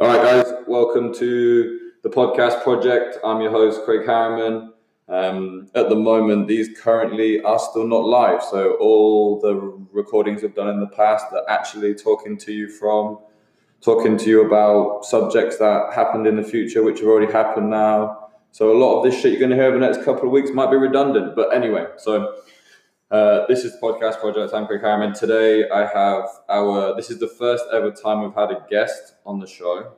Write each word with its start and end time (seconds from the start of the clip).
All 0.00 0.06
right, 0.06 0.22
guys, 0.22 0.54
welcome 0.66 1.12
to 1.16 1.90
the 2.02 2.08
podcast 2.08 2.62
project. 2.62 3.18
I'm 3.22 3.42
your 3.42 3.50
host, 3.50 3.84
Craig 3.84 4.06
Harriman. 4.06 4.72
Um, 5.10 5.68
at 5.74 5.90
the 5.90 5.94
moment, 5.94 6.48
these 6.48 6.70
currently 6.80 7.42
are 7.42 7.58
still 7.58 7.86
not 7.86 8.06
live, 8.06 8.42
so 8.42 8.78
all 8.80 9.38
the 9.40 9.56
recordings 9.92 10.40
we've 10.40 10.54
done 10.54 10.68
in 10.68 10.80
the 10.80 10.86
past 10.86 11.26
are 11.32 11.44
actually 11.50 11.94
talking 11.94 12.38
to 12.38 12.50
you 12.50 12.70
from, 12.70 13.18
talking 13.82 14.16
to 14.16 14.30
you 14.30 14.46
about 14.46 15.04
subjects 15.04 15.58
that 15.58 15.92
happened 15.92 16.26
in 16.26 16.36
the 16.36 16.44
future, 16.44 16.82
which 16.82 17.00
have 17.00 17.08
already 17.08 17.30
happened 17.30 17.68
now. 17.68 18.30
So 18.52 18.74
a 18.74 18.78
lot 18.78 18.96
of 18.96 19.04
this 19.04 19.20
shit 19.20 19.32
you're 19.32 19.38
going 19.38 19.50
to 19.50 19.56
hear 19.56 19.66
over 19.66 19.78
the 19.78 19.86
next 19.86 20.02
couple 20.02 20.24
of 20.24 20.30
weeks 20.30 20.50
might 20.50 20.70
be 20.70 20.78
redundant, 20.78 21.36
but 21.36 21.54
anyway. 21.54 21.84
So 21.98 22.36
uh, 23.10 23.46
this 23.48 23.64
is 23.64 23.72
the 23.72 23.78
podcast 23.78 24.20
project. 24.20 24.54
I'm 24.54 24.66
Craig 24.66 24.82
Harriman. 24.82 25.12
Today 25.12 25.68
I 25.68 25.80
have 25.86 26.28
our. 26.48 26.94
This 26.94 27.10
is 27.10 27.18
the 27.18 27.26
first 27.26 27.64
ever 27.72 27.90
time 27.90 28.22
we've 28.22 28.34
had 28.34 28.52
a 28.52 28.64
guest 28.70 29.14
on 29.26 29.40
the 29.40 29.46
show. 29.46 29.92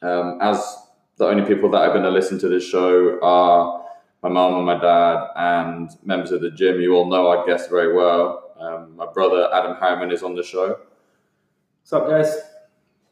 Um, 0.00 0.38
as 0.40 0.76
the 1.16 1.26
only 1.26 1.44
people 1.44 1.70
that 1.72 1.82
are 1.82 1.90
going 1.90 2.04
to 2.04 2.10
listen 2.10 2.38
to 2.38 2.48
this 2.48 2.66
show 2.66 3.18
are 3.22 3.84
my 4.22 4.30
mom 4.30 4.54
and 4.54 4.64
my 4.64 4.80
dad 4.80 5.28
and 5.36 5.90
members 6.04 6.32
of 6.32 6.40
the 6.40 6.50
gym. 6.50 6.80
You 6.80 6.94
all 6.94 7.06
know 7.06 7.28
our 7.28 7.46
guest 7.46 7.68
very 7.68 7.94
well. 7.94 8.54
Um, 8.58 8.96
my 8.96 9.06
brother 9.12 9.50
Adam 9.52 9.76
Harriman 9.76 10.10
is 10.10 10.22
on 10.22 10.34
the 10.34 10.42
show. 10.42 10.78
What's 11.82 11.92
up, 11.92 12.08
guys? 12.08 12.34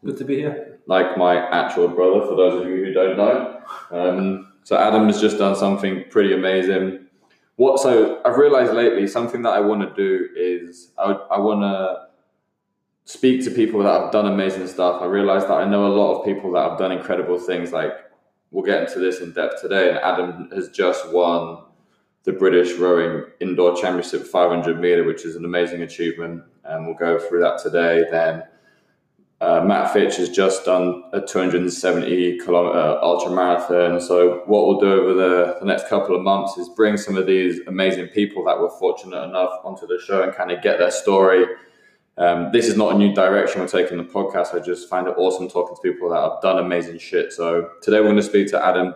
Good 0.02 0.16
to 0.16 0.24
be 0.24 0.36
here. 0.36 0.80
Like 0.86 1.18
my 1.18 1.36
actual 1.36 1.88
brother, 1.88 2.26
for 2.26 2.36
those 2.36 2.62
of 2.62 2.68
you 2.68 2.86
who 2.86 2.92
don't 2.94 3.18
know. 3.18 3.60
Um, 3.90 4.52
so 4.64 4.78
Adam 4.78 5.06
has 5.08 5.20
just 5.20 5.36
done 5.36 5.56
something 5.56 6.04
pretty 6.08 6.32
amazing 6.32 7.06
what 7.60 7.78
so 7.78 8.22
I've 8.24 8.38
realized 8.38 8.72
lately 8.72 9.06
something 9.06 9.42
that 9.42 9.50
I 9.50 9.60
want 9.60 9.82
to 9.82 9.94
do 9.94 10.28
is 10.34 10.92
I, 10.96 11.12
I 11.12 11.38
want 11.40 11.60
to 11.60 12.06
speak 13.04 13.44
to 13.44 13.50
people 13.50 13.82
that 13.82 14.00
have 14.00 14.12
done 14.12 14.26
amazing 14.26 14.66
stuff. 14.66 15.02
I 15.02 15.04
realize 15.04 15.42
that 15.42 15.52
I 15.52 15.66
know 15.68 15.86
a 15.86 15.92
lot 15.94 16.18
of 16.18 16.24
people 16.24 16.52
that 16.52 16.70
have 16.70 16.78
done 16.78 16.90
incredible 16.90 17.38
things. 17.38 17.70
Like 17.70 17.92
we'll 18.50 18.64
get 18.64 18.84
into 18.84 18.98
this 18.98 19.20
in 19.20 19.34
depth 19.34 19.60
today. 19.60 19.90
And 19.90 19.98
Adam 19.98 20.48
has 20.54 20.70
just 20.70 21.12
won 21.12 21.64
the 22.24 22.32
British 22.32 22.78
Rowing 22.78 23.26
Indoor 23.40 23.76
Championship 23.76 24.26
500 24.26 24.80
meter, 24.80 25.04
which 25.04 25.26
is 25.26 25.36
an 25.36 25.44
amazing 25.44 25.82
achievement. 25.82 26.42
And 26.64 26.86
we'll 26.86 26.96
go 26.96 27.18
through 27.18 27.40
that 27.40 27.58
today. 27.58 28.06
Then 28.10 28.44
uh, 29.40 29.62
Matt 29.64 29.92
Fitch 29.92 30.16
has 30.16 30.28
just 30.28 30.66
done 30.66 31.02
a 31.14 31.20
270 31.20 32.38
kilometer 32.40 32.98
ultra 33.00 33.30
marathon. 33.30 33.98
So 33.98 34.42
what 34.44 34.66
we'll 34.66 34.80
do 34.80 34.92
over 34.92 35.14
the, 35.14 35.56
the 35.60 35.66
next 35.66 35.88
couple 35.88 36.14
of 36.14 36.22
months 36.22 36.58
is 36.58 36.68
bring 36.68 36.98
some 36.98 37.16
of 37.16 37.26
these 37.26 37.60
amazing 37.66 38.08
people 38.08 38.44
that 38.44 38.60
were 38.60 38.68
fortunate 38.68 39.22
enough 39.22 39.52
onto 39.64 39.86
the 39.86 39.98
show 40.04 40.22
and 40.22 40.34
kind 40.34 40.50
of 40.50 40.62
get 40.62 40.78
their 40.78 40.90
story. 40.90 41.46
Um, 42.18 42.50
this 42.52 42.68
is 42.68 42.76
not 42.76 42.94
a 42.94 42.98
new 42.98 43.14
direction 43.14 43.62
we're 43.62 43.68
taking 43.68 43.96
the 43.96 44.04
podcast. 44.04 44.54
I 44.54 44.62
just 44.62 44.90
find 44.90 45.06
it 45.06 45.14
awesome 45.16 45.48
talking 45.48 45.74
to 45.74 45.80
people 45.80 46.10
that 46.10 46.20
have 46.20 46.42
done 46.42 46.58
amazing 46.58 46.98
shit. 46.98 47.32
So 47.32 47.70
today 47.80 48.00
we're 48.00 48.06
going 48.08 48.16
to 48.16 48.22
speak 48.22 48.48
to 48.48 48.62
Adam 48.62 48.94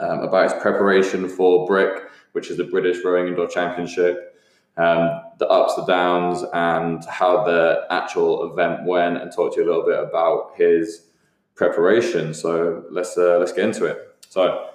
um, 0.00 0.20
about 0.20 0.52
his 0.52 0.60
preparation 0.60 1.30
for 1.30 1.66
BRIC, 1.66 2.10
which 2.32 2.50
is 2.50 2.58
the 2.58 2.64
British 2.64 3.02
Rowing 3.02 3.28
Indoor 3.28 3.48
Championship 3.48 4.31
um, 4.76 5.22
the 5.38 5.48
ups, 5.48 5.74
the 5.76 5.84
downs, 5.84 6.44
and 6.52 7.04
how 7.04 7.44
the 7.44 7.86
actual 7.90 8.50
event 8.50 8.84
went, 8.84 9.18
and 9.18 9.30
talk 9.32 9.54
to 9.54 9.60
you 9.60 9.66
a 9.66 9.68
little 9.68 9.84
bit 9.84 9.98
about 9.98 10.52
his 10.56 11.06
preparation. 11.54 12.34
So 12.34 12.84
let's 12.90 13.16
uh, 13.16 13.38
let's 13.38 13.52
get 13.52 13.64
into 13.64 13.84
it. 13.84 13.98
So, 14.28 14.70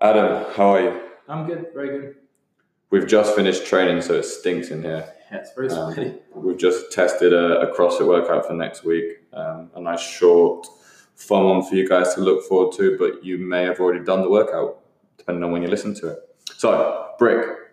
Adam, 0.00 0.44
how 0.56 0.74
are 0.74 0.80
you? 0.80 1.00
I'm 1.28 1.46
good, 1.46 1.66
very 1.74 1.88
good. 1.88 2.16
We've 2.90 3.06
just 3.06 3.34
finished 3.34 3.66
training, 3.66 4.02
so 4.02 4.14
it 4.14 4.24
stinks 4.24 4.70
in 4.70 4.82
here. 4.82 5.10
Yeah, 5.32 5.38
it's 5.38 5.54
very 5.54 5.70
um, 5.70 6.18
we've 6.34 6.58
just 6.58 6.92
tested 6.92 7.32
a, 7.32 7.62
a, 7.62 7.74
CrossFit 7.74 8.06
workout 8.06 8.46
for 8.46 8.52
next 8.52 8.84
week. 8.84 9.20
Um, 9.32 9.70
a 9.74 9.80
nice 9.80 10.02
short, 10.02 10.66
fun 11.16 11.44
one 11.44 11.62
for 11.62 11.74
you 11.74 11.88
guys 11.88 12.14
to 12.14 12.20
look 12.20 12.44
forward 12.44 12.76
to, 12.76 12.96
but 12.98 13.24
you 13.24 13.38
may 13.38 13.64
have 13.64 13.80
already 13.80 14.04
done 14.04 14.20
the 14.20 14.28
workout, 14.28 14.80
depending 15.16 15.42
on 15.42 15.50
when 15.50 15.62
you 15.62 15.68
listen 15.68 15.94
to 15.94 16.08
it. 16.08 16.18
So, 16.58 17.08
BRIC, 17.18 17.63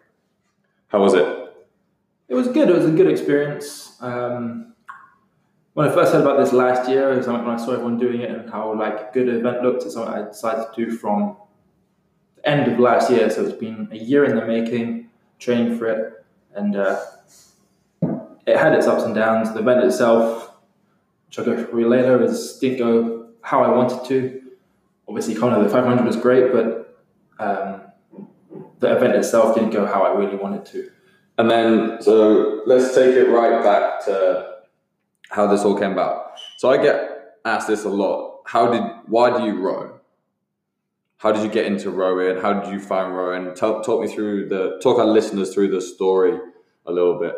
how 0.92 1.00
was 1.00 1.14
it? 1.14 1.26
It 2.28 2.36
was 2.36 2.48
good. 2.48 2.70
It 2.70 2.76
was 2.76 2.86
a 2.86 2.92
good 2.92 3.08
experience. 3.08 3.98
Um, 4.02 4.74
when 5.74 5.88
I 5.88 5.92
first 5.94 6.12
heard 6.12 6.22
about 6.22 6.38
this 6.38 6.52
last 6.52 6.90
year, 6.90 7.14
it 7.14 7.26
when 7.26 7.48
I 7.48 7.56
saw 7.56 7.72
everyone 7.72 7.98
doing 7.98 8.22
it 8.22 8.30
and 8.30 8.50
how 8.50 8.74
like 8.76 9.14
good 9.14 9.30
event 9.30 9.64
looked, 9.64 9.84
it's 9.84 9.94
something 9.94 10.14
I 10.14 10.28
decided 10.28 10.66
to 10.74 10.86
do 10.86 10.92
from 10.92 11.38
the 12.36 12.50
end 12.50 12.70
of 12.70 12.78
last 12.78 13.10
year. 13.10 13.30
So 13.30 13.46
it's 13.46 13.58
been 13.58 13.88
a 13.92 13.98
year 13.98 14.26
in 14.26 14.36
the 14.36 14.46
making, 14.46 15.10
training 15.40 15.78
for 15.78 15.86
it, 15.86 16.26
and 16.56 16.76
uh, 16.76 17.00
it 18.46 18.58
had 18.58 18.74
its 18.74 18.86
ups 18.86 19.04
and 19.04 19.16
downs. 19.16 19.54
The 19.54 19.60
event 19.60 19.86
itself, 19.86 20.52
which 21.28 21.40
I'll 21.40 21.46
go 21.46 21.64
through 21.64 21.88
later, 21.88 22.22
is 22.22 22.58
didn't 22.60 22.80
go 22.80 23.28
how 23.42 23.64
I 23.64 23.70
wanted 23.70 24.06
to. 24.10 24.42
Obviously, 25.08 25.36
kind 25.36 25.56
of 25.56 25.64
the 25.64 25.70
500 25.70 26.06
was 26.06 26.18
great, 26.18 26.52
but 26.52 26.98
um, 27.40 27.81
the 28.82 28.96
event 28.96 29.16
itself 29.16 29.56
didn't 29.56 29.70
go 29.70 29.86
how 29.86 30.02
I 30.02 30.18
really 30.18 30.36
wanted 30.36 30.66
to. 30.66 30.90
And 31.38 31.50
then, 31.50 32.02
so 32.02 32.62
let's 32.66 32.94
take 32.94 33.16
it 33.16 33.30
right 33.30 33.64
back 33.64 34.04
to 34.06 34.56
how 35.30 35.48
this 35.48 35.62
all 35.62 35.80
came 35.80 35.94
about. 35.94 36.40
So 36.58 36.70
I 36.70 36.82
get 36.82 37.36
asked 37.46 37.68
this 37.68 37.86
a 37.86 37.90
lot. 37.90 38.42
How 38.46 38.72
did, 38.72 38.84
why 39.06 39.38
do 39.38 39.46
you 39.46 39.60
row? 39.60 40.00
How 41.18 41.32
did 41.32 41.44
you 41.44 41.50
get 41.50 41.66
into 41.66 41.92
rowing? 41.92 42.42
How 42.42 42.54
did 42.54 42.74
you 42.74 42.80
find 42.80 43.16
rowing? 43.16 43.54
Talk, 43.54 43.86
talk 43.86 44.02
me 44.02 44.08
through 44.08 44.50
the, 44.50 44.80
talk 44.82 44.98
our 44.98 45.06
listeners 45.06 45.54
through 45.54 45.70
the 45.70 45.80
story 45.80 46.38
a 46.88 46.92
little 46.92 47.20
bit. 47.20 47.36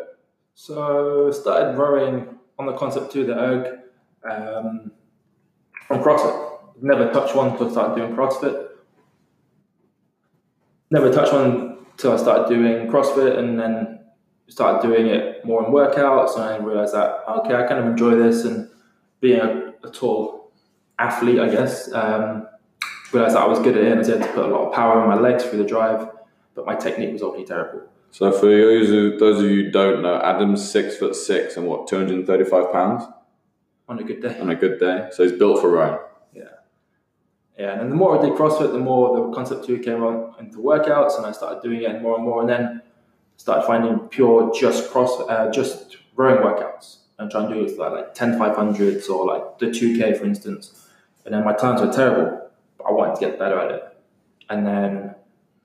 So 0.54 1.30
started 1.30 1.76
rowing 1.76 2.38
on 2.58 2.66
the 2.66 2.72
Concept2 2.72 3.26
the 3.26 3.38
erg 3.38 3.78
um, 4.28 4.92
from 5.86 6.02
CrossFit. 6.02 6.50
Never 6.80 7.12
touched 7.12 7.36
one 7.36 7.50
until 7.50 7.68
I 7.68 7.70
started 7.70 7.96
doing 7.96 8.16
CrossFit 8.16 8.68
never 10.90 11.12
touched 11.12 11.32
one 11.32 11.78
until 11.92 12.12
I 12.12 12.16
started 12.16 12.48
doing 12.48 12.88
CrossFit 12.88 13.38
and 13.38 13.58
then 13.58 14.00
started 14.48 14.86
doing 14.86 15.06
it 15.06 15.44
more 15.44 15.64
in 15.64 15.72
workouts. 15.72 16.34
And 16.34 16.44
I 16.44 16.56
realized 16.58 16.94
that, 16.94 17.24
okay, 17.28 17.54
I 17.54 17.66
kind 17.66 17.80
of 17.80 17.86
enjoy 17.86 18.16
this. 18.16 18.44
And 18.44 18.68
being 19.20 19.40
a, 19.40 19.72
a 19.82 19.90
tall 19.90 20.52
athlete, 20.98 21.40
I 21.40 21.48
guess, 21.48 21.92
um, 21.92 22.46
realized 23.12 23.36
that 23.36 23.42
I 23.42 23.46
was 23.46 23.58
good 23.60 23.76
at 23.76 23.84
it 23.84 23.86
and 23.86 23.94
I 23.94 23.98
was 23.98 24.08
able 24.08 24.26
to 24.26 24.32
put 24.32 24.44
a 24.44 24.48
lot 24.48 24.68
of 24.68 24.74
power 24.74 25.02
in 25.02 25.08
my 25.08 25.16
legs 25.16 25.44
through 25.44 25.58
the 25.58 25.64
drive, 25.64 26.08
but 26.54 26.66
my 26.66 26.74
technique 26.74 27.12
was 27.12 27.22
obviously 27.22 27.46
terrible. 27.46 27.82
So 28.10 28.30
for 28.30 28.46
those 28.46 28.90
of, 28.90 29.18
those 29.18 29.42
of 29.42 29.50
you 29.50 29.64
who 29.64 29.70
don't 29.70 30.02
know, 30.02 30.20
Adam's 30.20 30.68
six 30.68 30.96
foot 30.96 31.16
six 31.16 31.56
and 31.56 31.66
what, 31.66 31.88
235 31.88 32.72
pounds? 32.72 33.04
On 33.88 33.98
a 33.98 34.04
good 34.04 34.22
day. 34.22 34.38
On 34.38 34.50
a 34.50 34.54
good 34.54 34.78
day. 34.78 35.08
So 35.12 35.24
he's 35.24 35.32
built 35.32 35.60
for 35.60 35.70
rowing. 35.70 35.98
Yeah, 37.58 37.80
and 37.80 37.90
the 37.90 37.94
more 37.94 38.18
I 38.18 38.22
did 38.22 38.32
CrossFit, 38.32 38.72
the 38.72 38.78
more 38.78 39.14
the 39.14 39.36
Concept2 39.36 39.84
came 39.84 40.02
on 40.02 40.34
into 40.40 40.58
workouts, 40.58 41.16
and 41.16 41.24
I 41.24 41.32
started 41.32 41.62
doing 41.62 41.82
it 41.82 42.02
more 42.02 42.16
and 42.16 42.24
more, 42.24 42.40
and 42.40 42.48
then 42.48 42.82
started 43.36 43.64
finding 43.66 43.98
pure 44.08 44.52
just 44.52 44.90
cross, 44.90 45.20
uh, 45.28 45.50
just 45.52 45.98
rowing 46.16 46.42
workouts, 46.42 46.98
and 47.18 47.30
trying 47.30 47.48
to 47.48 47.54
do 47.54 47.64
it 47.64 47.78
like 47.78 47.92
like 47.92 48.14
10 48.14 48.38
500s 48.38 49.08
or 49.08 49.26
like 49.26 49.58
the 49.58 49.66
2K 49.66 50.18
for 50.18 50.24
instance. 50.24 50.88
And 51.24 51.32
then 51.32 51.44
my 51.44 51.52
times 51.54 51.80
were 51.80 51.92
terrible, 51.92 52.50
but 52.76 52.84
I 52.84 52.92
wanted 52.92 53.14
to 53.14 53.20
get 53.20 53.38
better 53.38 53.58
at 53.58 53.70
it. 53.70 53.82
And 54.50 54.66
then 54.66 55.14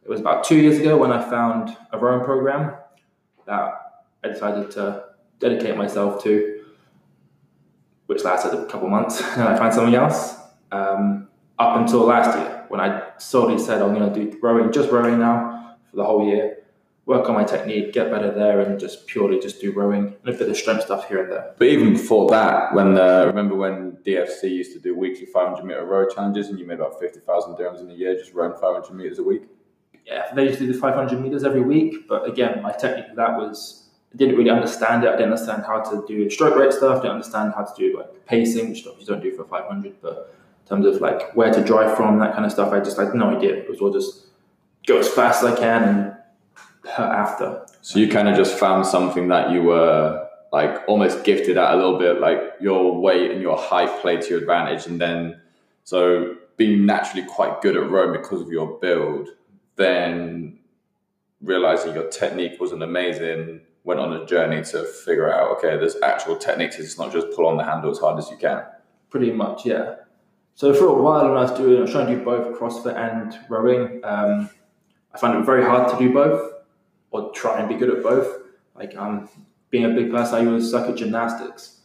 it 0.03 0.09
was 0.09 0.19
about 0.19 0.43
two 0.43 0.57
years 0.57 0.79
ago 0.79 0.97
when 0.97 1.11
I 1.11 1.27
found 1.27 1.75
a 1.91 1.97
rowing 1.97 2.23
program 2.23 2.75
that 3.45 4.03
I 4.23 4.27
decided 4.27 4.71
to 4.71 5.05
dedicate 5.39 5.75
myself 5.75 6.23
to, 6.23 6.63
which 8.05 8.23
lasted 8.23 8.53
a 8.53 8.65
couple 8.67 8.89
months, 8.89 9.21
and 9.37 9.43
I 9.43 9.57
found 9.57 9.73
something 9.73 9.95
else. 9.95 10.35
Um, 10.71 11.28
up 11.59 11.77
until 11.77 12.05
last 12.05 12.37
year 12.37 12.65
when 12.69 12.79
I 12.79 13.11
solely 13.17 13.59
said 13.59 13.81
I'm 13.81 13.93
going 13.93 14.13
to 14.13 14.31
do 14.31 14.39
rowing, 14.41 14.71
just 14.71 14.91
rowing 14.91 15.19
now 15.19 15.75
for 15.89 15.97
the 15.97 16.05
whole 16.05 16.25
year, 16.25 16.59
work 17.05 17.27
on 17.27 17.35
my 17.35 17.43
technique, 17.43 17.91
get 17.91 18.11
better 18.11 18.31
there, 18.31 18.61
and 18.61 18.79
just 18.79 19.07
purely 19.07 19.39
just 19.39 19.59
do 19.59 19.71
rowing 19.71 20.15
and 20.23 20.35
a 20.35 20.37
bit 20.37 20.47
of 20.47 20.55
strength 20.55 20.83
stuff 20.83 21.07
here 21.07 21.23
and 21.23 21.31
there. 21.31 21.53
But 21.57 21.67
even 21.67 21.93
before 21.93 22.29
that, 22.29 22.73
when 22.73 22.97
uh, 22.97 23.25
remember 23.25 23.55
when 23.55 23.97
DFC 24.05 24.43
used 24.43 24.73
to 24.73 24.79
do 24.79 24.95
weekly 24.95 25.25
500 25.25 25.65
meter 25.65 25.85
row 25.85 26.07
challenges, 26.07 26.49
and 26.49 26.59
you 26.59 26.65
made 26.65 26.79
about 26.79 26.99
50,000 26.99 27.55
dirhams 27.55 27.81
in 27.81 27.89
a 27.89 27.93
year 27.93 28.15
just 28.15 28.33
rowing 28.33 28.53
500 28.53 28.93
meters 28.93 29.19
a 29.19 29.23
week. 29.23 29.43
Yeah, 30.05 30.33
they 30.33 30.45
used 30.45 30.59
to 30.59 30.65
do 30.65 30.79
500 30.79 31.19
meters 31.19 31.43
every 31.43 31.61
week, 31.61 32.07
but 32.07 32.27
again, 32.27 32.61
my 32.61 32.71
technique 32.71 33.09
for 33.09 33.15
that 33.15 33.35
was 33.37 33.89
I 34.13 34.17
didn't 34.17 34.37
really 34.37 34.49
understand 34.49 35.03
it. 35.03 35.09
I 35.09 35.11
didn't 35.17 35.33
understand 35.33 35.63
how 35.65 35.81
to 35.81 36.03
do 36.07 36.29
stroke 36.29 36.55
rate 36.55 36.73
stuff. 36.73 36.99
I 36.99 37.01
didn't 37.01 37.11
understand 37.11 37.53
how 37.55 37.63
to 37.63 37.73
do 37.75 37.97
like 37.97 38.25
pacing, 38.25 38.69
which 38.69 38.81
stuff 38.81 38.95
you 38.99 39.05
don't 39.05 39.21
do 39.21 39.35
for 39.35 39.45
500, 39.45 40.01
but 40.01 40.33
terms 40.69 40.85
of 40.85 41.01
like 41.01 41.35
where 41.35 41.51
to 41.51 41.63
drive 41.63 41.97
from, 41.97 42.19
that 42.19 42.33
kind 42.33 42.45
of 42.45 42.51
stuff. 42.51 42.71
I 42.71 42.79
just 42.79 42.97
had 42.97 43.13
no 43.13 43.35
idea. 43.35 43.55
It 43.55 43.69
was 43.69 43.79
all 43.81 43.91
just 43.91 44.27
go 44.85 44.99
as 44.99 45.09
fast 45.09 45.43
as 45.43 45.53
I 45.53 45.59
can 45.59 45.83
and 45.83 46.13
hurt 46.89 47.11
after. 47.11 47.65
So 47.81 47.99
you 47.99 48.07
kind 48.09 48.27
of 48.27 48.35
just 48.35 48.57
found 48.57 48.85
something 48.85 49.27
that 49.29 49.51
you 49.51 49.63
were 49.63 50.27
like 50.51 50.81
almost 50.87 51.23
gifted 51.23 51.57
at 51.57 51.73
a 51.73 51.75
little 51.75 51.99
bit, 51.99 52.19
like 52.19 52.39
your 52.59 52.99
weight 52.99 53.31
and 53.31 53.41
your 53.41 53.57
height 53.57 54.01
played 54.01 54.21
to 54.23 54.29
your 54.29 54.39
advantage, 54.39 54.87
and 54.87 54.99
then 54.99 55.39
so 55.83 56.35
being 56.57 56.85
naturally 56.85 57.25
quite 57.27 57.61
good 57.61 57.77
at 57.77 57.89
rowing 57.89 58.19
because 58.19 58.41
of 58.41 58.49
your 58.49 58.79
build, 58.79 59.29
then 59.75 60.59
realizing 61.41 61.93
your 61.93 62.09
technique 62.09 62.59
wasn't 62.59 62.83
amazing, 62.83 63.61
went 63.83 63.99
on 63.99 64.11
a 64.13 64.25
journey 64.25 64.63
to 64.63 64.83
figure 64.83 65.31
out 65.31 65.57
okay, 65.57 65.77
there's 65.77 65.95
actual 66.01 66.35
techniques. 66.35 66.79
It's 66.79 66.97
not 66.97 67.11
just 67.11 67.31
pull 67.31 67.47
on 67.47 67.57
the 67.57 67.63
handle 67.63 67.91
as 67.91 67.99
hard 67.99 68.17
as 68.17 68.29
you 68.29 68.37
can. 68.37 68.63
Pretty 69.09 69.31
much, 69.31 69.65
yeah. 69.65 69.95
So 70.59 70.73
for 70.73 70.87
a 70.87 70.93
while 70.93 71.25
when 71.29 71.37
I 71.37 71.43
was 71.43 71.57
doing, 71.57 71.77
I 71.77 71.81
was 71.83 71.91
trying 71.91 72.07
to 72.07 72.17
do 72.17 72.21
both 72.21 72.59
CrossFit 72.59 72.93
and 72.97 73.33
rowing. 73.47 74.03
Um, 74.03 74.49
I 75.13 75.17
found 75.17 75.39
it 75.39 75.45
very 75.45 75.63
hard 75.63 75.89
to 75.89 75.97
do 75.97 76.11
both, 76.13 76.51
or 77.11 77.31
try 77.31 77.61
and 77.61 77.69
be 77.69 77.75
good 77.75 77.89
at 77.89 78.03
both. 78.03 78.41
Like 78.75 78.93
um, 78.97 79.29
being 79.69 79.85
a 79.85 79.89
big 79.89 80.11
person, 80.11 80.35
I 80.35 80.41
used 80.41 80.65
to 80.65 80.71
suck 80.71 80.89
at 80.89 80.97
gymnastics, 80.97 81.79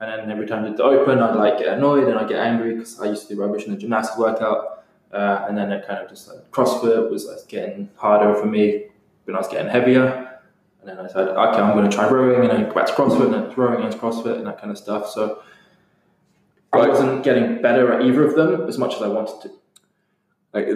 and 0.00 0.10
then 0.10 0.30
every 0.30 0.46
time 0.46 0.64
I 0.64 0.68
did 0.68 0.78
the 0.78 0.84
open, 0.84 1.18
I'd 1.18 1.34
like 1.34 1.58
get 1.58 1.76
annoyed 1.76 2.04
and 2.04 2.14
I 2.14 2.22
would 2.22 2.30
get 2.30 2.38
angry 2.38 2.72
because 2.72 2.98
I 2.98 3.08
used 3.08 3.28
to 3.28 3.34
do 3.34 3.42
rubbish 3.42 3.66
in 3.66 3.72
the 3.72 3.78
gymnastics 3.78 4.18
workout. 4.18 4.84
Uh, 5.12 5.44
and 5.46 5.58
then 5.58 5.70
it 5.70 5.86
kind 5.86 6.02
of 6.02 6.08
just 6.08 6.26
like 6.26 6.50
CrossFit 6.50 7.10
was 7.10 7.26
like 7.26 7.46
getting 7.46 7.90
harder 7.96 8.34
for 8.40 8.46
me 8.46 8.86
when 9.24 9.36
I 9.36 9.38
was 9.40 9.48
getting 9.48 9.68
heavier. 9.70 10.40
And 10.80 10.88
then 10.88 10.98
I 10.98 11.08
said, 11.08 11.28
okay, 11.28 11.60
I'm 11.60 11.76
going 11.76 11.90
to 11.90 11.94
try 11.94 12.08
rowing, 12.08 12.40
and 12.40 12.50
then 12.50 12.68
go 12.70 12.74
back 12.74 12.86
to 12.86 12.94
CrossFit, 12.94 13.26
and 13.26 13.34
then 13.34 13.54
rowing 13.54 13.84
into 13.84 13.98
CrossFit, 13.98 14.38
and 14.38 14.46
that 14.46 14.58
kind 14.58 14.70
of 14.70 14.78
stuff. 14.78 15.10
So 15.10 15.42
I 16.74 16.88
wasn't 16.88 17.22
getting 17.22 17.62
better 17.62 17.92
at 17.92 18.02
either 18.02 18.26
of 18.26 18.34
them 18.34 18.68
as 18.68 18.78
much 18.78 18.94
as 18.94 19.02
I 19.02 19.08
wanted 19.08 19.42
to. 19.42 19.50
Like 20.52 20.68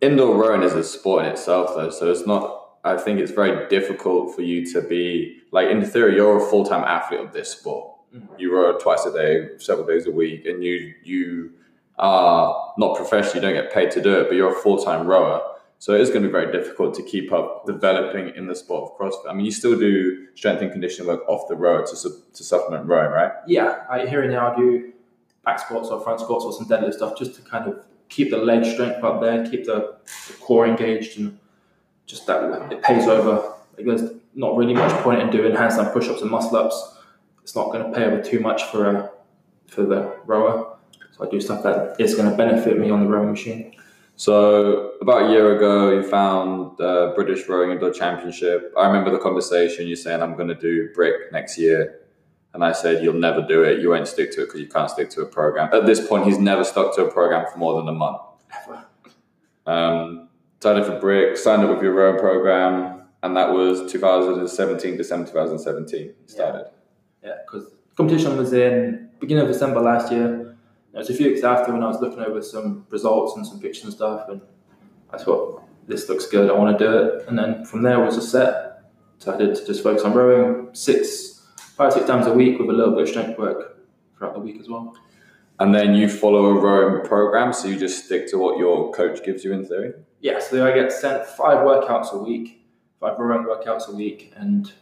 indoor 0.00 0.36
rowing 0.36 0.62
is 0.62 0.74
a 0.74 0.84
sport 0.84 1.24
in 1.24 1.32
itself, 1.32 1.72
though, 1.74 1.90
so 1.90 2.10
it's 2.10 2.26
not. 2.26 2.56
I 2.84 2.96
think 2.96 3.20
it's 3.20 3.32
very 3.32 3.68
difficult 3.68 4.34
for 4.34 4.42
you 4.42 4.64
to 4.72 4.80
be 4.80 5.38
like 5.50 5.68
in 5.68 5.84
theory, 5.84 6.16
you're 6.16 6.36
a 6.36 6.50
full 6.50 6.64
time 6.64 6.84
athlete 6.84 7.20
of 7.20 7.32
this 7.32 7.50
sport. 7.50 7.94
Mm-hmm. 8.14 8.34
You 8.38 8.54
row 8.54 8.78
twice 8.78 9.04
a 9.04 9.12
day, 9.12 9.48
several 9.58 9.86
days 9.86 10.06
a 10.06 10.10
week, 10.10 10.46
and 10.46 10.62
you 10.64 10.94
you 11.02 11.52
are 11.98 12.74
not 12.78 12.96
professional. 12.96 13.36
You 13.36 13.40
don't 13.42 13.54
get 13.54 13.72
paid 13.72 13.90
to 13.92 14.02
do 14.02 14.20
it, 14.20 14.28
but 14.28 14.36
you're 14.36 14.56
a 14.56 14.62
full 14.62 14.82
time 14.82 15.06
rower. 15.06 15.42
So 15.80 15.94
it 15.94 16.00
is 16.00 16.08
going 16.10 16.22
to 16.22 16.28
be 16.28 16.32
very 16.32 16.50
difficult 16.50 16.94
to 16.94 17.04
keep 17.04 17.32
up 17.32 17.64
developing 17.64 18.34
in 18.34 18.48
the 18.48 18.54
sport 18.56 18.90
of 18.90 18.98
CrossFit. 18.98 19.30
I 19.30 19.32
mean, 19.32 19.46
you 19.46 19.52
still 19.52 19.78
do 19.78 20.26
strength 20.34 20.60
and 20.60 20.72
conditioning 20.72 21.06
work 21.06 21.20
off 21.28 21.46
the 21.48 21.54
road 21.54 21.86
to, 21.86 21.96
su- 21.96 22.20
to 22.34 22.42
supplement 22.42 22.86
rowing, 22.86 23.12
right? 23.12 23.30
Yeah, 23.46 23.84
I 23.88 24.06
here 24.06 24.22
and 24.22 24.32
now 24.32 24.52
I 24.52 24.56
do 24.56 24.92
back 25.48 25.58
squats 25.60 25.88
or 25.88 25.98
front 26.00 26.20
squats 26.20 26.44
or 26.44 26.52
some 26.52 26.66
deadlift 26.66 26.94
stuff 26.94 27.18
just 27.18 27.34
to 27.36 27.42
kind 27.42 27.66
of 27.68 27.82
keep 28.10 28.30
the 28.30 28.36
leg 28.36 28.64
strength 28.64 29.02
up 29.02 29.20
there, 29.22 29.46
keep 29.50 29.64
the, 29.64 29.96
the 30.26 30.34
core 30.34 30.66
engaged, 30.66 31.18
and 31.18 31.38
just 32.06 32.26
that 32.26 32.72
it 32.72 32.82
pays 32.82 33.06
over. 33.06 33.54
Like 33.76 33.86
there's 33.86 34.10
not 34.34 34.56
really 34.56 34.74
much 34.74 34.92
point 35.02 35.20
in 35.22 35.30
doing 35.30 35.54
handstand 35.54 35.92
push-ups 35.92 36.20
and 36.20 36.30
muscle 36.30 36.56
ups. 36.56 36.76
It's 37.42 37.56
not 37.56 37.72
going 37.72 37.84
to 37.84 37.90
pay 37.96 38.04
over 38.04 38.20
too 38.22 38.40
much 38.40 38.64
for 38.64 38.90
a, 38.90 39.10
for 39.68 39.84
the 39.84 40.00
rower. 40.26 40.76
So 41.12 41.26
I 41.26 41.30
do 41.30 41.40
stuff 41.40 41.62
that 41.62 41.96
is 41.98 42.14
going 42.14 42.30
to 42.30 42.36
benefit 42.36 42.78
me 42.78 42.90
on 42.90 43.00
the 43.04 43.08
rowing 43.08 43.30
machine. 43.30 43.74
So 44.16 44.92
about 45.00 45.26
a 45.26 45.30
year 45.30 45.56
ago, 45.56 45.92
you 45.92 46.02
found 46.02 46.76
the 46.76 47.12
British 47.14 47.48
Rowing 47.48 47.70
Indoor 47.70 47.92
Championship. 47.92 48.72
I 48.76 48.86
remember 48.88 49.10
the 49.12 49.22
conversation. 49.28 49.86
You 49.86 49.94
saying, 49.94 50.20
"I'm 50.24 50.34
going 50.34 50.48
to 50.48 50.60
do 50.68 50.92
BRIC 50.92 51.30
next 51.30 51.56
year," 51.56 52.00
and 52.54 52.64
I 52.64 52.72
said, 52.72 53.02
"You'll 53.02 53.14
never 53.14 53.42
do 53.42 53.62
it. 53.62 53.80
You 53.80 53.90
won't 53.90 54.08
stick 54.08 54.32
to 54.32 54.42
it 54.42 54.46
because 54.46 54.60
you 54.60 54.68
can't 54.68 54.90
stick 54.90 55.10
to 55.10 55.22
a 55.22 55.26
program." 55.26 55.70
At 55.72 55.86
this 55.86 56.06
point, 56.06 56.24
he's 56.26 56.38
never 56.38 56.64
stuck 56.64 56.94
to 56.96 57.06
a 57.06 57.10
program 57.10 57.46
for 57.52 57.58
more 57.58 57.80
than 57.80 57.88
a 57.88 57.92
month. 57.92 58.20
Ever. 58.66 58.84
Um, 59.66 60.28
started 60.60 60.86
for 60.86 60.98
BRIC, 60.98 61.36
signed 61.36 61.62
up 61.62 61.70
with 61.70 61.82
your 61.82 61.92
rowing 61.92 62.18
program, 62.18 63.02
and 63.22 63.36
that 63.36 63.52
was 63.52 63.90
2017, 63.92 64.96
December 64.96 65.26
2017. 65.26 66.14
Started. 66.26 66.70
Yeah, 67.22 67.32
because 67.44 67.68
yeah, 67.68 67.76
competition 67.96 68.36
was 68.36 68.52
in 68.52 69.10
beginning 69.20 69.42
of 69.42 69.48
December 69.48 69.80
last 69.80 70.12
year 70.12 70.48
it 70.98 70.98
was 70.98 71.10
a 71.10 71.14
few 71.14 71.26
weeks 71.26 71.44
after 71.44 71.72
when 71.72 71.82
I 71.82 71.86
was 71.86 72.00
looking 72.00 72.20
over 72.20 72.42
some 72.42 72.86
results 72.90 73.36
and 73.36 73.46
some 73.46 73.60
pictures 73.60 73.84
and 73.84 73.92
stuff, 73.92 74.28
and 74.28 74.40
I 75.12 75.18
thought 75.18 75.62
this 75.86 76.08
looks 76.08 76.26
good. 76.26 76.50
I 76.50 76.54
want 76.54 76.76
to 76.76 76.84
do 76.84 76.98
it, 76.98 77.28
and 77.28 77.38
then 77.38 77.64
from 77.64 77.82
there 77.82 78.00
was 78.00 78.16
a 78.16 78.22
set. 78.22 78.82
So 79.18 79.32
I 79.34 79.36
did 79.36 79.54
just 79.66 79.82
focus 79.82 80.02
on 80.02 80.14
rowing 80.14 80.74
six, 80.74 81.37
five, 81.78 81.92
six 81.92 82.06
times 82.06 82.26
a 82.26 82.32
week 82.32 82.58
with 82.58 82.68
a 82.68 82.72
little 82.72 82.92
bit 82.92 83.02
of 83.02 83.08
strength 83.08 83.38
work 83.38 83.78
throughout 84.16 84.34
the 84.34 84.40
week 84.40 84.58
as 84.60 84.68
well. 84.68 84.96
And 85.60 85.72
then 85.72 85.94
you 85.94 86.08
follow 86.08 86.46
a 86.46 86.60
rowing 86.60 87.06
program, 87.06 87.52
so 87.52 87.68
you 87.68 87.78
just 87.78 88.04
stick 88.04 88.28
to 88.30 88.38
what 88.38 88.58
your 88.58 88.92
coach 88.92 89.24
gives 89.24 89.44
you 89.44 89.52
in 89.52 89.64
theory. 89.64 89.94
Yeah, 90.20 90.40
so 90.40 90.66
I 90.66 90.72
get 90.72 90.92
sent 90.92 91.24
five 91.24 91.58
workouts 91.58 92.12
a 92.12 92.18
week, 92.18 92.64
five 93.00 93.16
rowing 93.18 93.46
workouts 93.46 93.88
a 93.88 93.92
week, 93.92 94.32
and 94.36 94.72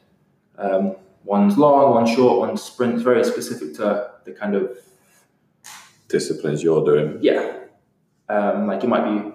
um, 0.56 0.96
one's 1.24 1.58
long, 1.58 1.94
one's 1.94 2.10
short, 2.10 2.40
one's 2.40 2.62
sprint, 2.62 2.98
very 3.00 3.24
specific 3.24 3.74
to 3.74 4.10
the 4.24 4.32
kind 4.32 4.54
of 4.54 4.78
disciplines 6.08 6.62
you're 6.62 6.84
doing. 6.84 7.18
Yeah, 7.20 7.58
um, 8.30 8.66
like 8.66 8.82
it 8.82 8.88
might 8.88 9.04
be 9.04 9.32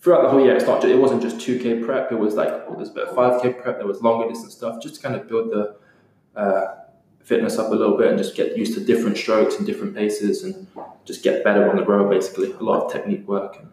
throughout 0.00 0.22
the 0.22 0.28
whole 0.28 0.44
year. 0.44 0.54
It's 0.54 0.66
not. 0.66 0.82
Just, 0.82 0.92
it 0.92 0.98
wasn't 0.98 1.22
just 1.22 1.40
two 1.40 1.58
k 1.58 1.82
prep. 1.82 2.12
It 2.12 2.18
was 2.18 2.34
like 2.34 2.48
oh, 2.48 2.74
there's 2.76 2.90
a 2.90 2.92
bit 2.92 3.08
of 3.08 3.14
five 3.14 3.40
k 3.40 3.54
prep. 3.54 3.78
There 3.78 3.86
was 3.86 4.02
longer 4.02 4.28
distance 4.28 4.54
stuff, 4.54 4.82
just 4.82 4.96
to 4.96 5.00
kind 5.02 5.14
of 5.14 5.28
build 5.28 5.50
the 5.50 5.76
uh, 6.38 6.79
fitness 7.30 7.58
up 7.58 7.70
a 7.70 7.74
little 7.74 7.96
bit 7.96 8.08
and 8.08 8.18
just 8.18 8.36
get 8.36 8.56
used 8.56 8.74
to 8.74 8.80
different 8.84 9.16
strokes 9.16 9.56
and 9.56 9.66
different 9.66 9.94
paces 9.94 10.44
and 10.44 10.66
just 11.06 11.22
get 11.22 11.42
better 11.42 11.70
on 11.70 11.76
the 11.76 11.84
road. 11.84 12.10
Basically, 12.10 12.52
a 12.52 12.62
lot 12.70 12.84
of 12.84 12.92
technique 12.92 13.26
work. 13.26 13.56
And, 13.56 13.70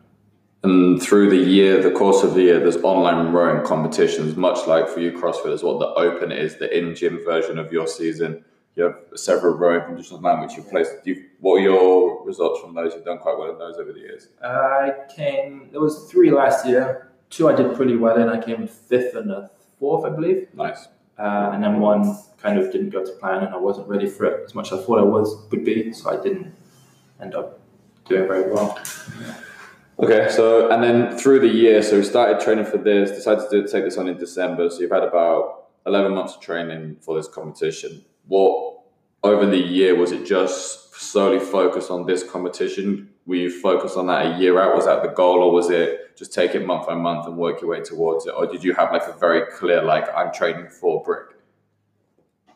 and 0.63 1.03
through 1.03 1.29
the 1.29 1.43
year, 1.57 1.83
the 1.83 1.91
course 1.91 2.23
of 2.23 2.35
the 2.35 2.43
year, 2.43 2.59
there's 2.59 2.77
online 2.77 3.33
rowing 3.33 3.65
competitions, 3.65 4.37
much 4.37 4.65
like 4.67 4.87
for 4.87 5.01
you 5.01 5.11
CrossFit 5.11 5.51
is 5.51 5.63
what 5.63 5.79
the 5.79 5.87
Open 5.87 6.31
is, 6.31 6.57
the 6.57 6.69
in 6.77 6.95
gym 6.95 7.19
version 7.25 7.59
of 7.59 7.73
your 7.73 7.87
season 7.87 8.45
you 8.77 8.83
have 8.83 8.95
several 9.15 9.55
rowing 9.55 9.81
competitions 9.81 10.21
now 10.21 10.39
which 10.39 10.55
you've 10.55 10.69
placed. 10.69 10.93
You, 11.03 11.25
what 11.39 11.55
are 11.55 11.59
your 11.61 12.23
results 12.23 12.61
from 12.61 12.75
those? 12.75 12.93
You've 12.93 13.05
done 13.05 13.17
quite 13.17 13.37
well 13.37 13.51
in 13.51 13.57
those 13.57 13.75
over 13.77 13.91
the 13.91 13.99
years. 13.99 14.27
I 14.41 14.93
came. 15.13 15.69
There 15.71 15.81
was 15.81 16.09
three 16.11 16.29
last 16.29 16.65
year. 16.65 17.09
Two 17.31 17.49
I 17.49 17.55
did 17.55 17.75
pretty 17.75 17.97
well 17.97 18.17
in. 18.17 18.29
I 18.29 18.39
came 18.39 18.67
fifth 18.67 19.15
and 19.15 19.31
a 19.31 19.49
fourth, 19.79 20.05
I 20.05 20.15
believe. 20.15 20.47
Nice. 20.53 20.87
Uh, 21.17 21.51
and 21.53 21.63
then 21.63 21.79
one 21.79 22.17
kind 22.37 22.59
of 22.59 22.71
didn't 22.71 22.91
go 22.91 23.03
to 23.03 23.11
plan, 23.13 23.43
and 23.43 23.53
I 23.53 23.57
wasn't 23.57 23.87
ready 23.87 24.07
for 24.07 24.25
it 24.25 24.43
as 24.45 24.53
much 24.53 24.71
as 24.71 24.79
I 24.79 24.83
thought 24.83 24.99
I 24.99 25.03
was 25.03 25.47
would 25.49 25.65
be. 25.65 25.91
So 25.93 26.09
I 26.09 26.21
didn't 26.21 26.53
end 27.19 27.35
up 27.35 27.59
doing 28.05 28.27
very 28.27 28.51
well. 28.51 28.79
Okay, 29.99 30.29
so 30.29 30.69
and 30.69 30.83
then 30.83 31.17
through 31.17 31.39
the 31.39 31.47
year, 31.47 31.81
so 31.81 31.97
we 31.97 32.03
started 32.03 32.39
training 32.39 32.65
for 32.65 32.77
this. 32.77 33.11
Decided 33.11 33.49
to 33.49 33.67
take 33.67 33.83
this 33.83 33.97
on 33.97 34.07
in 34.07 34.17
December. 34.17 34.69
So 34.69 34.81
you've 34.81 34.91
had 34.91 35.03
about 35.03 35.69
eleven 35.87 36.13
months 36.13 36.35
of 36.35 36.41
training 36.41 36.97
for 37.01 37.15
this 37.15 37.27
competition 37.27 38.05
what 38.27 38.79
over 39.23 39.45
the 39.45 39.57
year 39.57 39.95
was 39.95 40.11
it 40.11 40.25
just 40.25 40.95
solely 40.95 41.39
focused 41.39 41.89
on 41.89 42.05
this 42.05 42.23
competition? 42.29 43.09
Were 43.27 43.35
you 43.35 43.51
focused 43.51 43.97
on 43.97 44.07
that 44.07 44.25
a 44.25 44.39
year 44.39 44.59
out? 44.59 44.73
Was 44.73 44.85
that 44.85 45.03
the 45.03 45.09
goal, 45.09 45.43
or 45.43 45.51
was 45.51 45.69
it 45.69 46.17
just 46.17 46.33
take 46.33 46.55
it 46.55 46.65
month 46.65 46.87
by 46.87 46.95
month 46.95 47.27
and 47.27 47.37
work 47.37 47.61
your 47.61 47.69
way 47.69 47.81
towards 47.81 48.25
it, 48.25 48.31
or 48.31 48.47
did 48.47 48.63
you 48.63 48.73
have 48.73 48.91
like 48.91 49.03
a 49.03 49.13
very 49.19 49.45
clear 49.51 49.83
like 49.83 50.05
I'm 50.15 50.33
training 50.33 50.69
for 50.69 51.03
BRIC? 51.03 51.35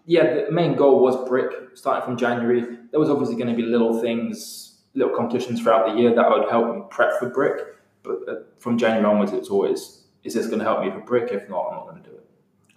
Yeah, 0.06 0.46
the 0.46 0.52
main 0.52 0.76
goal 0.76 1.02
was 1.02 1.16
BRIC. 1.28 1.78
Starting 1.78 2.06
from 2.06 2.18
January, 2.18 2.62
there 2.90 3.00
was 3.00 3.10
obviously 3.10 3.36
going 3.36 3.50
to 3.50 3.56
be 3.56 3.64
little 3.64 4.02
things, 4.02 4.80
little 4.94 5.16
competitions 5.16 5.62
throughout 5.62 5.88
the 5.88 6.02
year 6.02 6.16
that 6.16 6.30
would 6.30 6.50
help 6.50 6.74
me 6.74 6.82
prep 6.90 7.20
for 7.20 7.30
BRIC. 7.30 7.68
But 8.04 8.20
uh, 8.28 8.36
from 8.58 8.78
January 8.78 9.06
onwards, 9.06 9.34
it's 9.34 9.50
always 9.50 10.06
is 10.24 10.34
this 10.36 10.48
going 10.48 10.60
to 10.60 10.66
help 10.66 10.82
me 10.82 10.90
for 10.90 11.02
BRIC? 11.02 11.32
If 11.32 11.50
not, 11.50 11.68
I'm 11.68 11.76
not 11.76 11.90
going 11.90 12.04
to 12.04 12.10
do 12.10 12.16
it. 12.16 12.26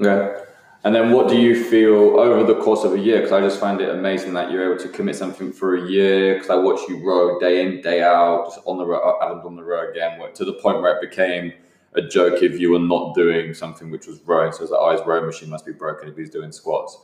Yeah. 0.01 0.54
And 0.85 0.95
then 0.95 1.13
what 1.13 1.29
do 1.29 1.39
you 1.39 1.65
feel 1.65 2.21
over 2.21 2.45
the 2.45 2.61
course 2.61 2.85
of 2.85 2.93
a 2.93 2.99
year? 2.99 3.17
Because 3.17 3.33
I 3.33 3.41
just 3.41 3.59
find 3.59 3.81
it 3.81 3.89
amazing 3.89 4.35
that 4.35 4.51
you're 4.51 4.71
able 4.71 4.83
to 4.83 4.89
commit 4.91 5.17
something 5.17 5.51
for 5.51 5.77
a 5.77 5.91
year. 5.91 6.35
Because 6.35 6.51
I 6.51 6.57
watch 6.57 6.81
you 6.89 7.03
row 7.03 7.41
day 7.41 7.65
in, 7.65 7.81
day 7.81 8.03
out, 8.03 8.51
just 8.51 8.61
on 8.67 8.77
the 8.77 8.85
row, 8.85 9.19
Adam's 9.23 9.45
uh, 9.45 9.49
on 9.49 9.57
the 9.57 9.65
row 9.65 9.91
again, 9.91 10.21
to 10.35 10.45
the 10.45 10.53
point 10.53 10.83
where 10.83 10.95
it 10.95 11.01
became 11.01 11.55
a 11.95 12.03
joke 12.03 12.43
if 12.43 12.61
you 12.61 12.71
were 12.71 12.79
not 12.79 13.15
doing 13.15 13.55
something 13.55 13.91
which 13.91 14.07
was 14.07 14.21
rowing. 14.27 14.53
So 14.53 14.63
it's 14.63 14.73
like, 14.73 14.81
oh, 14.81 14.93
his 14.93 15.01
rowing 15.07 15.25
machine 15.25 15.49
must 15.49 15.65
be 15.65 15.73
broken 15.73 16.09
if 16.09 16.17
he's 16.19 16.29
doing 16.29 16.53
squats. 16.53 16.99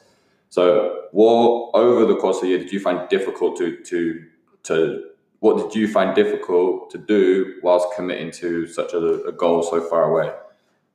So 0.51 1.07
what 1.13 1.71
over 1.75 2.05
the 2.05 2.17
course 2.17 2.39
of 2.39 2.45
a 2.45 2.47
year 2.49 2.59
did 2.59 2.73
you 2.73 2.81
find 2.81 3.09
difficult 3.09 3.57
to 3.59 3.77
to 3.85 4.25
to 4.65 5.05
what 5.39 5.57
did 5.57 5.81
you 5.81 5.89
find 5.89 6.15
difficult 6.15 6.91
to 6.91 6.99
do 6.99 7.61
whilst 7.63 7.89
committing 7.97 8.31
to 8.33 8.67
such 8.67 8.93
a, 8.93 9.25
a 9.25 9.33
goal 9.33 9.63
so 9.63 9.81
far 9.81 10.11
away? 10.11 10.35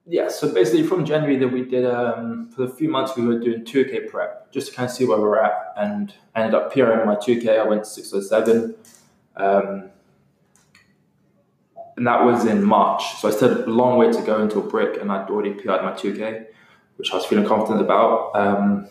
Yeah, 0.08 0.28
so 0.28 0.54
basically 0.54 0.84
from 0.84 1.04
January 1.04 1.36
that 1.38 1.48
we 1.48 1.64
did 1.64 1.84
um, 1.84 2.52
for 2.52 2.66
a 2.66 2.70
few 2.70 2.90
months 2.90 3.16
we 3.18 3.26
were 3.26 3.40
doing 3.40 3.66
2K 3.66 4.08
prep 4.10 4.52
just 4.52 4.70
to 4.70 4.74
kind 4.74 4.88
of 4.88 4.96
see 4.96 5.06
where 5.06 5.20
we're 5.20 5.42
at, 5.42 5.74
and 5.78 6.14
ended 6.36 6.54
up 6.54 6.72
PRing 6.72 7.06
my 7.06 7.16
2K. 7.16 7.60
I 7.60 7.64
went 7.68 7.88
six 7.88 8.14
or 8.14 8.22
seven, 8.22 8.76
um, 9.36 9.90
and 11.98 12.06
that 12.08 12.24
was 12.24 12.46
in 12.46 12.64
March. 12.64 13.04
So 13.20 13.28
I 13.28 13.32
still 13.32 13.50
had 13.50 13.68
a 13.68 13.72
long 13.72 13.98
way 13.98 14.12
to 14.12 14.22
go 14.22 14.42
into 14.42 14.60
a 14.60 14.64
BRIC, 14.64 15.02
and 15.02 15.12
I'd 15.12 15.30
already 15.30 15.52
PR'd 15.52 15.84
my 15.84 15.92
2K, 15.92 16.46
which 16.98 17.12
I 17.12 17.16
was 17.16 17.26
feeling 17.26 17.46
confident 17.46 17.82
about. 17.82 18.32
Um, 18.36 18.88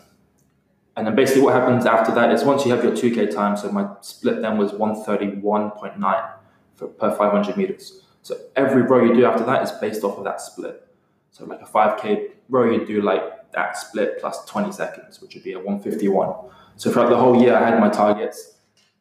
and 0.97 1.07
then 1.07 1.15
basically 1.15 1.41
what 1.41 1.53
happens 1.53 1.85
after 1.85 2.13
that 2.13 2.31
is 2.31 2.43
once 2.43 2.65
you 2.65 2.71
have 2.71 2.83
your 2.83 2.93
2K 2.93 3.33
time, 3.33 3.57
so 3.57 3.71
my 3.71 3.87
split 4.01 4.41
then 4.41 4.57
was 4.57 4.71
131.9 4.73 6.31
for, 6.75 6.87
per 6.87 7.15
500 7.15 7.57
meters. 7.57 8.01
So 8.21 8.37
every 8.55 8.81
row 8.81 9.03
you 9.03 9.13
do 9.13 9.25
after 9.25 9.45
that 9.45 9.63
is 9.63 9.71
based 9.71 10.03
off 10.03 10.17
of 10.17 10.25
that 10.25 10.41
split. 10.41 10.85
So 11.35 11.43
like 11.43 11.61
a 11.61 11.65
5K 11.65 12.29
row, 12.47 12.71
you'd 12.71 12.87
do 12.87 13.01
like 13.01 13.51
that 13.51 13.75
split 13.75 14.21
plus 14.21 14.45
20 14.45 14.71
seconds, 14.71 15.21
which 15.21 15.35
would 15.35 15.43
be 15.43 15.51
a 15.51 15.59
151. 15.59 16.33
So 16.77 16.89
throughout 16.89 17.09
the 17.09 17.17
whole 17.17 17.41
year, 17.41 17.57
I 17.57 17.69
had 17.69 17.77
my 17.77 17.89
targets, 17.89 18.53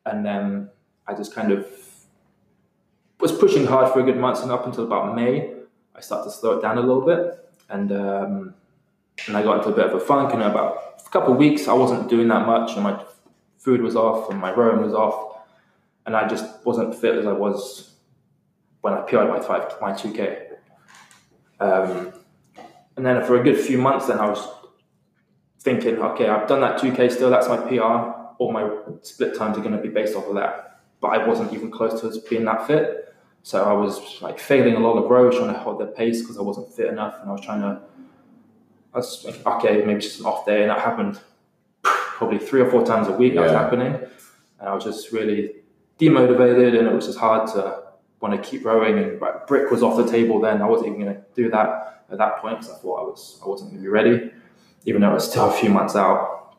and 0.04 0.26
then 0.26 0.68
I 1.06 1.14
just 1.14 1.32
kind 1.32 1.52
of 1.52 1.64
was 3.20 3.30
pushing 3.30 3.64
hard 3.64 3.92
for 3.92 4.00
a 4.00 4.02
good 4.02 4.16
month, 4.16 4.42
and 4.42 4.50
up 4.50 4.66
until 4.66 4.82
about 4.82 5.14
May, 5.14 5.54
I 5.94 6.00
started 6.00 6.28
to 6.28 6.36
slow 6.36 6.58
it 6.58 6.62
down 6.62 6.76
a 6.76 6.80
little 6.80 7.02
bit, 7.06 7.48
and 7.68 7.92
um, 7.92 8.54
and 9.28 9.36
I 9.36 9.42
got 9.44 9.58
into 9.58 9.68
a 9.68 9.72
bit 9.72 9.86
of 9.86 9.94
a 9.94 10.00
funk. 10.00 10.34
And 10.34 10.42
about 10.42 11.02
a 11.06 11.10
couple 11.10 11.34
of 11.34 11.38
weeks, 11.38 11.68
I 11.68 11.72
wasn't 11.72 12.10
doing 12.10 12.26
that 12.28 12.48
much, 12.48 12.72
and 12.74 12.82
my 12.82 13.00
food 13.58 13.80
was 13.80 13.94
off, 13.94 14.28
and 14.30 14.40
my 14.40 14.50
rowing 14.52 14.82
was 14.82 14.92
off, 14.92 15.38
and 16.04 16.16
I 16.16 16.26
just 16.26 16.66
wasn't 16.66 16.96
fit 16.96 17.14
as 17.14 17.26
I 17.26 17.32
was 17.32 17.92
when 18.80 18.92
I 18.92 19.02
PR'd 19.02 19.28
my 19.28 19.38
five 19.38 19.72
my 19.80 19.92
two 19.92 20.12
K. 20.12 20.48
Um, 21.60 22.12
and 22.96 23.04
then 23.04 23.24
for 23.24 23.40
a 23.40 23.42
good 23.42 23.58
few 23.58 23.78
months, 23.78 24.06
then 24.06 24.18
I 24.18 24.28
was 24.28 24.46
thinking, 25.60 25.98
okay, 25.98 26.28
I've 26.28 26.46
done 26.46 26.60
that 26.60 26.78
two 26.78 26.92
K 26.92 27.08
still. 27.08 27.30
That's 27.30 27.48
my 27.48 27.56
PR. 27.56 28.12
All 28.38 28.52
my 28.52 28.68
split 29.02 29.36
times 29.36 29.56
are 29.56 29.62
going 29.62 29.76
to 29.76 29.82
be 29.82 29.88
based 29.88 30.14
off 30.14 30.26
of 30.26 30.34
that. 30.34 30.80
But 31.00 31.08
I 31.08 31.26
wasn't 31.26 31.52
even 31.52 31.70
close 31.70 32.00
to 32.00 32.22
being 32.28 32.44
that 32.44 32.66
fit. 32.66 33.14
So 33.42 33.62
I 33.64 33.72
was 33.72 34.22
like 34.22 34.38
failing 34.38 34.74
a 34.74 34.78
lot 34.78 34.96
of 34.96 35.10
rows, 35.10 35.36
trying 35.36 35.52
to 35.52 35.58
hold 35.58 35.80
the 35.80 35.86
pace 35.86 36.20
because 36.20 36.38
I 36.38 36.42
wasn't 36.42 36.72
fit 36.72 36.88
enough, 36.88 37.16
and 37.20 37.28
I 37.28 37.32
was 37.32 37.40
trying 37.40 37.60
to. 37.60 37.80
I 38.94 38.98
was 38.98 39.22
thinking, 39.22 39.42
okay, 39.44 39.84
maybe 39.84 40.00
just 40.00 40.20
an 40.20 40.26
off 40.26 40.46
day, 40.46 40.62
and 40.62 40.70
that 40.70 40.78
happened 40.78 41.20
probably 41.82 42.38
three 42.38 42.60
or 42.60 42.70
four 42.70 42.86
times 42.86 43.08
a 43.08 43.12
week. 43.12 43.34
That 43.34 43.42
was 43.42 43.52
happening, 43.52 43.94
and 44.60 44.68
I 44.68 44.74
was 44.74 44.84
just 44.84 45.12
really 45.12 45.56
demotivated, 45.98 46.78
and 46.78 46.88
it 46.88 46.94
was 46.94 47.06
just 47.06 47.18
hard 47.18 47.48
to 47.48 47.82
want 48.20 48.40
to 48.40 48.50
keep 48.50 48.64
rowing. 48.64 48.98
And 48.98 49.20
like, 49.20 49.46
BRIC 49.46 49.70
was 49.70 49.82
off 49.82 49.96
the 49.96 50.10
table 50.10 50.40
then. 50.40 50.62
I 50.62 50.66
wasn't 50.66 50.88
even 50.94 51.00
going 51.02 51.14
to 51.14 51.22
do 51.34 51.50
that 51.50 51.93
at 52.10 52.18
that 52.18 52.38
point 52.38 52.60
because 52.60 52.74
I 52.74 52.78
thought 52.78 53.00
I 53.00 53.04
was 53.04 53.40
I 53.44 53.48
wasn't 53.48 53.70
going 53.70 53.82
to 53.82 53.82
be 53.82 53.88
ready, 53.88 54.30
even 54.86 55.00
though 55.00 55.10
it 55.10 55.14
was 55.14 55.30
still 55.30 55.50
a 55.50 55.52
few 55.52 55.70
months 55.70 55.96
out. 55.96 56.56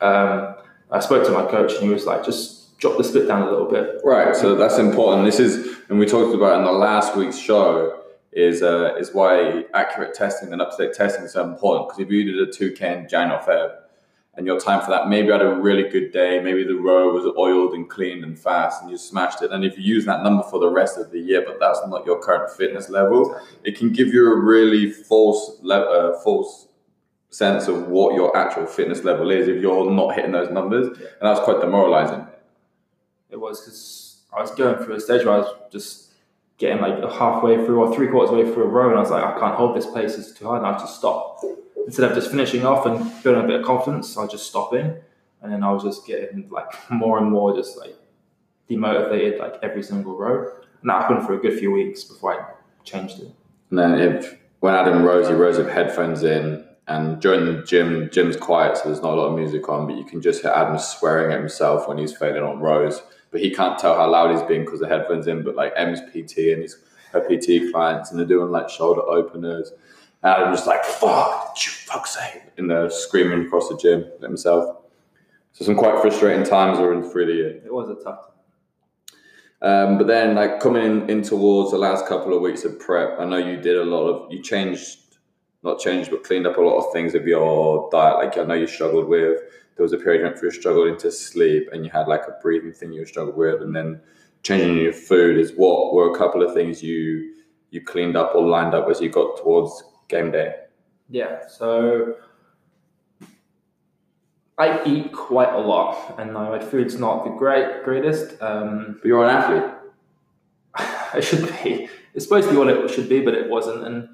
Um, 0.00 0.54
I 0.90 1.00
spoke 1.00 1.24
to 1.24 1.30
my 1.30 1.46
coach, 1.46 1.72
and 1.74 1.82
he 1.82 1.88
was 1.88 2.06
like, 2.06 2.24
just 2.24 2.78
drop 2.78 2.98
the 2.98 3.04
split 3.04 3.28
down 3.28 3.42
a 3.42 3.50
little 3.50 3.70
bit. 3.70 4.00
Right, 4.04 4.34
so 4.34 4.56
that's 4.56 4.78
important. 4.78 5.24
This 5.24 5.38
is, 5.38 5.78
and 5.88 5.98
we 5.98 6.06
talked 6.06 6.34
about 6.34 6.58
in 6.58 6.64
the 6.64 6.72
last 6.72 7.16
week's 7.16 7.38
show, 7.38 8.00
is 8.32 8.62
uh, 8.62 8.94
is 8.98 9.12
why 9.12 9.64
accurate 9.74 10.14
testing 10.14 10.52
and 10.52 10.60
up 10.60 10.76
to 10.76 10.86
date 10.86 10.94
testing 10.94 11.24
is 11.24 11.32
so 11.32 11.44
important. 11.44 11.88
Because 11.88 12.00
if 12.00 12.10
you 12.10 12.24
did 12.24 12.48
a 12.48 12.50
two 12.50 12.72
K 12.72 12.98
in 12.98 13.08
Jan 13.08 13.30
or 13.30 13.38
Feb, 13.38 13.76
and 14.34 14.46
your 14.46 14.58
time 14.58 14.80
for 14.80 14.90
that 14.90 15.08
maybe 15.08 15.30
I 15.30 15.36
had 15.36 15.46
a 15.46 15.54
really 15.54 15.88
good 15.88 16.10
day, 16.10 16.40
maybe 16.40 16.64
the 16.64 16.74
row 16.74 17.12
was 17.12 17.26
oiled 17.36 17.74
and 17.74 17.88
cleaned 17.88 18.24
and 18.24 18.38
fast, 18.38 18.82
and 18.82 18.90
you 18.90 18.96
smashed 18.96 19.42
it. 19.42 19.50
And 19.50 19.64
if 19.64 19.76
you 19.76 19.84
use 19.84 20.06
that 20.06 20.22
number 20.22 20.42
for 20.44 20.58
the 20.58 20.70
rest 20.70 20.96
of 20.96 21.10
the 21.10 21.20
year, 21.20 21.44
but 21.46 21.60
that's 21.60 21.80
not 21.86 22.06
your 22.06 22.18
current 22.20 22.50
fitness 22.50 22.88
level, 22.88 23.38
it 23.62 23.76
can 23.76 23.92
give 23.92 24.08
you 24.08 24.32
a 24.32 24.36
really 24.36 24.90
false 24.90 25.60
uh, 25.70 26.14
false 26.24 26.68
sense 27.28 27.66
of 27.66 27.88
what 27.88 28.14
your 28.14 28.36
actual 28.36 28.66
fitness 28.66 29.04
level 29.04 29.30
is 29.30 29.48
if 29.48 29.60
you're 29.60 29.90
not 29.90 30.14
hitting 30.14 30.32
those 30.32 30.50
numbers, 30.50 30.86
and 30.88 30.98
that 31.20 31.30
was 31.30 31.40
quite 31.40 31.60
demoralizing. 31.60 32.26
It 33.30 33.40
was 33.40 33.60
because 33.60 34.22
I 34.34 34.40
was 34.40 34.50
going 34.52 34.82
through 34.82 34.94
a 34.94 35.00
stage 35.00 35.24
where 35.24 35.34
I 35.34 35.38
was 35.38 35.54
just 35.70 36.12
getting 36.56 36.80
like 36.80 37.02
halfway 37.12 37.56
through 37.64 37.82
or 37.82 37.94
three 37.94 38.08
quarters 38.08 38.30
way 38.30 38.50
through 38.50 38.64
a 38.64 38.68
row, 38.68 38.88
and 38.88 38.96
I 38.96 39.02
was 39.02 39.10
like, 39.10 39.24
I 39.24 39.38
can't 39.38 39.56
hold 39.56 39.76
this 39.76 39.90
pace; 39.90 40.16
it's 40.16 40.32
too 40.32 40.46
hard. 40.46 40.62
And 40.62 40.74
I 40.74 40.78
just 40.78 40.96
stopped 40.96 41.44
instead 41.86 42.10
of 42.10 42.16
just 42.16 42.30
finishing 42.30 42.64
off 42.64 42.86
and 42.86 42.98
building 43.22 43.44
a 43.44 43.46
bit 43.46 43.60
of 43.60 43.66
confidence. 43.66 44.16
I 44.16 44.22
was 44.22 44.32
just 44.32 44.46
stopping, 44.46 44.94
and 45.42 45.52
then 45.52 45.62
I 45.62 45.72
was 45.72 45.82
just 45.82 46.06
getting 46.06 46.48
like 46.50 46.66
more 46.90 47.18
and 47.18 47.30
more 47.30 47.54
just 47.54 47.76
like 47.76 47.96
demotivated 48.70 49.38
like 49.38 49.54
every 49.62 49.82
single 49.82 50.16
row. 50.16 50.50
And 50.80 50.90
that 50.90 51.02
happened 51.02 51.26
for 51.26 51.34
a 51.34 51.38
good 51.38 51.58
few 51.58 51.70
weeks 51.70 52.04
before 52.04 52.40
I 52.40 52.84
changed 52.84 53.20
it. 53.20 53.30
And 53.70 53.78
then 53.78 53.94
if 53.94 54.38
when 54.60 54.74
Adam 54.74 55.02
rows, 55.02 55.28
he 55.28 55.34
rows 55.34 55.58
with 55.58 55.68
headphones 55.68 56.22
in, 56.22 56.64
and 56.88 57.20
during 57.20 57.46
the 57.46 57.62
gym, 57.62 58.10
gym's 58.12 58.36
quiet, 58.36 58.76
so 58.76 58.84
there's 58.84 59.02
not 59.02 59.14
a 59.14 59.16
lot 59.16 59.28
of 59.28 59.38
music 59.38 59.68
on, 59.68 59.86
but 59.86 59.96
you 59.96 60.04
can 60.04 60.20
just 60.20 60.42
hear 60.42 60.50
Adam 60.50 60.78
swearing 60.78 61.32
at 61.32 61.38
himself 61.38 61.88
when 61.88 61.98
he's 61.98 62.16
failing 62.16 62.42
on 62.42 62.58
rows. 62.58 63.02
But 63.30 63.40
he 63.40 63.50
can't 63.50 63.78
tell 63.78 63.94
how 63.94 64.10
loud 64.10 64.30
he's 64.30 64.42
being 64.42 64.64
because 64.64 64.80
the 64.80 64.88
headphones 64.88 65.26
in. 65.26 65.42
But 65.42 65.54
like 65.54 65.72
M's 65.76 66.00
PT 66.00 66.38
and 66.52 66.62
his 66.62 66.76
her 67.12 67.20
PT 67.20 67.72
clients, 67.72 68.10
and 68.10 68.18
they're 68.18 68.26
doing 68.26 68.50
like 68.50 68.68
shoulder 68.68 69.02
openers. 69.02 69.72
And 70.22 70.32
Adam's 70.32 70.58
just 70.58 70.66
like, 70.66 70.84
fuck, 70.84 71.56
fuck's 71.56 72.14
sake. 72.16 72.42
And 72.56 72.70
they're 72.70 72.90
screaming 72.90 73.46
across 73.46 73.68
the 73.68 73.76
gym 73.76 74.04
at 74.16 74.22
himself. 74.22 74.78
So 75.52 75.64
some 75.64 75.76
quite 75.76 76.00
frustrating 76.00 76.44
times 76.44 76.78
were 76.78 76.94
in 76.94 77.02
through 77.02 77.26
the 77.26 77.32
year. 77.32 77.62
It 77.64 77.72
was 77.72 77.90
a 77.90 78.02
tough. 78.02 78.28
Um, 79.60 79.98
but 79.98 80.06
then, 80.06 80.34
like 80.34 80.60
coming 80.60 80.84
in, 80.84 81.10
in 81.10 81.22
towards 81.22 81.70
the 81.70 81.78
last 81.78 82.06
couple 82.06 82.34
of 82.34 82.42
weeks 82.42 82.64
of 82.64 82.80
prep, 82.80 83.20
I 83.20 83.24
know 83.24 83.36
you 83.36 83.56
did 83.60 83.76
a 83.76 83.84
lot 83.84 84.08
of 84.08 84.32
you 84.32 84.42
changed, 84.42 84.98
not 85.62 85.78
changed, 85.78 86.10
but 86.10 86.24
cleaned 86.24 86.46
up 86.48 86.56
a 86.56 86.60
lot 86.60 86.78
of 86.78 86.92
things 86.92 87.14
of 87.14 87.26
your 87.26 87.88
diet. 87.92 88.16
Like 88.16 88.38
I 88.38 88.44
know 88.44 88.54
you 88.54 88.66
struggled 88.66 89.06
with. 89.06 89.40
There 89.76 89.84
was 89.84 89.92
a 89.92 89.98
period 89.98 90.22
where 90.22 90.34
you 90.34 90.48
were 90.48 90.50
struggling 90.50 90.98
to 90.98 91.12
sleep, 91.12 91.68
and 91.72 91.84
you 91.84 91.90
had 91.92 92.08
like 92.08 92.22
a 92.26 92.36
breathing 92.42 92.72
thing 92.72 92.92
you 92.92 93.06
struggled 93.06 93.36
with, 93.36 93.62
and 93.62 93.74
then 93.74 94.00
changing 94.42 94.78
your 94.78 94.92
food 94.92 95.38
is 95.38 95.52
what 95.52 95.94
were 95.94 96.12
a 96.12 96.18
couple 96.18 96.42
of 96.42 96.52
things 96.54 96.82
you 96.82 97.34
you 97.70 97.80
cleaned 97.80 98.16
up 98.16 98.34
or 98.34 98.46
lined 98.46 98.74
up 98.74 98.88
as 98.90 99.00
you 99.00 99.08
got 99.08 99.36
towards 99.36 99.84
game 100.12 100.30
day. 100.30 100.54
Yeah, 101.10 101.48
so 101.48 102.14
I 104.56 104.84
eat 104.84 105.12
quite 105.12 105.52
a 105.52 105.58
lot, 105.58 106.14
and 106.18 106.32
my 106.32 106.58
food's 106.60 106.98
not 106.98 107.24
the 107.24 107.30
great 107.30 107.82
greatest. 107.82 108.40
Um, 108.40 108.98
But 109.00 109.08
you're 109.08 109.24
an 109.24 109.30
athlete. 109.30 109.70
it 111.16 111.22
should 111.22 111.48
be. 111.62 111.88
It's 112.14 112.24
supposed 112.24 112.46
to 112.48 112.52
be 112.52 112.58
what 112.58 112.68
it 112.68 112.90
should 112.90 113.08
be, 113.08 113.20
but 113.20 113.34
it 113.34 113.48
wasn't. 113.50 113.84
And 113.84 114.08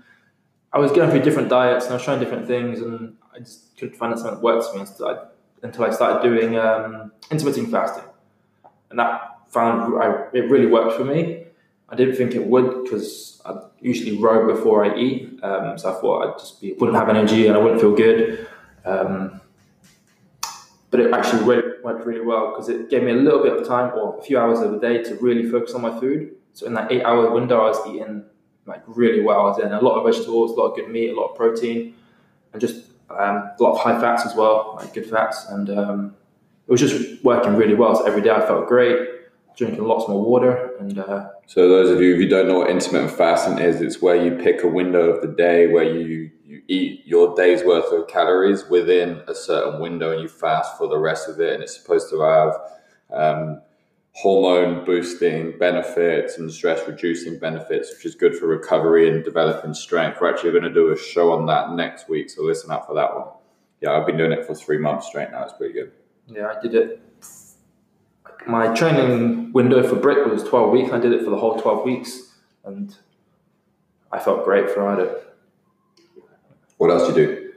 I 0.72 0.78
was 0.78 0.92
going 0.92 1.10
through 1.10 1.22
different 1.22 1.48
diets 1.48 1.84
and 1.84 1.92
I 1.92 1.96
was 1.96 2.04
trying 2.04 2.20
different 2.20 2.46
things, 2.46 2.80
and 2.80 3.16
I 3.34 3.40
just 3.40 3.76
couldn't 3.76 3.96
find 3.96 4.12
out 4.12 4.18
something 4.20 4.36
that 4.36 4.42
worked 4.42 4.64
for 4.66 4.76
me 4.76 4.80
until 4.82 5.08
I, 5.08 5.16
until 5.62 5.84
I 5.84 5.90
started 5.90 6.22
doing 6.22 6.56
um, 6.56 7.12
intermittent 7.30 7.70
fasting, 7.70 8.04
and 8.90 8.98
that 8.98 9.38
found 9.48 10.00
I, 10.02 10.26
it 10.32 10.50
really 10.50 10.66
worked 10.66 10.96
for 10.96 11.04
me. 11.04 11.47
I 11.88 11.96
didn't 11.96 12.16
think 12.16 12.34
it 12.34 12.46
would 12.46 12.84
because 12.84 13.40
I 13.44 13.60
usually 13.80 14.18
row 14.18 14.54
before 14.54 14.84
I 14.84 14.96
eat, 14.96 15.42
um, 15.42 15.78
so 15.78 15.96
I 15.96 16.00
thought 16.00 16.26
I'd 16.26 16.38
just 16.38 16.60
be 16.60 16.72
wouldn't 16.74 16.98
have 16.98 17.08
energy 17.08 17.46
and 17.46 17.56
I 17.56 17.60
wouldn't 17.60 17.80
feel 17.80 17.96
good. 17.96 18.46
Um, 18.84 19.40
but 20.90 21.00
it 21.00 21.12
actually 21.12 21.44
really, 21.44 21.68
worked 21.84 22.06
really 22.06 22.24
well 22.24 22.50
because 22.50 22.68
it 22.68 22.88
gave 22.88 23.02
me 23.02 23.12
a 23.12 23.14
little 23.14 23.42
bit 23.42 23.52
of 23.52 23.66
time 23.66 23.92
or 23.94 24.18
a 24.18 24.22
few 24.22 24.38
hours 24.38 24.60
of 24.60 24.72
the 24.72 24.78
day 24.78 25.02
to 25.02 25.14
really 25.16 25.48
focus 25.48 25.74
on 25.74 25.82
my 25.82 25.98
food. 26.00 26.34
So 26.54 26.66
in 26.66 26.74
that 26.74 26.90
eight 26.90 27.04
hour 27.04 27.30
window, 27.30 27.60
I 27.60 27.68
was 27.68 27.86
eating 27.86 28.24
like 28.66 28.82
really 28.86 29.20
well. 29.20 29.40
I 29.40 29.44
was 29.44 29.58
in 29.60 29.72
a 29.72 29.80
lot 29.80 29.98
of 29.98 30.04
vegetables, 30.04 30.52
a 30.52 30.54
lot 30.54 30.70
of 30.70 30.76
good 30.76 30.90
meat, 30.90 31.10
a 31.10 31.14
lot 31.14 31.30
of 31.30 31.36
protein, 31.36 31.94
and 32.52 32.60
just 32.60 32.86
um, 33.10 33.18
a 33.18 33.56
lot 33.60 33.72
of 33.72 33.80
high 33.80 34.00
fats 34.00 34.26
as 34.26 34.34
well, 34.34 34.74
like 34.78 34.92
good 34.94 35.06
fats. 35.08 35.46
And 35.48 35.70
um, 35.70 36.16
it 36.66 36.70
was 36.70 36.80
just 36.80 37.22
working 37.24 37.56
really 37.56 37.74
well. 37.74 37.96
So 37.96 38.04
every 38.04 38.22
day 38.22 38.30
I 38.30 38.40
felt 38.40 38.66
great, 38.66 39.08
drinking 39.58 39.84
lots 39.84 40.08
more 40.08 40.24
water, 40.24 40.76
and 40.78 40.98
uh, 40.98 41.30
So 41.46 41.68
those 41.68 41.90
of 41.90 42.00
you 42.00 42.14
if 42.14 42.20
you 42.20 42.28
don't 42.28 42.46
know 42.48 42.60
what 42.60 42.70
intermittent 42.70 43.10
fasting 43.10 43.58
is, 43.58 43.80
it's 43.80 44.00
where 44.00 44.16
you 44.16 44.36
pick 44.42 44.62
a 44.62 44.68
window 44.68 45.10
of 45.10 45.20
the 45.20 45.28
day 45.28 45.66
where 45.66 45.84
you 45.84 46.30
you 46.44 46.62
eat 46.68 47.02
your 47.04 47.34
day's 47.34 47.62
worth 47.64 47.92
of 47.92 48.08
calories 48.08 48.64
within 48.70 49.20
a 49.28 49.34
certain 49.34 49.80
window 49.80 50.12
and 50.12 50.22
you 50.22 50.28
fast 50.28 50.78
for 50.78 50.88
the 50.88 50.96
rest 50.96 51.28
of 51.28 51.40
it, 51.40 51.52
and 51.54 51.62
it's 51.62 51.76
supposed 51.78 52.08
to 52.10 52.20
have 52.22 52.54
um, 53.12 53.60
hormone 54.12 54.84
boosting 54.84 55.58
benefits 55.58 56.38
and 56.38 56.50
stress 56.50 56.86
reducing 56.86 57.38
benefits, 57.38 57.92
which 57.94 58.06
is 58.06 58.14
good 58.14 58.36
for 58.36 58.46
recovery 58.46 59.10
and 59.10 59.24
developing 59.24 59.74
strength. 59.74 60.18
We're 60.20 60.32
actually 60.32 60.52
going 60.52 60.64
to 60.64 60.72
do 60.72 60.90
a 60.92 60.96
show 60.96 61.32
on 61.32 61.46
that 61.46 61.72
next 61.72 62.08
week, 62.08 62.30
so 62.30 62.42
listen 62.42 62.70
out 62.70 62.86
for 62.86 62.94
that 62.94 63.14
one. 63.14 63.28
Yeah, 63.80 63.92
I've 63.92 64.06
been 64.06 64.16
doing 64.16 64.32
it 64.32 64.46
for 64.46 64.54
three 64.54 64.78
months 64.78 65.08
straight 65.08 65.30
now. 65.30 65.42
It's 65.44 65.52
pretty 65.52 65.74
good. 65.74 65.92
yeah, 66.28 66.52
I 66.56 66.60
did 66.60 66.74
it. 66.74 67.02
My 68.46 68.74
training 68.74 69.52
window 69.52 69.86
for 69.86 69.96
BRIC 69.96 70.26
was 70.26 70.42
12 70.44 70.72
weeks. 70.72 70.92
I 70.92 70.98
did 70.98 71.12
it 71.12 71.22
for 71.24 71.30
the 71.30 71.36
whole 71.36 71.60
12 71.60 71.84
weeks, 71.84 72.34
and 72.64 72.96
I 74.10 74.18
felt 74.18 74.44
great 74.44 74.70
throughout 74.70 75.00
it. 75.00 75.24
What 76.78 76.90
else 76.90 77.12
do 77.12 77.20
you 77.20 77.26
do? 77.26 77.48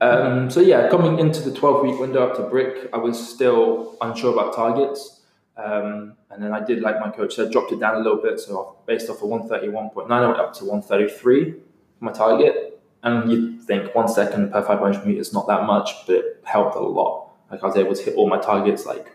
Um, 0.00 0.50
so 0.50 0.60
yeah, 0.60 0.88
coming 0.88 1.18
into 1.18 1.40
the 1.40 1.56
12 1.56 1.82
week 1.82 2.00
window 2.00 2.26
up 2.26 2.36
to 2.36 2.42
BRIC, 2.42 2.90
I 2.92 2.96
was 2.96 3.32
still 3.32 3.96
unsure 4.00 4.32
about 4.32 4.54
targets. 4.54 5.20
Um, 5.56 6.14
and 6.30 6.42
then 6.42 6.52
I 6.52 6.64
did, 6.64 6.80
like 6.80 6.98
my 6.98 7.10
coach 7.10 7.34
said, 7.34 7.52
dropped 7.52 7.72
it 7.72 7.80
down 7.80 7.96
a 7.96 7.98
little 7.98 8.20
bit. 8.22 8.40
So 8.40 8.76
based 8.86 9.10
off 9.10 9.22
of 9.22 9.28
131.9, 9.28 10.10
I 10.10 10.26
went 10.26 10.38
up 10.38 10.54
to 10.54 10.64
133 10.64 11.52
for 11.52 11.58
my 12.00 12.12
target. 12.12 12.80
And 13.02 13.30
you 13.30 13.60
think 13.60 13.94
one 13.94 14.08
second 14.08 14.52
per 14.52 14.62
500 14.62 15.04
meters, 15.04 15.32
not 15.32 15.48
that 15.48 15.66
much, 15.66 15.90
but 16.06 16.16
it 16.16 16.40
helped 16.44 16.76
a 16.76 16.80
lot. 16.80 17.30
Like 17.50 17.62
I 17.62 17.66
was 17.66 17.76
able 17.76 17.94
to 17.94 18.02
hit 18.02 18.14
all 18.14 18.28
my 18.28 18.38
targets, 18.38 18.86
like 18.86 19.08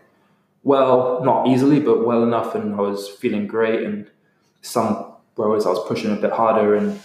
well, 0.62 1.20
not 1.24 1.46
easily, 1.48 1.80
but 1.80 2.06
well 2.06 2.22
enough. 2.22 2.54
And 2.54 2.74
I 2.74 2.80
was 2.80 3.08
feeling 3.08 3.46
great. 3.46 3.82
And 3.84 4.10
some 4.62 5.12
rowers 5.36 5.66
I 5.66 5.70
was 5.70 5.86
pushing 5.86 6.10
a 6.12 6.16
bit 6.16 6.32
harder 6.32 6.74
and 6.74 7.00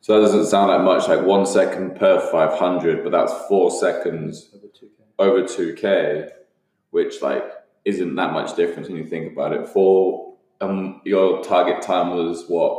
So 0.00 0.14
that 0.14 0.26
doesn't 0.26 0.46
sound 0.46 0.70
like 0.70 0.82
much, 0.82 1.08
like 1.08 1.24
one 1.26 1.44
second 1.46 1.96
per 1.96 2.20
500, 2.30 3.02
but 3.02 3.10
that's 3.10 3.32
four 3.48 3.70
seconds 3.70 4.50
over 4.54 4.66
2K. 4.68 4.90
over 5.18 5.42
2k 5.42 6.30
which 6.90 7.20
like 7.22 7.42
isn't 7.84 8.14
that 8.14 8.32
much 8.32 8.54
difference 8.54 8.86
when 8.88 8.96
you 8.96 9.04
think 9.06 9.32
about 9.32 9.52
it 9.52 9.66
for 9.68 10.34
um 10.60 11.00
your 11.04 11.42
target 11.42 11.82
time 11.82 12.10
was 12.10 12.44
what 12.48 12.72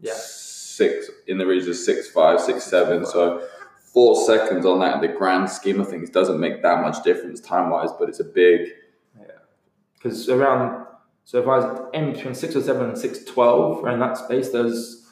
Yeah. 0.00 0.12
six 0.14 1.10
in 1.26 1.38
the 1.38 1.46
region 1.46 1.70
of 1.70 1.76
six 1.76 2.08
five 2.08 2.40
six 2.40 2.62
seven 2.64 3.04
so 3.04 3.44
four 3.92 4.14
seconds 4.24 4.64
on 4.64 4.78
that 4.80 4.94
in 4.96 5.00
the 5.00 5.08
grand 5.18 5.50
scheme 5.50 5.80
of 5.80 5.88
things 5.88 6.08
doesn't 6.10 6.38
make 6.38 6.62
that 6.62 6.80
much 6.82 7.02
difference 7.02 7.40
time 7.40 7.70
wise 7.70 7.90
but 7.98 8.08
it's 8.08 8.20
a 8.20 8.24
big 8.24 8.60
because 9.96 10.28
around 10.28 10.86
so 11.24 11.40
if 11.40 11.48
I 11.48 11.58
was 11.58 12.14
between 12.14 12.34
six 12.34 12.54
or 12.54 12.62
seven 12.62 12.90
and 12.90 12.98
six 12.98 13.24
twelve 13.24 13.82
around 13.82 13.98
that 14.00 14.16
space, 14.16 14.50
there's 14.50 15.04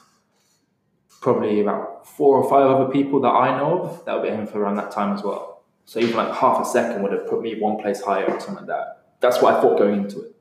probably 1.21 1.61
about 1.61 2.07
four 2.07 2.37
or 2.37 2.49
five 2.49 2.67
other 2.67 2.93
people 2.93 3.21
that 3.23 3.31
I 3.31 3.59
know 3.59 3.83
of 3.83 4.05
that 4.05 4.15
would 4.15 4.23
be 4.23 4.29
aiming 4.29 4.47
for 4.47 4.61
around 4.61 4.77
that 4.77 4.91
time 4.93 5.15
as 5.15 5.23
well. 5.23 5.63
So 5.87 5.99
even 5.99 6.17
like 6.17 6.33
half 6.35 6.61
a 6.61 6.65
second 6.65 7.03
would 7.03 7.13
have 7.13 7.27
put 7.29 7.43
me 7.43 7.59
one 7.59 7.79
place 7.79 8.01
higher 8.03 8.25
or 8.27 8.39
something 8.41 8.57
like 8.57 8.67
that. 8.67 9.07
That's 9.21 9.41
what 9.41 9.55
I 9.55 9.61
thought 9.61 9.79
going 9.79 10.05
into 10.05 10.23
it. 10.23 10.35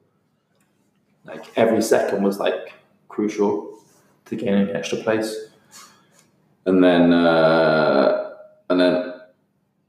like 1.26 1.46
every 1.58 1.82
second 1.82 2.24
was 2.24 2.40
like 2.40 2.74
crucial 3.08 3.80
to 4.26 4.36
gaining 4.36 4.76
extra 4.76 4.98
place. 5.00 5.36
And 6.66 6.84
then, 6.84 7.12
uh, 7.12 8.32
and 8.70 8.80
then 8.80 9.14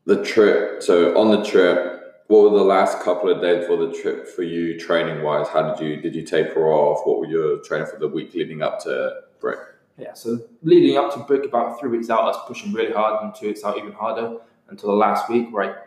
the 0.06 0.24
trip. 0.24 0.82
So 0.82 1.16
on 1.18 1.30
the 1.30 1.44
trip, 1.44 1.93
what 2.34 2.50
were 2.50 2.58
the 2.58 2.64
last 2.64 3.00
couple 3.00 3.30
of 3.30 3.40
days 3.40 3.66
for 3.66 3.76
the 3.76 3.92
trip 3.92 4.26
for 4.26 4.42
you, 4.42 4.78
training 4.78 5.22
wise? 5.22 5.46
How 5.48 5.72
did 5.72 5.86
you 5.86 6.00
did 6.00 6.14
you 6.14 6.22
taper 6.22 6.72
off? 6.72 7.06
What 7.06 7.20
were 7.20 7.26
your 7.26 7.58
training 7.58 7.86
for 7.86 7.98
the 7.98 8.08
week 8.08 8.34
leading 8.34 8.60
up 8.60 8.82
to 8.84 9.20
BRIC? 9.40 9.58
Yeah, 9.98 10.14
so 10.14 10.40
leading 10.62 10.96
up 10.96 11.14
to 11.14 11.20
BRIC, 11.20 11.44
about 11.44 11.78
three 11.78 11.90
weeks 11.90 12.10
out, 12.10 12.22
I 12.22 12.26
was 12.26 12.44
pushing 12.48 12.72
really 12.72 12.92
hard, 12.92 13.22
and 13.22 13.34
two 13.34 13.46
weeks 13.46 13.62
out, 13.62 13.78
even 13.78 13.92
harder 13.92 14.38
until 14.68 14.90
the 14.90 14.96
last 14.96 15.30
week 15.30 15.52
where 15.52 15.62
I 15.70 15.82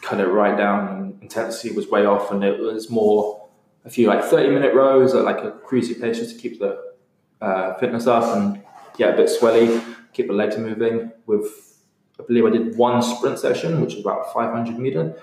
cut 0.00 0.20
it 0.20 0.28
right 0.28 0.56
down 0.56 0.88
and 0.88 1.22
intensity 1.22 1.74
was 1.74 1.88
way 1.88 2.06
off, 2.06 2.30
and 2.30 2.42
it 2.42 2.58
was 2.58 2.88
more 2.88 3.46
a 3.84 3.90
few 3.90 4.08
like 4.08 4.24
30 4.24 4.50
minute 4.50 4.74
rows 4.74 5.14
at 5.14 5.24
like 5.24 5.38
a 5.38 5.50
cruisy 5.50 6.00
pace 6.00 6.18
just 6.18 6.36
to 6.36 6.40
keep 6.40 6.58
the 6.58 6.94
uh, 7.42 7.74
fitness 7.74 8.06
up 8.06 8.24
and 8.36 8.62
get 8.96 9.12
a 9.12 9.16
bit 9.16 9.28
swelly, 9.28 9.82
keep 10.14 10.28
the 10.28 10.32
legs 10.32 10.56
moving. 10.56 11.12
With 11.26 11.82
I 12.18 12.22
believe 12.22 12.46
I 12.46 12.50
did 12.50 12.78
one 12.78 13.02
sprint 13.02 13.38
session, 13.38 13.82
which 13.82 13.94
was 13.94 14.02
about 14.02 14.32
500 14.32 14.78
meter, 14.78 15.20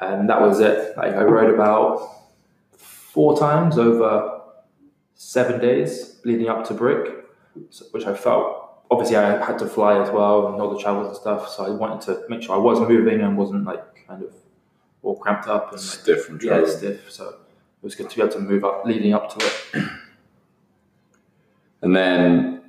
and 0.00 0.28
that 0.28 0.40
was 0.40 0.60
it. 0.60 0.96
Like 0.96 1.14
I 1.14 1.22
rowed 1.22 1.52
about 1.52 2.08
four 2.76 3.38
times 3.38 3.78
over 3.78 4.40
seven 5.14 5.60
days 5.60 6.20
leading 6.24 6.48
up 6.48 6.66
to 6.68 6.74
BRIC, 6.74 7.24
which 7.90 8.06
I 8.06 8.14
felt 8.14 8.84
obviously 8.90 9.16
I 9.16 9.44
had 9.44 9.58
to 9.58 9.66
fly 9.66 10.00
as 10.00 10.10
well 10.10 10.48
and 10.48 10.60
all 10.60 10.74
the 10.74 10.80
travels 10.80 11.08
and 11.08 11.16
stuff. 11.16 11.48
So 11.48 11.66
I 11.66 11.70
wanted 11.70 12.00
to 12.06 12.22
make 12.28 12.42
sure 12.42 12.54
I 12.54 12.58
was 12.58 12.80
moving 12.80 13.20
and 13.20 13.36
wasn't 13.36 13.64
like 13.64 14.06
kind 14.06 14.22
of 14.22 14.32
all 15.02 15.16
cramped 15.16 15.48
up 15.48 15.72
and 15.72 15.80
like, 15.80 15.90
Stiff 15.90 16.28
and 16.28 16.42
yeah, 16.42 16.64
stiff. 16.66 17.10
So 17.10 17.28
it 17.28 17.36
was 17.82 17.94
good 17.94 18.10
to 18.10 18.16
be 18.16 18.22
able 18.22 18.32
to 18.32 18.40
move 18.40 18.64
up 18.64 18.84
leading 18.84 19.12
up 19.12 19.36
to 19.36 19.46
it. 19.46 19.88
And 21.80 21.94
then 21.94 22.62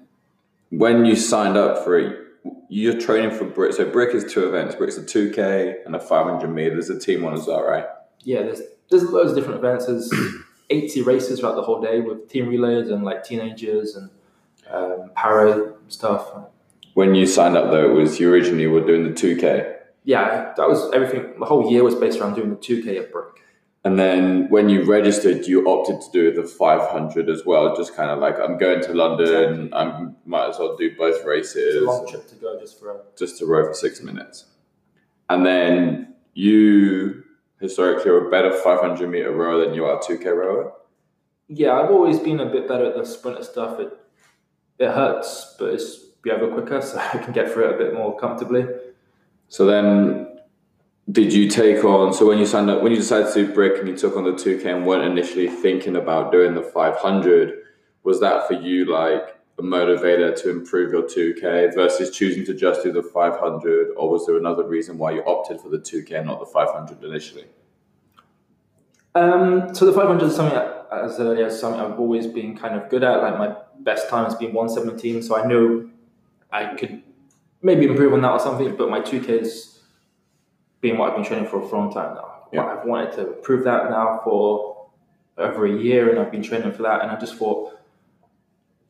when 0.70 1.06
you 1.06 1.16
signed 1.16 1.58
up 1.58 1.84
for 1.84 1.98
it, 1.98 2.29
you're 2.70 3.00
training 3.00 3.32
for 3.32 3.46
BRIC. 3.46 3.74
So 3.74 3.90
BRIC 3.90 4.14
is 4.16 4.32
two 4.32 4.48
events. 4.48 4.76
BRIC's 4.76 4.98
a 4.98 5.02
2K 5.02 5.86
and 5.86 5.96
a 5.96 6.00
500 6.00 6.48
meter. 6.48 6.72
There's 6.72 6.90
a 6.90 7.00
team 7.00 7.24
one 7.24 7.34
as 7.34 7.48
well, 7.48 7.64
right? 7.64 7.86
Yeah, 8.22 8.44
there's 8.44 8.62
there's 8.90 9.04
loads 9.04 9.32
of 9.32 9.36
different 9.36 9.60
events. 9.60 9.88
There's 9.88 10.12
80 10.70 11.02
races 11.02 11.40
throughout 11.40 11.56
the 11.56 11.64
whole 11.64 11.82
day 11.82 12.00
with 12.00 12.30
team 12.30 12.48
relays 12.48 12.90
and 12.90 13.04
like 13.04 13.24
teenagers 13.24 13.96
and 13.96 14.10
um, 14.70 15.12
para 15.16 15.74
stuff. 15.88 16.32
When 16.94 17.16
you 17.16 17.26
signed 17.26 17.58
up 17.58 17.72
though, 17.72 17.90
it 17.90 17.94
was 17.94 18.20
you 18.20 18.32
originally 18.32 18.68
were 18.68 18.86
doing 18.86 19.04
the 19.04 19.10
2K. 19.10 19.78
Yeah, 20.04 20.54
that 20.56 20.70
was 20.70 20.92
everything. 20.94 21.40
The 21.40 21.46
whole 21.46 21.72
year 21.72 21.84
was 21.84 21.96
based 21.96 22.20
around 22.20 22.36
doing 22.36 22.52
the 22.52 22.56
2K 22.56 23.00
at 23.00 23.12
BRIC. 23.12 23.26
And 23.86 23.98
then 23.98 24.50
when 24.50 24.68
you 24.68 24.84
registered, 24.84 25.48
you 25.48 25.66
opted 25.70 26.02
to 26.02 26.12
do 26.12 26.34
the 26.34 26.46
500 26.46 27.30
as 27.30 27.46
well. 27.46 27.76
Just 27.76 27.96
kind 27.96 28.10
of 28.12 28.20
like, 28.20 28.38
I'm 28.38 28.58
going 28.58 28.82
to 28.82 28.94
London, 28.94 29.74
I 29.74 30.08
might 30.26 30.50
as 30.50 30.60
well 30.60 30.76
do 30.76 30.96
both 30.98 31.16
It's 31.18 31.26
races. 31.26 31.76
a 31.82 31.86
long 31.86 32.08
trip 32.10 32.28
to 32.28 32.36
go 32.36 32.60
just 32.60 32.78
for 32.80 32.92
a 32.92 32.98
just 33.18 33.38
to 33.40 33.46
row 33.46 33.66
for 33.66 33.74
six 33.74 34.02
minutes. 34.02 34.46
And 35.30 35.46
then 35.46 36.14
you 36.34 37.24
historically 37.62 38.12
are 38.12 38.28
a 38.28 38.30
better 38.30 38.52
500 38.52 39.10
meter 39.10 39.32
rower 39.32 39.64
than 39.64 39.74
you 39.74 39.86
are 39.86 39.98
a 39.98 40.02
2K 40.02 40.26
rower. 40.26 40.74
Yeah, 41.48 41.80
I've 41.80 41.90
always 41.90 42.20
been 42.20 42.40
a 42.42 42.46
bit 42.46 42.68
better 42.68 42.86
at 42.86 42.96
the 42.96 43.06
sprinter 43.06 43.44
stuff. 43.44 43.80
It 43.80 43.94
it 44.78 44.92
hurts, 44.92 45.56
but 45.58 45.74
it's 45.74 45.98
be 46.22 46.32
over 46.32 46.48
quicker, 46.54 46.82
so 46.90 46.98
I 47.00 47.18
can 47.18 47.34
get 47.34 47.52
through 47.52 47.70
it 47.70 47.76
a 47.76 47.78
bit 47.78 47.94
more 47.94 48.18
comfortably. 48.20 48.66
So 49.48 49.66
then, 49.66 50.29
did 51.12 51.34
you 51.34 51.50
take 51.50 51.84
on? 51.84 52.14
So 52.14 52.28
when 52.28 52.38
you 52.38 52.46
signed 52.46 52.70
up, 52.70 52.84
when 52.84 52.92
you 52.92 52.98
decided 52.98 53.34
to 53.34 53.54
BRIC 53.54 53.80
and 53.80 53.88
you 53.88 53.98
took 53.98 54.16
on 54.16 54.26
the 54.26 54.34
2K 54.34 54.66
and 54.66 54.86
weren't 54.86 55.10
initially 55.10 55.48
thinking 55.48 55.96
about 55.96 56.32
doing 56.32 56.54
the 56.54 56.62
500, 56.62 57.64
was 58.04 58.20
that 58.20 58.48
for 58.48 58.54
you 58.54 58.86
like 58.86 59.36
a 59.58 59.62
motivator 59.62 60.40
to 60.42 60.50
improve 60.50 60.92
your 60.92 61.04
2K 61.04 61.74
versus 61.74 62.16
choosing 62.16 62.46
to 62.46 62.54
just 62.54 62.84
do 62.84 62.92
the 62.92 63.04
500, 63.04 63.90
or 63.98 64.10
was 64.10 64.26
there 64.26 64.38
another 64.38 64.64
reason 64.64 64.98
why 64.98 65.12
you 65.12 65.24
opted 65.26 65.60
for 65.60 65.70
the 65.70 65.80
2K 65.80 66.12
and 66.14 66.28
not 66.28 66.40
the 66.40 66.46
500 66.46 67.04
initially? 67.04 67.46
Um, 69.16 69.74
so 69.74 69.86
the 69.86 69.94
500 69.94 70.26
is 70.26 70.36
something, 70.36 70.58
I- 70.58 70.76
as 70.92 71.20
earlier, 71.20 71.50
something 71.50 71.80
I've 71.82 72.00
always 72.00 72.28
been 72.28 72.58
kind 72.58 72.76
of 72.76 72.90
good 72.90 73.04
at. 73.04 73.22
Like 73.22 73.38
my 73.38 73.56
best 73.80 74.10
time 74.10 74.26
has 74.26 74.36
been 74.36 74.54
117, 74.54 75.22
so 75.22 75.36
I 75.36 75.46
know 75.46 75.90
I 76.52 76.76
could 76.76 77.04
maybe 77.62 77.86
improve 77.86 78.14
on 78.14 78.22
that 78.22 78.32
or 78.32 78.40
something. 78.40 78.76
But 78.76 78.90
my 78.90 79.00
2Ks 79.00 79.79
being 80.82 80.98
what 80.98 81.10
I've 81.10 81.16
been 81.16 81.26
training 81.26 81.50
for 81.50 81.60
a 81.60 81.68
long 81.68 81.94
time 81.94 82.16
now. 82.16 82.48
Yeah. 82.52 82.66
I've 82.66 82.86
wanted 82.86 83.14
to 83.18 83.26
prove 83.26 83.64
that 83.66 83.90
now 83.90 84.22
for 84.24 84.88
over 85.38 85.66
a 85.66 85.72
year, 85.72 86.10
and 86.10 86.20
I've 86.20 86.32
been 86.32 86.44
training 86.44 86.72
for 86.74 86.84
that. 86.84 87.02
And 87.02 87.12
I 87.12 87.20
just 87.20 87.36
thought 87.36 87.78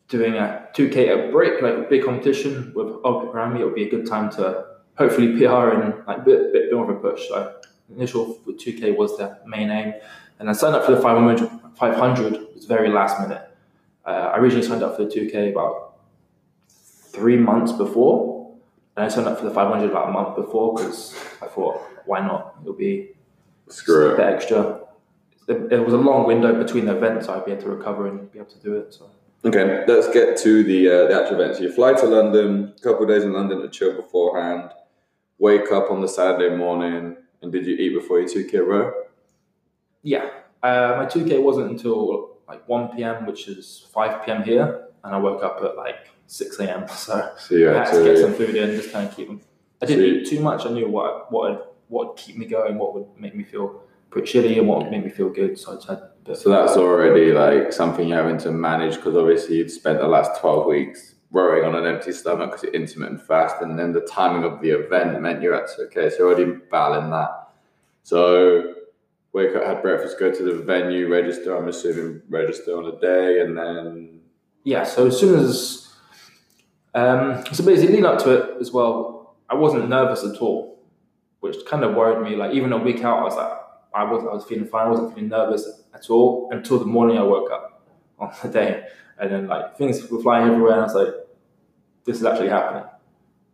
doing 0.08 0.36
a 0.36 0.67
2K 0.73 1.30
a 1.30 1.32
break, 1.32 1.62
like 1.62 1.75
a 1.75 1.88
big 1.89 2.04
competition 2.04 2.73
with 2.75 2.88
Olympic 3.06 3.34
around 3.34 3.54
me, 3.54 3.62
it 3.62 3.65
would 3.65 3.75
be 3.75 3.86
a 3.86 3.89
good 3.89 4.08
time 4.08 4.30
to 4.32 4.65
hopefully 4.97 5.38
PR 5.38 5.69
and 5.69 6.06
like 6.08 6.17
a 6.17 6.21
bit 6.21 6.52
bit 6.52 6.73
more 6.73 6.89
of 6.89 6.97
a 6.97 6.99
push. 6.99 7.28
So 7.28 7.56
initial 7.95 8.39
2K 8.47 8.95
was 8.97 9.17
the 9.17 9.39
main 9.45 9.69
aim, 9.69 9.93
and 10.39 10.49
I 10.49 10.54
signed 10.54 10.75
up 10.75 10.86
for 10.86 10.93
the 10.93 11.02
500. 11.02 11.49
500 11.75 12.56
was 12.56 12.65
very 12.65 12.89
last 12.89 13.21
minute. 13.21 13.49
Uh, 14.06 14.32
I 14.34 14.38
originally 14.38 14.67
signed 14.67 14.84
up 14.84 14.97
for 14.97 15.06
the 15.06 15.10
2K 15.10 15.52
about 15.52 15.93
three 16.67 17.38
months 17.38 17.71
before, 17.71 18.54
and 18.95 19.06
I 19.06 19.08
signed 19.08 19.28
up 19.28 19.38
for 19.38 19.45
the 19.45 19.54
500 19.54 19.89
about 19.89 20.10
a 20.10 20.12
month 20.12 20.36
before 20.36 20.75
because 20.75 21.15
I 21.41 21.47
thought, 21.47 21.82
why 22.06 22.19
not? 22.19 22.56
It'll 22.62 22.73
be 22.73 23.12
Screw 23.67 24.10
a 24.10 24.13
it. 24.13 24.17
bit 24.17 24.25
extra. 24.34 24.82
It, 25.47 25.84
was 25.84 25.93
a 25.93 25.97
long 25.97 26.28
window 26.28 26.62
between 26.63 26.86
the 26.86 26.95
events, 26.95 27.25
so 27.25 27.34
I'd 27.34 27.45
be 27.45 27.52
able 27.52 27.63
to 27.63 27.69
recover 27.69 28.08
and 28.08 28.32
be 28.32 28.38
able 28.39 28.52
to 28.52 28.60
do 28.60 28.75
it. 28.75 28.93
So. 28.93 29.10
Okay, 29.45 29.84
let's 29.88 30.08
get 30.13 30.38
to 30.39 30.63
the 30.63 30.88
uh, 30.89 31.08
the 31.08 31.21
actual 31.21 31.41
event. 31.41 31.58
So 31.58 31.63
you 31.63 31.71
fly 31.71 31.93
to 31.93 32.06
London, 32.06 32.73
a 32.78 32.82
couple 32.82 33.04
of 33.04 33.10
days 33.10 33.23
in 33.23 33.34
London 33.34 33.62
to 33.62 33.69
chill 33.69 33.95
beforehand, 33.95 34.71
wake 35.39 35.71
up 35.71 35.89
on 35.89 36.02
the 36.02 36.08
Saturday 36.08 36.56
morning, 36.56 37.15
and 37.41 37.52
did 37.52 37.65
you 37.65 37.75
eat 37.75 37.93
before 37.95 38.19
your 38.19 38.30
2K 38.30 38.65
row? 38.67 38.91
Yeah, 40.04 40.30
uh, 40.62 40.95
my 40.97 41.06
2K 41.06 41.41
wasn't 41.41 41.71
until 41.71 42.38
like 42.47 42.67
1 42.67 42.89
p.m., 42.95 43.25
which 43.25 43.47
is 43.47 43.88
5 43.93 44.25
p.m. 44.25 44.43
here, 44.43 44.88
and 45.04 45.15
I 45.15 45.17
woke 45.17 45.43
up 45.43 45.62
at 45.63 45.78
like 45.78 46.10
6 46.28 46.60
a.m. 46.60 46.88
So 46.89 47.32
So 47.38 47.56
you 47.56 47.71
I 47.71 47.73
had 47.80 47.88
had 47.88 47.93
to 47.95 48.04
get 48.04 48.15
to, 48.15 48.21
some 48.21 48.34
food 48.34 48.56
in, 48.56 48.75
just 48.75 48.91
kind 48.91 49.08
of 49.08 49.15
keep 49.15 49.28
them. 49.28 49.41
I 49.81 49.85
didn't 49.85 50.03
So 50.03 50.07
eat 50.07 50.29
too 50.29 50.41
much. 50.41 50.65
I 50.65 50.69
knew 50.69 50.87
what 50.87 51.31
what 51.31 51.49
would, 51.49 51.59
what 51.87 52.07
would 52.07 52.17
keep 52.17 52.37
me 52.37 52.45
going, 52.45 52.77
what 52.77 52.93
would 52.93 53.07
make 53.17 53.35
me 53.35 53.43
feel 53.43 53.81
pretty 54.09 54.27
shitty, 54.31 54.57
and 54.57 54.67
what 54.67 54.79
would 54.79 54.91
make 54.91 55.03
me 55.03 55.09
feel 55.09 55.29
good. 55.29 55.57
So 55.57 55.71
I 55.71 55.75
just 55.75 55.87
had 55.87 55.97
a 55.97 56.11
bit. 56.25 56.37
so 56.37 56.49
that's 56.49 56.77
already 56.77 57.31
like 57.31 57.71
something 57.71 58.07
you're 58.07 58.21
having 58.21 58.37
to 58.39 58.51
manage 58.51 58.95
because 58.95 59.15
obviously 59.15 59.57
you'd 59.57 59.71
spent 59.71 59.99
the 59.99 60.07
last 60.07 60.39
12 60.41 60.65
weeks 60.65 61.15
rowing 61.31 61.63
on 61.63 61.75
an 61.75 61.85
empty 61.85 62.11
stomach 62.11 62.49
because 62.49 62.63
you're 62.63 62.73
intermittent 62.73 63.21
fast, 63.25 63.61
and 63.61 63.77
then 63.77 63.93
the 63.93 64.01
timing 64.01 64.43
of 64.43 64.61
the 64.61 64.69
event 64.71 65.21
meant 65.21 65.41
you're 65.41 65.55
at 65.55 65.69
okay, 65.79 66.09
so 66.09 66.17
you're 66.19 66.33
already 66.33 66.51
battling 66.71 67.09
that. 67.11 67.49
So 68.03 68.75
wake 69.33 69.55
up, 69.55 69.63
had 69.63 69.81
breakfast, 69.81 70.19
go 70.19 70.31
to 70.31 70.43
the 70.43 70.55
venue, 70.63 71.07
register. 71.07 71.55
I'm 71.55 71.67
assuming 71.67 72.21
register 72.29 72.77
on 72.77 72.85
a 72.85 72.99
day, 72.99 73.41
and 73.41 73.57
then 73.57 74.19
yeah. 74.63 74.83
So 74.83 75.07
as 75.07 75.19
soon 75.19 75.39
as 75.39 75.93
um, 76.95 77.43
so 77.51 77.63
basically 77.63 77.87
leading 77.87 78.05
up 78.05 78.19
to 78.23 78.31
it 78.31 78.61
as 78.61 78.71
well, 78.71 79.18
I 79.49 79.55
wasn't 79.55 79.89
nervous 79.89 80.23
at 80.23 80.38
all, 80.41 80.79
which 81.39 81.55
kind 81.67 81.83
of 81.83 81.95
worried 81.95 82.23
me. 82.29 82.35
Like 82.35 82.53
even 82.53 82.71
a 82.73 82.77
week 82.77 83.03
out, 83.03 83.19
I 83.19 83.23
was 83.23 83.35
like, 83.35 83.51
I 83.93 84.03
was 84.03 84.23
I 84.23 84.33
was 84.33 84.45
feeling 84.45 84.67
fine. 84.67 84.88
I 84.88 84.89
wasn't 84.91 85.13
feeling 85.15 85.29
nervous 85.29 85.67
at 85.93 86.09
all 86.09 86.49
until 86.51 86.77
the 86.79 86.85
morning 86.85 87.17
I 87.17 87.23
woke 87.23 87.51
up 87.51 87.81
on 88.19 88.31
the 88.43 88.49
day, 88.49 88.83
and 89.19 89.31
then 89.31 89.47
like 89.47 89.77
things 89.77 90.07
were 90.09 90.21
flying 90.21 90.47
everywhere, 90.49 90.73
and 90.73 90.81
I 90.81 90.83
was 90.85 90.93
like, 90.93 91.13
this 92.05 92.17
is 92.17 92.25
actually 92.25 92.49
happening. 92.49 92.83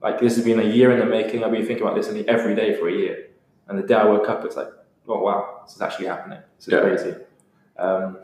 Like 0.02 0.20
this 0.20 0.36
has 0.36 0.44
been 0.46 0.60
a 0.60 0.64
year 0.64 0.92
in 0.92 1.00
the 1.00 1.06
making. 1.06 1.44
I've 1.44 1.52
been 1.52 1.66
thinking 1.66 1.86
about 1.86 1.96
this 1.96 2.08
every 2.28 2.56
day 2.56 2.78
for 2.78 2.90
a 2.90 2.94
year, 2.94 3.28
and 3.68 3.78
the 3.78 3.84
day 3.84 3.96
I 3.96 4.06
woke 4.06 4.28
up, 4.30 4.44
it's 4.46 4.56
like, 4.58 4.68
oh 5.08 5.22
wow, 5.22 5.62
this 5.66 5.76
is 5.76 5.82
actually 5.82 6.08
happening. 6.08 6.40
This 6.58 6.68
is 6.68 6.74
Yeah. 6.74 6.82
crazy. 6.82 7.16
Um, 7.78 8.18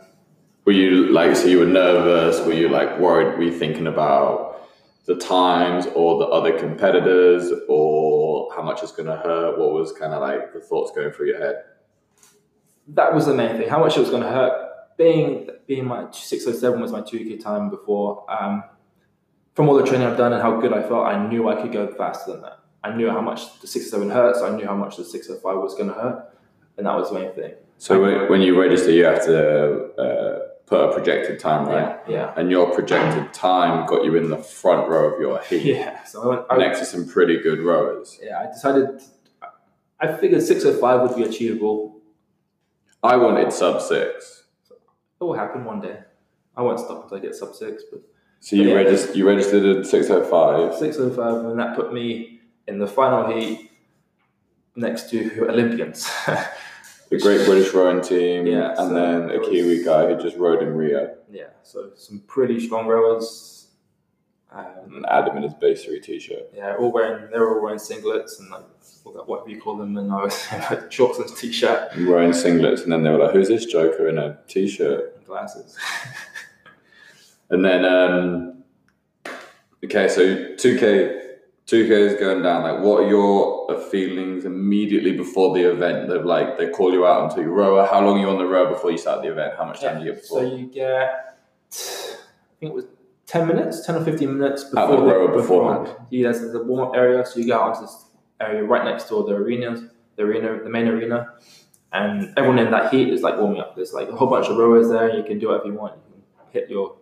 Were 0.66 0.74
you 0.74 1.08
like 1.12 1.36
so 1.36 1.48
you 1.48 1.60
were 1.60 1.66
nervous? 1.66 2.46
Were 2.46 2.54
you 2.54 2.70
like 2.70 3.00
worried? 3.00 3.38
Were 3.38 3.44
you 3.44 3.52
thinking 3.58 3.88
about 3.88 4.51
the 5.06 5.16
times 5.16 5.88
or 5.96 6.20
the 6.20 6.26
other 6.26 6.58
competitors 6.58 7.52
or 7.68 8.54
how 8.56 8.62
much 8.62 8.84
it's 8.84 8.92
gonna 8.92 9.18
hurt? 9.18 9.60
What 9.60 9.74
was 9.74 9.92
kind 9.92 10.14
of 10.14 10.22
like 10.22 10.54
the 10.54 10.60
thoughts 10.60 10.92
going 10.92 11.12
through 11.12 11.28
your 11.28 11.40
head? 11.40 11.64
that 12.96 13.14
was 13.14 13.26
the 13.26 13.34
main 13.34 13.58
thing. 13.58 13.70
How 13.70 13.80
much 13.80 13.98
it 13.98 14.00
was 14.00 14.10
going 14.10 14.24
to 14.24 14.30
hurt. 14.30 14.98
Being 14.98 15.50
being 15.68 15.86
my 15.86 16.12
six 16.12 16.46
oh 16.46 16.52
seven 16.52 16.82
was 16.82 16.92
my 16.92 17.02
two 17.02 17.20
k 17.20 17.38
time 17.38 17.70
before. 17.70 18.26
Um, 18.30 18.64
from 19.56 19.68
all 19.68 19.76
the 19.76 19.86
training 19.86 20.08
I've 20.08 20.18
done 20.18 20.34
and 20.34 20.42
how 20.42 20.60
good 20.60 20.74
I 20.74 20.82
felt, 20.82 21.08
I 21.08 21.28
knew 21.28 21.50
I 21.50 21.62
could 21.62 21.72
go 21.72 21.88
faster 21.96 22.34
than 22.34 22.42
that. 22.42 22.60
I 22.84 22.96
knew 22.96 23.10
how 23.10 23.22
much 23.22 23.60
the 23.62 23.68
six 23.68 23.88
oh 23.88 23.92
seven 23.92 24.10
hurts. 24.10 24.42
I 24.42 24.56
knew 24.56 24.66
how 24.66 24.76
much 24.76 24.98
the 24.98 25.06
six 25.06 25.30
oh 25.30 25.36
five 25.36 25.58
was 25.58 25.74
going 25.76 25.88
to 25.88 25.96
hurt, 25.96 26.38
and 26.78 26.86
that 26.86 26.96
was 26.96 27.10
the 27.10 27.20
main 27.20 27.34
thing. 27.34 27.54
So 27.78 28.02
when, 28.02 28.30
when 28.30 28.42
you 28.42 28.60
register, 28.60 28.92
you 28.92 29.06
have 29.06 29.24
to 29.26 29.94
uh, 29.96 30.40
a 30.72 30.94
projected 30.94 31.40
time, 31.40 31.68
right? 31.68 32.00
Yeah, 32.08 32.14
yeah, 32.16 32.34
And 32.38 32.50
your 32.50 32.74
projected 32.74 33.34
time 33.34 33.86
got 33.88 34.04
you 34.06 34.16
in 34.16 34.30
the 34.30 34.38
front 34.38 34.88
row 34.90 35.14
of 35.14 35.20
your 35.20 35.40
heat, 35.42 35.64
yeah. 35.76 36.04
So 36.04 36.22
I 36.24 36.28
went. 36.28 36.46
I, 36.50 36.58
next 36.58 36.80
to 36.80 36.86
some 36.86 37.08
pretty 37.08 37.40
good 37.42 37.60
rowers. 37.60 38.20
yeah, 38.24 38.40
I 38.40 38.48
decided. 38.48 39.02
I 40.00 40.12
figured 40.18 40.42
six 40.42 40.66
oh 40.66 40.74
five 40.78 41.02
would 41.02 41.16
be 41.16 41.24
achievable. 41.24 42.00
I 43.04 43.16
wanted 43.18 43.52
sub 43.54 43.82
six. 43.82 44.44
it 44.70 45.24
will 45.24 45.34
happen 45.34 45.64
one 45.66 45.82
day. 45.82 46.00
I 46.56 46.62
won't 46.64 46.80
stop 46.80 47.04
until 47.04 47.18
I 47.18 47.22
get 47.22 47.36
sub 47.36 47.54
six, 47.54 47.84
but 47.92 48.02
So 48.40 48.56
you 48.56 48.70
Yeah. 48.70 48.76
registered 48.76 49.16
you 49.16 49.28
registered 49.28 49.64
at 49.78 49.86
six 49.86 50.10
oh 50.10 50.24
five. 50.24 50.76
six 50.78 50.98
oh 50.98 51.10
five, 51.12 51.46
and 51.46 51.60
that 51.60 51.76
put 51.76 51.94
me 51.94 52.40
in 52.68 52.80
the 52.80 52.88
final 52.88 53.32
heat 53.32 53.70
next 54.76 55.10
to 55.12 55.48
Olympians. 55.50 56.10
The 57.12 57.18
Great 57.20 57.46
British 57.46 57.74
Rowing 57.74 58.02
Team, 58.02 58.48
Yeah, 58.48 58.74
so 58.74 58.88
and 58.88 58.96
then 58.96 59.30
a 59.30 59.34
it 59.34 59.40
was- 59.42 59.50
Kiwi 59.50 59.84
guy 59.84 60.08
who 60.14 60.22
just 60.22 60.38
rowed 60.38 60.64
in 60.64 60.74
Rio, 60.76 61.16
yeah, 61.30 61.50
so 61.62 61.92
some 61.96 62.20
pretty 62.26 62.60
strong 62.66 62.88
rowers. 62.88 63.68
Um, 64.54 64.96
and 64.98 65.06
Adam 65.06 65.38
in 65.38 65.44
his 65.44 65.54
base 65.54 65.86
three 65.86 66.02
t-shirt. 66.02 66.50
yeah, 66.54 66.76
all 66.78 66.92
wearing 66.92 67.30
they 67.32 67.40
were 67.40 67.56
all 67.56 67.62
wearing 67.64 67.80
singlets 67.80 68.40
and 68.40 68.50
like 68.50 68.64
what- 69.04 69.28
whatever 69.28 69.50
you 69.50 69.62
call 69.62 69.78
them, 69.78 69.96
and 69.98 70.12
I 70.12 70.24
was 70.24 70.48
shorts 70.90 71.20
and 71.20 71.30
t-shirt 71.38 71.92
Wearing 72.08 72.32
singlets, 72.32 72.84
and 72.84 72.92
then 72.92 73.04
they 73.04 73.10
were 73.12 73.18
like, 73.20 73.32
"Who's 73.34 73.48
this 73.50 73.66
Joker 73.66 74.08
in 74.10 74.18
a 74.18 74.40
t-shirt?" 74.48 75.14
and 75.18 75.26
glasses. 75.26 75.78
And 77.50 77.66
then, 77.66 77.84
um, 77.84 78.64
okay, 79.84 80.08
so 80.08 80.56
two 80.56 80.78
K, 80.80 81.21
two 81.72 81.94
is 81.94 82.20
going 82.20 82.44
down. 82.44 82.64
Like, 82.64 82.84
what 82.84 83.04
are 83.04 83.08
your 83.08 83.80
feelings 83.90 84.44
immediately 84.44 85.14
before 85.14 85.56
the 85.56 85.72
event? 85.72 86.10
They're 86.10 86.24
like, 86.24 86.58
they 86.58 86.70
call 86.70 86.92
you 86.92 87.06
out 87.06 87.22
onto 87.22 87.42
your 87.42 87.52
rower. 87.52 87.88
How 87.88 88.06
long 88.06 88.18
are 88.18 88.22
you 88.22 88.30
on 88.30 88.38
the 88.38 88.46
row 88.46 88.70
before 88.70 88.92
you 88.92 88.98
start 88.98 89.22
the 89.22 89.32
event? 89.32 89.54
How 89.58 89.66
much 89.66 89.80
time 89.82 90.00
do 90.00 90.06
you 90.06 90.14
get 90.14 90.26
so 90.26 90.42
you 90.42 90.68
get, 90.68 91.38
I 91.72 92.60
think 92.60 92.72
it 92.72 92.74
was 92.74 92.86
ten 93.26 93.48
minutes, 93.48 93.86
ten 93.86 93.96
or 93.96 94.04
fifteen 94.04 94.38
minutes 94.38 94.66
At 94.66 94.72
before 94.72 94.98
the 94.98 95.04
row 95.04 95.28
before- 95.28 95.74
beforehand. 95.74 95.98
Yeah, 96.10 96.24
there's 96.24 96.52
the 96.52 96.62
warm 96.64 96.90
up 96.90 96.96
area, 96.96 97.26
so 97.26 97.40
you 97.40 97.48
go 97.48 97.58
out 97.62 97.70
into 97.76 97.82
this 97.84 98.06
area 98.42 98.64
right 98.64 98.84
next 98.84 99.08
to 99.08 99.24
the 99.26 99.34
arenas, 99.34 99.84
the 100.18 100.24
arena, 100.24 100.62
the 100.62 100.70
main 100.70 100.90
arena, 100.90 101.36
and 101.94 102.34
everyone 102.38 102.60
in 102.60 102.70
that 102.72 102.94
heat 102.94 103.08
is 103.08 103.22
like 103.22 103.38
warming 103.38 103.62
up. 103.62 103.78
There's 103.78 103.94
like 103.94 104.10
a 104.10 104.16
whole 104.16 104.30
bunch 104.30 104.48
of 104.48 104.58
rowers 104.58 104.90
there. 104.90 105.16
You 105.16 105.24
can 105.24 105.40
do 105.40 105.48
whatever 105.48 105.68
you 105.68 105.76
want. 105.76 105.94
You 105.96 106.02
can 106.12 106.52
hit 106.52 106.70
your 106.70 106.98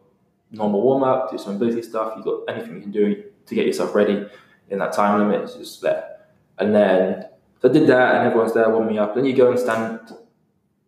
normal 0.52 0.82
warm 0.84 1.04
up, 1.04 1.32
do 1.32 1.40
some 1.40 1.56
ability 1.56 1.82
stuff. 1.82 2.14
You've 2.16 2.26
got 2.26 2.42
anything 2.48 2.76
you 2.76 2.82
can 2.82 2.92
do 2.92 3.24
to 3.48 3.56
get 3.56 3.66
yourself 3.66 3.96
ready 3.96 4.28
in 4.70 4.80
that 4.80 4.94
time 4.94 5.20
limit. 5.20 5.44
It's 5.44 5.56
just 5.56 5.82
there. 5.82 6.18
And 6.58 6.74
then 6.76 7.26
so 7.62 7.70
I 7.70 7.74
did 7.74 7.88
that, 7.88 8.16
and 8.16 8.28
everyone's 8.28 8.54
there 8.54 8.70
warming 8.70 9.00
up. 9.00 9.16
Then 9.16 9.26
you 9.26 9.36
go 9.36 9.52
and 9.52 9.60
stand 9.60 10.00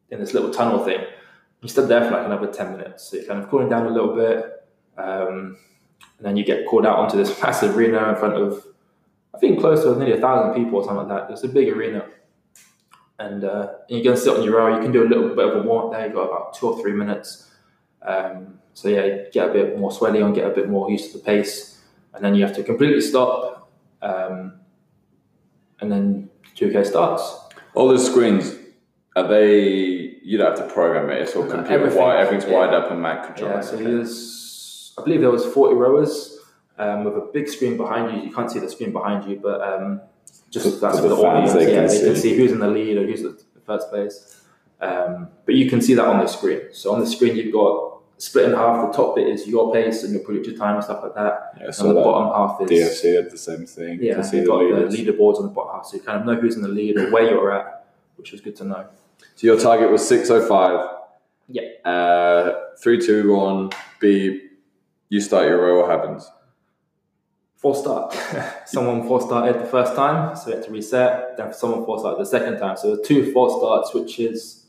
in 0.10 0.20
this 0.20 0.34
little 0.34 0.52
tunnel 0.52 0.84
thing. 0.84 1.02
You 1.62 1.70
stood 1.70 1.90
there 1.90 2.04
for 2.04 2.12
like 2.12 2.26
another 2.26 2.48
ten 2.48 2.72
minutes. 2.72 3.04
So 3.06 3.18
you're 3.18 3.26
kind 3.26 3.44
of 3.44 3.50
cooling 3.50 3.70
down 3.70 3.86
a 3.86 3.90
little 3.90 4.16
bit. 4.16 4.68
Um, 4.98 5.58
and 6.18 6.28
then 6.28 6.38
you 6.38 6.46
get 6.46 6.66
called 6.66 6.86
out 6.86 6.98
onto 6.98 7.18
this 7.18 7.42
massive 7.44 7.76
arena 7.76 8.10
in 8.10 8.16
front 8.16 8.36
of, 8.36 8.66
I 9.34 9.38
think 9.40 9.60
close 9.60 9.84
to 9.84 9.96
nearly 9.96 10.14
a 10.14 10.22
thousand 10.22 10.62
people 10.62 10.80
or 10.80 10.86
something 10.86 11.08
like 11.08 11.28
that. 11.28 11.34
It's 11.34 11.44
a 11.44 11.50
big 11.50 11.70
arena. 11.70 12.06
And, 13.20 13.44
uh, 13.44 13.74
and 13.90 13.98
you 13.98 14.04
go 14.04 14.16
sit 14.16 14.36
on 14.36 14.44
your 14.44 14.58
row. 14.58 14.76
You 14.76 14.82
can 14.82 14.92
do 14.92 15.04
a 15.04 15.10
little 15.10 15.30
bit 15.36 15.46
of 15.46 15.58
a 15.58 15.68
warm 15.68 15.88
up 15.88 15.92
there. 15.92 16.06
You've 16.06 16.16
got 16.16 16.28
about 16.28 16.54
two 16.54 16.70
or 16.70 16.82
three 16.82 16.94
minutes. 16.94 17.52
Um, 18.02 18.60
so 18.74 18.88
yeah, 18.88 19.30
get 19.32 19.50
a 19.50 19.54
bit 19.54 19.78
more 19.78 19.92
sweaty 19.92 20.20
and 20.20 20.34
get 20.34 20.46
a 20.46 20.54
bit 20.54 20.70
more 20.70 20.90
used 20.90 21.12
to 21.12 21.18
the 21.18 21.24
pace. 21.24 21.82
And 22.14 22.24
then 22.24 22.34
you 22.36 22.46
have 22.46 22.56
to 22.56 22.64
completely 22.64 23.02
stop. 23.02 23.51
Um, 24.02 24.60
and 25.80 25.92
then 25.92 26.30
2K 26.56 26.86
starts. 26.86 27.38
All 27.74 27.88
the 27.90 28.00
screens, 28.00 28.56
are 29.16 29.28
they? 29.28 29.60
You 30.24 30.38
don't 30.38 30.56
have 30.58 30.68
to 30.68 30.74
program 30.74 31.10
it. 31.10 31.22
It's 31.22 31.36
all 31.36 31.44
No, 31.44 31.52
computer 31.52 31.74
everything, 31.80 32.00
wide. 32.00 32.20
Everything's 32.20 32.50
yeah. 32.52 32.58
wired 32.58 32.74
up 32.74 32.92
and 32.92 33.02
Mac 33.02 33.26
controlled. 33.26 33.54
Yeah, 33.56 33.62
so 33.62 33.76
Okay. 33.76 33.84
there's, 33.86 34.94
I 34.98 35.04
believe 35.04 35.22
there 35.22 35.32
was 35.32 35.46
40 35.46 35.76
rowers 35.76 36.38
um, 36.78 37.04
with 37.06 37.16
a 37.16 37.30
big 37.34 37.48
screen 37.50 37.78
behind 37.78 38.16
you. 38.16 38.24
You 38.28 38.34
can't 38.34 38.52
see 38.52 38.60
the 38.60 38.70
screen 38.70 38.92
behind 38.92 39.30
you, 39.30 39.40
but 39.42 39.62
um, 39.62 40.02
just 40.52 40.80
that's 40.82 40.98
for 41.00 41.08
the 41.08 41.16
the 41.16 41.22
audience. 41.22 41.54
they 41.54 41.74
yeah, 41.74 41.82
can 41.82 41.88
they 41.88 42.00
can 42.02 42.16
see. 42.16 42.36
who's 42.38 42.52
in 42.52 42.60
the 42.60 42.68
lead 42.68 42.98
or 42.98 43.06
who's 43.06 43.24
at 43.24 43.34
first 43.66 43.90
place. 43.90 44.42
Um, 44.80 45.30
but 45.46 45.56
you 45.56 45.70
can 45.70 45.82
see 45.82 45.94
that 45.94 46.06
on 46.06 46.20
the 46.20 46.28
screen. 46.28 46.62
So 46.74 46.94
on 46.94 47.00
the 47.00 47.08
screen, 47.08 47.36
you've 47.36 47.54
got 47.54 48.01
split 48.22 48.46
in 48.46 48.54
half. 48.54 48.92
The 48.92 48.98
top 48.98 49.16
bit 49.16 49.28
is 49.28 49.48
your 49.48 49.74
pace 49.74 50.04
and 50.04 50.14
your 50.14 50.24
predicted 50.24 50.58
time 50.58 50.76
and 50.76 50.84
stuff 50.84 51.02
like 51.04 51.16
that. 51.16 51.54
yeah, 51.58 51.66
And 51.66 51.76
so 51.76 51.88
the 51.90 51.94
that 51.96 52.04
bottom 52.04 52.28
half 52.34 52.62
is 52.62 53.02
DFC 53.02 53.16
had 53.16 53.32
the 53.32 53.38
same 53.38 53.66
thing. 53.66 54.00
yeah, 54.02 54.16
to 54.18 54.24
see 54.24 54.42
the 54.42 54.54
leaders. 54.54 54.96
the 54.96 55.06
leaderboards 55.06 55.38
on 55.38 55.44
the 55.44 55.50
bottom 55.50 55.76
half, 55.76 55.86
so 55.86 55.98
you 55.98 56.04
kind 56.04 56.20
of 56.20 56.26
know 56.26 56.36
who's 56.40 56.56
in 56.56 56.62
the 56.62 56.68
lead 56.68 56.98
or 56.98 57.12
where 57.12 57.24
you're 57.30 57.52
at, 57.52 57.88
which 58.18 58.32
was 58.32 58.42
good 58.42 58.56
to 58.58 58.64
know. 58.64 58.86
So 59.36 59.48
your 59.48 59.60
target 59.60 59.92
was 59.92 60.08
six 60.08 60.30
oh 60.30 60.48
five. 60.48 60.88
Yeah. 61.48 61.64
Uh, 61.84 62.60
three, 62.82 63.00
two, 63.00 63.34
one. 63.36 63.72
B. 64.00 64.48
You 65.10 65.20
start 65.20 65.46
your 65.48 65.62
row. 65.62 65.82
What 65.82 65.90
happens? 65.92 66.30
False 67.58 67.82
start. 67.82 68.14
someone 68.66 69.08
false 69.08 69.26
started 69.26 69.62
the 69.62 69.66
first 69.68 69.96
time, 69.96 70.36
so 70.36 70.48
we 70.48 70.54
had 70.54 70.64
to 70.64 70.72
reset. 70.72 71.38
Then 71.38 71.54
someone 71.54 71.86
false 71.86 72.02
started 72.02 72.20
the 72.22 72.30
second 72.30 72.58
time. 72.60 72.78
So 72.78 72.96
there's 72.96 73.08
two 73.08 73.32
starts, 73.32 73.94
which 73.94 74.20
is 74.20 74.61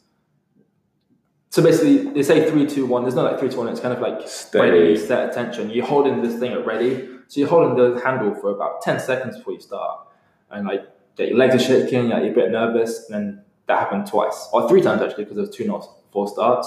so 1.53 1.63
basically 1.63 2.11
they 2.15 2.23
say 2.23 2.49
three, 2.51 2.67
two, 2.67 2.87
one. 2.87 3.03
There's 3.03 3.15
no 3.15 3.25
like 3.25 3.39
three, 3.39 3.51
two, 3.51 3.59
one. 3.59 3.69
It's 3.69 3.79
kind 3.81 3.93
of 3.93 4.01
like 4.01 4.15
ready, 4.55 4.97
Steady. 4.97 4.97
set 4.97 5.29
attention. 5.29 5.69
You're 5.69 5.85
holding 5.87 6.23
this 6.23 6.39
thing 6.41 6.53
at 6.53 6.65
ready, 6.65 7.07
so 7.29 7.41
you're 7.41 7.49
holding 7.49 7.75
the 7.77 8.01
handle 8.01 8.35
for 8.35 8.51
about 8.51 8.81
ten 8.81 8.99
seconds 8.99 9.37
before 9.37 9.53
you 9.53 9.61
start, 9.61 10.09
and 10.51 10.67
like 10.67 10.89
yeah, 11.19 11.27
your 11.27 11.37
legs 11.37 11.55
are 11.55 11.59
shaking, 11.59 12.09
like, 12.09 12.23
you're 12.23 12.33
a 12.33 12.35
bit 12.35 12.51
nervous, 12.51 13.09
and 13.09 13.15
then 13.15 13.45
that 13.67 13.79
happened 13.79 14.07
twice 14.07 14.49
or 14.55 14.67
three 14.67 14.81
times 14.81 15.03
actually 15.03 15.25
because 15.25 15.37
there 15.37 15.47
was 15.47 15.55
two 15.55 15.67
not 15.67 15.87
four 16.11 16.27
starts. 16.27 16.67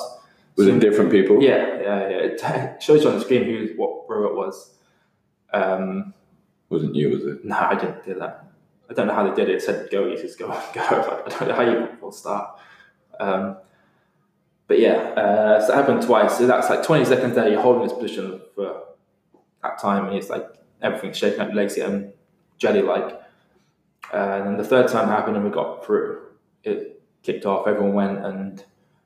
Was 0.55 0.67
So- 0.67 0.73
it 0.75 0.79
different 0.79 1.09
people? 1.11 1.41
Yeah, 1.41 1.81
yeah, 1.81 2.09
yeah. 2.09 2.17
It 2.75 2.83
shows 2.83 3.01
you 3.03 3.09
on 3.09 3.15
the 3.15 3.21
screen 3.21 3.43
who 3.45 3.73
what 3.77 4.07
row 4.07 4.27
it 4.29 4.35
was. 4.35 4.71
Um, 5.51 6.13
Wasn't 6.69 6.95
you? 6.95 7.09
Was 7.09 7.25
it? 7.25 7.43
no, 7.45 7.57
I 7.57 7.75
didn't 7.75 8.05
do 8.05 8.13
that. 8.19 8.45
I 8.89 8.93
don't 8.93 9.07
know 9.07 9.15
how 9.15 9.27
they 9.27 9.35
did 9.35 9.49
it. 9.49 9.55
It 9.55 9.61
said 9.63 9.89
go, 9.91 10.05
you 10.05 10.15
just 10.17 10.37
go, 10.37 10.47
go. 10.73 11.23
I 11.25 11.29
don't 11.29 11.47
know 11.49 11.55
how 11.55 11.61
you 11.63 11.89
will 12.01 12.11
start. 12.11 12.59
Um, 13.19 13.57
but 14.67 14.79
yeah, 14.79 14.95
uh, 14.95 15.61
so 15.61 15.73
it 15.73 15.75
happened 15.75 16.01
twice. 16.01 16.37
So 16.37 16.47
that's 16.47 16.69
like 16.69 16.83
20 16.83 17.05
seconds 17.05 17.35
there. 17.35 17.47
You're 17.47 17.61
holding 17.61 17.87
this 17.87 17.93
position 17.93 18.41
for 18.55 18.83
that 19.61 19.79
time, 19.79 20.07
and 20.07 20.15
it's 20.15 20.29
like 20.29 20.45
everything's 20.81 21.17
shaking 21.17 21.39
up, 21.39 21.47
your 21.47 21.55
legs 21.55 21.75
getting 21.75 22.13
jelly 22.57 22.81
like. 22.81 23.21
Uh, 24.13 24.17
and 24.17 24.47
then 24.47 24.57
the 24.57 24.63
third 24.63 24.87
time 24.87 25.07
happened, 25.07 25.35
and 25.35 25.45
we 25.45 25.51
got 25.51 25.85
through. 25.85 26.21
It 26.63 27.01
kicked 27.23 27.45
off. 27.45 27.67
Everyone 27.67 27.93
went, 27.93 28.25
and 28.25 28.63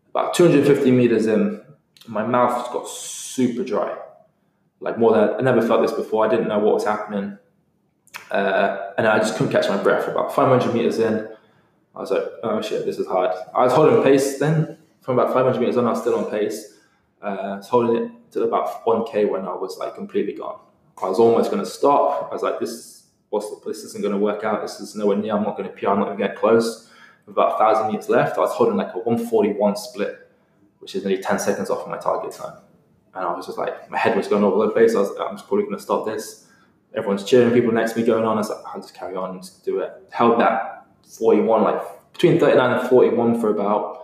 about 0.09 0.33
250 0.33 0.91
meters 0.91 1.25
in, 1.27 1.61
my 2.07 2.25
mouth 2.25 2.71
got 2.71 2.87
super 2.87 3.63
dry. 3.63 3.97
Like 4.79 4.97
more 4.97 5.13
than 5.13 5.35
I 5.35 5.41
never 5.41 5.61
felt 5.61 5.81
this 5.81 5.91
before. 5.91 6.25
I 6.25 6.29
didn't 6.29 6.47
know 6.47 6.59
what 6.59 6.75
was 6.75 6.85
happening. 6.85 7.37
Uh, 8.31 8.91
and 8.97 9.07
I 9.07 9.19
just 9.19 9.35
couldn't 9.35 9.51
catch 9.51 9.67
my 9.67 9.77
breath. 9.77 10.07
About 10.07 10.33
500 10.33 10.73
meters 10.73 10.99
in, 10.99 11.27
I 11.95 11.99
was 11.99 12.11
like, 12.11 12.23
oh 12.43 12.61
shit, 12.61 12.85
this 12.85 12.97
is 12.97 13.07
hard. 13.07 13.31
I 13.53 13.63
was 13.63 13.73
holding 13.73 14.03
pace 14.03 14.39
then. 14.39 14.77
From 15.09 15.17
about 15.17 15.33
500 15.33 15.59
meters 15.59 15.75
on, 15.75 15.87
I 15.87 15.89
was 15.89 16.01
still 16.01 16.23
on 16.23 16.29
pace. 16.29 16.77
Uh, 17.19 17.25
I 17.25 17.55
was 17.55 17.67
holding 17.67 17.95
it 17.95 18.11
to 18.33 18.43
about 18.43 18.85
1k 18.85 19.27
when 19.27 19.41
I 19.41 19.55
was 19.55 19.75
like 19.79 19.95
completely 19.95 20.33
gone. 20.33 20.59
I 21.01 21.09
was 21.09 21.17
almost 21.17 21.49
going 21.49 21.63
to 21.63 21.67
stop. 21.67 22.29
I 22.29 22.31
was 22.31 22.43
like, 22.43 22.59
this, 22.59 23.07
what's 23.31 23.49
the, 23.49 23.59
this 23.65 23.79
isn't 23.85 24.03
going 24.03 24.13
to 24.13 24.19
work 24.19 24.43
out. 24.43 24.61
This 24.61 24.79
is 24.79 24.95
nowhere 24.95 25.17
near. 25.17 25.35
I'm 25.35 25.41
not 25.41 25.57
going 25.57 25.67
to 25.67 25.75
PR. 25.75 25.87
I'm 25.87 25.97
not 25.97 26.09
going 26.09 26.19
to 26.19 26.27
get 26.27 26.35
close. 26.35 26.91
With 27.25 27.33
about 27.33 27.59
1,000 27.59 27.91
meters 27.91 28.07
left, 28.07 28.37
I 28.37 28.41
was 28.41 28.51
holding 28.51 28.75
like 28.75 28.93
a 28.93 28.99
141 28.99 29.77
split, 29.77 30.29
which 30.77 30.93
is 30.93 31.03
nearly 31.03 31.23
10 31.23 31.39
seconds 31.39 31.71
off 31.71 31.87
my 31.87 31.97
target 31.97 32.33
time. 32.33 32.59
And 33.15 33.25
I 33.25 33.35
was 33.35 33.47
just 33.47 33.57
like, 33.57 33.89
my 33.89 33.97
head 33.97 34.15
was 34.15 34.27
going 34.27 34.43
all 34.43 34.53
over 34.53 34.67
the 34.67 34.73
place. 34.73 34.93
I 34.93 34.99
was, 34.99 35.09
I'm 35.19 35.35
just 35.35 35.47
probably 35.47 35.63
going 35.63 35.77
to 35.77 35.81
stop 35.81 36.05
this 36.05 36.45
everyone's 36.95 37.23
cheering, 37.23 37.51
people 37.51 37.71
next 37.71 37.93
to 37.93 37.99
me 37.99 38.05
going 38.05 38.25
on. 38.25 38.37
I 38.37 38.41
was 38.41 38.49
like, 38.49 38.59
I'll 38.67 38.79
just 38.79 38.93
carry 38.93 39.15
on 39.15 39.31
and 39.31 39.41
just 39.41 39.65
do 39.65 39.79
it. 39.79 39.91
Held 40.11 40.39
that 40.39 40.85
41, 41.17 41.63
like 41.63 41.81
between 42.13 42.39
39 42.39 42.79
and 42.79 42.89
41 42.89 43.41
for 43.41 43.49
about 43.49 43.99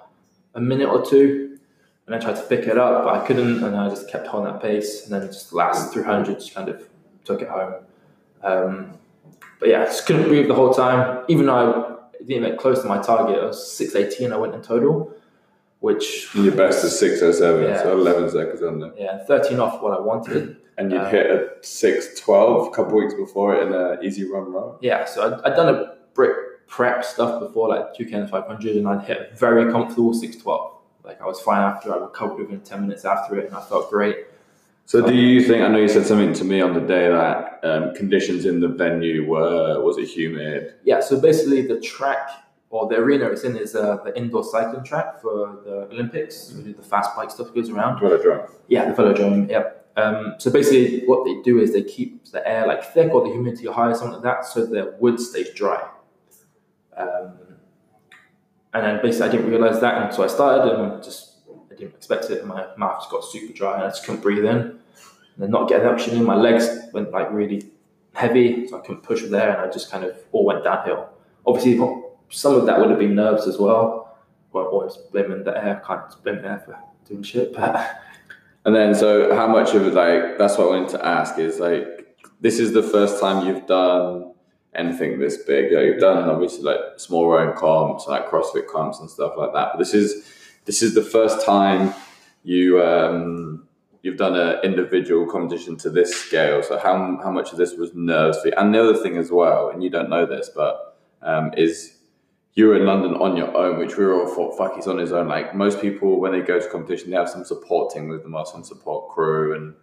a 0.55 0.61
minute 0.61 0.87
or 0.89 1.05
two. 1.05 1.57
And 2.07 2.15
I 2.15 2.19
tried 2.19 2.35
to 2.35 2.43
pick 2.43 2.67
it 2.67 2.77
up, 2.77 3.03
but 3.05 3.13
I 3.15 3.25
couldn't. 3.25 3.63
And 3.63 3.75
I 3.75 3.89
just 3.89 4.09
kept 4.09 4.27
holding 4.27 4.51
that 4.51 4.61
pace. 4.61 5.03
And 5.05 5.13
then 5.13 5.27
just 5.31 5.49
the 5.51 5.57
last 5.57 5.91
300 5.93 6.35
just 6.39 6.53
kind 6.53 6.69
of 6.69 6.87
took 7.23 7.41
it 7.41 7.47
home. 7.49 7.73
Um, 8.43 8.91
but 9.59 9.69
yeah, 9.69 9.81
I 9.81 9.85
just 9.85 10.05
couldn't 10.05 10.27
breathe 10.27 10.47
the 10.47 10.53
whole 10.53 10.73
time. 10.73 11.23
Even 11.27 11.47
though 11.47 12.07
I 12.13 12.23
didn't 12.23 12.43
get 12.49 12.59
close 12.59 12.81
to 12.83 12.87
my 12.87 13.01
target, 13.01 13.37
it 13.37 13.43
was 13.43 13.71
618 13.75 14.31
I 14.33 14.37
went 14.37 14.53
in 14.53 14.61
total, 14.61 15.11
which, 15.79 16.29
Your 16.35 16.53
best 16.55 16.83
is 16.83 16.97
six 16.99 17.21
oh 17.23 17.31
seven, 17.31 17.63
Yeah. 17.63 17.81
so 17.81 17.93
eleven 17.93 18.29
seconds 18.29 18.61
under. 18.61 18.91
yeah, 18.97 19.23
13 19.25 19.59
off 19.59 19.81
what 19.81 19.97
I 19.97 19.99
wanted. 19.99 20.57
And 20.77 20.91
you'd 20.91 20.99
Uh, 21.01 21.09
hit 21.09 21.25
a 21.27 21.49
six 21.61 22.19
twelve 22.19 22.67
a 22.67 22.71
couple 22.71 22.97
weeks 22.97 23.13
before 23.13 23.55
it 23.55 23.65
in 23.65 23.73
an 23.73 24.03
easy 24.03 24.29
run 24.29 24.51
run. 24.51 24.73
Yeah, 24.81 25.05
so 25.05 25.25
I'd, 25.25 25.51
I'd 25.51 25.55
done 25.55 25.73
a 25.73 25.95
BRIC 26.13 26.35
prep 26.67 27.03
stuff 27.03 27.39
before, 27.39 27.69
like 27.69 27.93
2K 27.95 28.13
and 28.13 28.29
500, 28.29 28.75
and 28.75 28.87
I'd 28.87 29.05
hit 29.05 29.31
a 29.31 29.35
very 29.35 29.71
comfortable 29.71 30.13
612. 30.13 30.71
Like 31.03 31.21
I 31.21 31.25
was 31.25 31.39
fine 31.41 31.61
after, 31.61 31.93
I 31.93 31.97
recovered 31.97 32.39
within 32.39 32.61
10 32.61 32.81
minutes 32.81 33.05
after 33.05 33.37
it, 33.37 33.47
and 33.47 33.55
I 33.55 33.61
felt 33.61 33.89
great. 33.89 34.17
So 34.87 35.05
do 35.05 35.15
you 35.15 35.43
think? 35.43 35.63
I 35.63 35.67
know 35.67 35.79
you 35.79 35.89
said 35.89 36.05
something 36.05 36.33
to 36.33 36.43
me 36.43 36.61
on 36.61 36.75
the 36.75 36.79
day 36.79 37.09
that 37.09 37.59
um, 37.63 37.95
conditions 37.95 38.45
in 38.45 38.59
the 38.59 38.67
venue 38.67 39.27
were 39.27 39.83
was 39.83 39.97
it 39.97 40.07
humid? 40.07 40.75
Yeah, 40.83 40.99
so 40.99 41.19
basically 41.19 41.65
the 41.65 41.79
track 41.79 42.29
or 42.69 42.87
the 42.87 42.97
arena 42.97 43.25
it's 43.29 43.43
in 43.43 43.57
is 43.57 43.75
uh, 43.75 43.97
the 44.03 44.15
indoor 44.15 44.43
cycling 44.43 44.83
track 44.83 45.21
for 45.21 45.59
the 45.65 45.87
Olympics. 45.91 46.53
We 46.55 46.63
do 46.63 46.73
the 46.73 46.83
fast 46.83 47.15
bike 47.15 47.31
stuff 47.31 47.51
goes 47.55 47.71
around. 47.71 47.99
Velodrome. 47.99 48.47
Yeah, 48.67 48.91
the 48.91 49.01
velodrome. 49.01 49.49
Yep. 49.49 49.87
Um, 49.97 50.35
so 50.37 50.51
basically, 50.51 51.05
what 51.05 51.25
they 51.25 51.41
do 51.41 51.59
is 51.59 51.73
they 51.73 51.83
keep 51.83 52.25
the 52.25 52.47
air 52.47 52.67
like 52.67 52.83
thick 52.83 53.11
or 53.11 53.25
the 53.25 53.31
humidity 53.31 53.65
high, 53.67 53.93
something 53.93 54.21
like 54.21 54.23
that, 54.23 54.45
so 54.45 54.65
the 54.65 54.95
wood 54.99 55.19
stays 55.19 55.51
dry. 55.53 55.81
Um, 56.97 57.33
and 58.73 58.85
then 58.85 59.01
basically, 59.01 59.29
I 59.29 59.31
didn't 59.31 59.49
realize 59.49 59.79
that, 59.81 60.13
so 60.13 60.23
I 60.23 60.27
started 60.27 60.73
and 60.73 61.03
just 61.03 61.35
I 61.71 61.75
didn't 61.75 61.95
expect 61.95 62.29
it. 62.29 62.45
My 62.45 62.67
mouth 62.77 62.99
just 62.99 63.09
got 63.09 63.23
super 63.23 63.53
dry 63.53 63.75
and 63.75 63.83
I 63.83 63.87
just 63.87 64.05
couldn't 64.05 64.21
breathe 64.21 64.45
in. 64.45 64.57
And 64.57 64.79
then 65.37 65.51
not 65.51 65.67
getting 65.67 65.87
oxygen 65.87 66.19
in, 66.19 66.25
my 66.25 66.35
legs 66.35 66.67
went 66.93 67.11
like 67.11 67.31
really 67.31 67.71
heavy, 68.13 68.67
so 68.67 68.77
I 68.77 68.81
couldn't 68.81 69.03
push 69.03 69.23
there, 69.23 69.51
and 69.51 69.61
I 69.61 69.71
just 69.71 69.91
kind 69.91 70.03
of 70.03 70.17
all 70.31 70.45
went 70.45 70.63
downhill. 70.63 71.09
Obviously, 71.45 71.77
some 72.29 72.55
of 72.55 72.65
that 72.65 72.79
would 72.79 72.89
have 72.89 72.99
been 72.99 73.15
nerves 73.15 73.45
as 73.47 73.57
well. 73.57 74.17
Well, 74.51 74.65
always 74.65 74.95
blaming 75.11 75.43
the 75.43 75.55
air, 75.57 75.83
can't 75.85 76.23
blame 76.23 76.41
the 76.41 76.47
air 76.47 76.63
for 76.65 76.79
doing 77.07 77.23
shit, 77.23 77.53
but. 77.53 78.01
And 78.65 78.75
then, 78.75 78.95
so 78.95 79.35
how 79.35 79.45
much 79.45 79.75
of 79.75 79.85
it, 79.85 79.93
like, 79.93 80.39
that's 80.39 80.57
what 80.57 80.65
I 80.65 80.69
wanted 80.71 80.89
to 80.97 81.05
ask 81.05 81.37
is 81.37 81.59
like, 81.59 82.17
this 82.41 82.57
is 82.57 82.73
the 82.73 82.81
first 82.81 83.21
time 83.21 83.45
you've 83.45 83.67
done 83.67 84.33
anything 84.75 85.19
this 85.19 85.37
big. 85.37 85.71
You've 85.71 85.99
done 85.99 86.29
obviously 86.29 86.63
like 86.63 86.79
small 86.97 87.29
rowing 87.29 87.55
comps, 87.55 88.07
like 88.07 88.29
CrossFit 88.29 88.67
comps 88.67 88.99
and 88.99 89.09
stuff 89.09 89.33
like 89.37 89.53
that. 89.53 89.69
But 89.73 89.79
this 89.79 89.93
is 89.93 90.31
this 90.65 90.81
is 90.81 90.95
the 90.95 91.03
first 91.03 91.45
time 91.45 91.93
you 92.43 92.81
um, 92.81 93.67
you've 94.01 94.17
done 94.17 94.35
an 94.35 94.59
individual 94.63 95.25
competition 95.25 95.77
to 95.77 95.89
this 95.89 96.15
scale. 96.15 96.61
So 96.63 96.77
how 96.77 97.19
how 97.23 97.31
much 97.31 97.51
of 97.51 97.57
this 97.57 97.73
was 97.73 97.93
nerves 97.93 98.39
for 98.41 98.47
you? 98.47 98.53
And 98.57 98.73
the 98.73 98.81
other 98.81 98.97
thing 98.97 99.17
as 99.17 99.31
well, 99.31 99.69
and 99.69 99.83
you 99.83 99.89
don't 99.89 100.09
know 100.09 100.25
this, 100.25 100.49
but 100.55 100.97
um, 101.21 101.51
is 101.57 101.95
you 102.55 102.67
were 102.67 102.77
in 102.77 102.85
London 102.85 103.15
on 103.15 103.35
your 103.35 103.55
own, 103.55 103.77
which 103.77 103.97
we 103.97 104.05
were 104.05 104.21
all 104.21 104.33
thought, 104.33 104.57
fuck, 104.57 104.75
he's 104.75 104.87
on 104.87 104.97
his 104.97 105.11
own. 105.11 105.27
Like 105.27 105.53
most 105.53 105.81
people, 105.81 106.19
when 106.21 106.31
they 106.31 106.39
go 106.39 106.59
to 106.59 106.69
competition, 106.69 107.11
they 107.11 107.17
have 107.17 107.29
some 107.29 107.43
support 107.43 107.93
team 107.93 108.07
with 108.07 108.23
them 108.23 108.33
or 108.33 108.45
some 108.45 108.63
support 108.63 109.09
crew. 109.09 109.75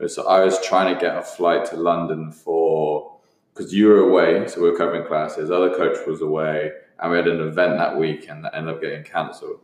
And 0.00 0.10
so 0.10 0.26
I 0.26 0.42
was 0.42 0.58
trying 0.64 0.94
to 0.94 1.00
get 1.00 1.16
a 1.16 1.22
flight 1.22 1.66
to 1.66 1.76
London 1.76 2.32
for, 2.32 3.15
because 3.56 3.72
you 3.72 3.88
were 3.88 4.00
away, 4.00 4.46
so 4.46 4.60
we 4.60 4.70
were 4.70 4.76
covering 4.76 5.06
classes, 5.06 5.50
other 5.50 5.74
coach 5.74 5.96
was 6.06 6.20
away, 6.20 6.72
and 6.98 7.10
we 7.10 7.16
had 7.16 7.26
an 7.26 7.40
event 7.40 7.78
that 7.78 7.96
week 7.96 8.28
and 8.28 8.44
that 8.44 8.54
ended 8.54 8.74
up 8.74 8.80
getting 8.80 9.02
cancelled. 9.02 9.60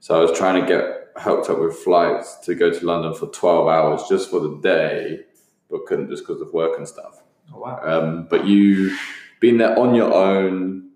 So 0.00 0.16
I 0.16 0.20
was 0.20 0.36
trying 0.36 0.60
to 0.62 0.66
get 0.66 1.08
hooked 1.16 1.50
up 1.50 1.58
with 1.58 1.76
flights 1.76 2.36
to 2.44 2.54
go 2.54 2.70
to 2.70 2.86
London 2.86 3.14
for 3.14 3.26
12 3.26 3.68
hours 3.68 4.02
just 4.08 4.30
for 4.30 4.40
the 4.40 4.58
day, 4.62 5.20
but 5.70 5.84
couldn't 5.86 6.08
just 6.08 6.26
because 6.26 6.40
of 6.40 6.52
work 6.52 6.78
and 6.78 6.88
stuff. 6.88 7.22
Oh, 7.52 7.58
wow. 7.58 7.80
Um, 7.82 8.26
but 8.30 8.46
you 8.46 8.96
being 9.40 9.58
there 9.58 9.78
on 9.78 9.94
your 9.94 10.12
own, 10.12 10.90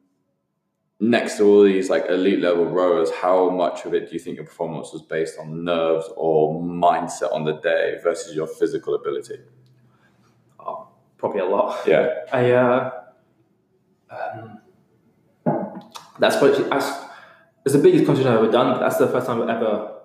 next 1.01 1.37
to 1.39 1.45
all 1.45 1.65
these 1.65 1.91
like 1.91 2.07
elite 2.09 2.41
level 2.41 2.65
rowers, 2.65 3.11
how 3.11 3.51
much 3.51 3.85
of 3.85 3.93
it 3.93 4.09
do 4.09 4.15
you 4.15 4.21
think 4.21 4.37
your 4.37 4.47
performance 4.47 4.93
was 4.93 5.03
based 5.03 5.39
on 5.39 5.65
nerves 5.65 6.09
or 6.17 6.63
mindset 6.63 7.33
on 7.33 7.45
the 7.45 7.59
day 7.61 7.99
versus 8.03 8.35
your 8.35 8.47
physical 8.47 8.95
ability? 8.95 9.37
Probably 11.23 11.39
a 11.39 11.45
lot. 11.45 11.87
Yeah. 11.87 12.09
I 12.33 12.51
uh, 12.51 12.91
um, 14.11 14.59
that's 16.19 16.37
probably 16.37 16.69
I, 16.73 17.09
it's 17.65 17.75
the 17.75 17.81
biggest 17.81 18.07
competition 18.07 18.33
I've 18.33 18.41
ever 18.41 18.51
done. 18.51 18.81
That's 18.81 18.97
the 18.97 19.07
first 19.07 19.29
time 19.29 19.41
I've 19.41 19.49
ever 19.49 20.01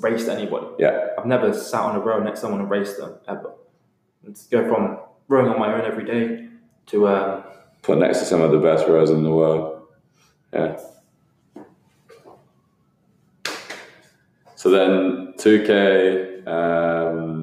raced 0.00 0.30
anybody. 0.30 0.68
Yeah. 0.78 1.08
I've 1.18 1.26
never 1.26 1.52
sat 1.52 1.82
on 1.82 1.96
a 1.96 2.00
row 2.00 2.22
next 2.22 2.40
to 2.40 2.46
someone 2.46 2.62
and 2.62 2.70
raced 2.70 2.96
them 2.96 3.16
ever. 3.28 3.52
And 4.24 4.34
to 4.34 4.48
go 4.48 4.66
from 4.66 5.00
rowing 5.28 5.52
on 5.52 5.58
my 5.58 5.74
own 5.74 5.84
every 5.84 6.06
day 6.06 6.48
to 6.86 7.08
um, 7.08 7.44
Put 7.82 7.98
next 7.98 8.20
to 8.20 8.24
some 8.24 8.40
of 8.40 8.52
the 8.52 8.58
best 8.58 8.86
rowers 8.88 9.10
in 9.10 9.22
the 9.22 9.30
world. 9.30 9.82
Yeah. 10.54 10.80
So 14.54 14.70
then 14.70 15.34
2K 15.36 16.46
um, 16.46 17.41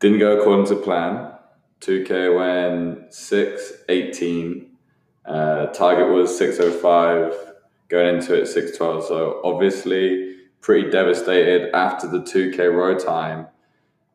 didn't 0.00 0.18
go 0.18 0.38
according 0.38 0.66
to 0.66 0.76
plan. 0.76 1.32
2K 1.80 2.36
went 2.36 3.14
6 3.14 3.72
18. 3.88 4.66
Uh, 5.26 5.66
target 5.66 6.08
was 6.08 6.36
605, 6.36 7.34
going 7.88 8.16
into 8.16 8.34
it 8.34 8.46
612. 8.46 9.04
So 9.04 9.40
obviously, 9.44 10.36
pretty 10.60 10.90
devastated 10.90 11.74
after 11.74 12.08
the 12.08 12.20
2K 12.20 12.74
row 12.74 12.98
time, 12.98 13.46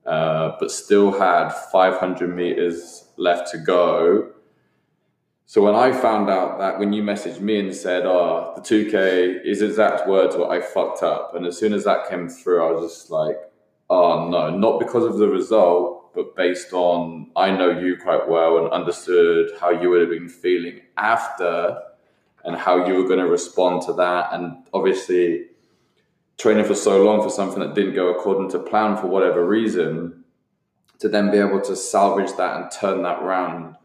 uh, 0.06 0.54
but 0.60 0.71
still 0.71 1.12
had 1.17 1.50
500 1.50 2.36
meters 2.36 3.08
left 3.17 3.52
to 3.52 3.58
go. 3.58 4.32
So 5.48 5.62
when 5.62 5.76
I 5.76 5.91
found 5.91 6.30
out 6.30 6.58
that 6.58 6.80
when 6.80 6.91
you 6.91 7.04
messaged 7.04 7.39
me 7.39 7.60
and 7.60 7.74
said, 7.74 8.04
"Oh, 8.06 8.54
the 8.56 8.62
2K," 8.62 9.41
is 9.45 9.62
exact 9.62 10.08
words 10.08 10.36
what 10.36 10.50
I 10.50 10.60
fucked 10.60 11.04
up, 11.04 11.36
and 11.36 11.45
as 11.45 11.58
soon 11.58 11.74
as 11.74 11.84
that 11.84 12.10
came 12.10 12.28
through, 12.28 12.63
I 12.65 12.71
was 12.71 12.91
just 12.91 13.12
like, 13.12 13.38
"Oh 13.89 14.30
no!" 14.30 14.50
Not 14.50 14.80
because 14.80 15.04
of 15.04 15.17
the 15.17 15.28
result, 15.28 16.13
but 16.13 16.36
based 16.36 16.74
on 16.74 17.32
I 17.36 17.52
know 17.52 17.69
you 17.69 17.98
quite 17.98 18.28
well 18.28 18.58
and 18.58 18.69
understood 18.69 19.52
how 19.60 19.69
you 19.71 19.89
would 19.89 20.02
have 20.02 20.10
been 20.10 20.30
feeling 20.30 20.82
after, 20.98 21.78
and 22.43 22.56
how 22.56 22.86
you 22.86 22.95
were 22.95 23.08
going 23.08 23.19
to 23.19 23.28
respond 23.28 23.82
to 23.84 23.93
that, 23.93 24.30
and 24.34 24.67
obviously 24.74 25.48
training 26.38 26.65
for 26.65 26.76
so 26.76 27.04
long 27.04 27.21
for 27.21 27.30
something 27.30 27.60
that 27.60 27.74
didn't 27.74 27.95
go 27.95 28.10
according 28.10 28.50
to 28.50 28.60
plan 28.60 28.98
for 28.98 29.08
whatever 29.08 29.45
reason, 29.45 30.24
to 31.00 31.10
then 31.10 31.32
be 31.32 31.38
able 31.38 31.62
to 31.62 31.76
salvage 31.76 32.36
that 32.38 32.62
and 32.62 32.71
turn 32.71 33.02
that 33.04 33.21
round 33.21 33.76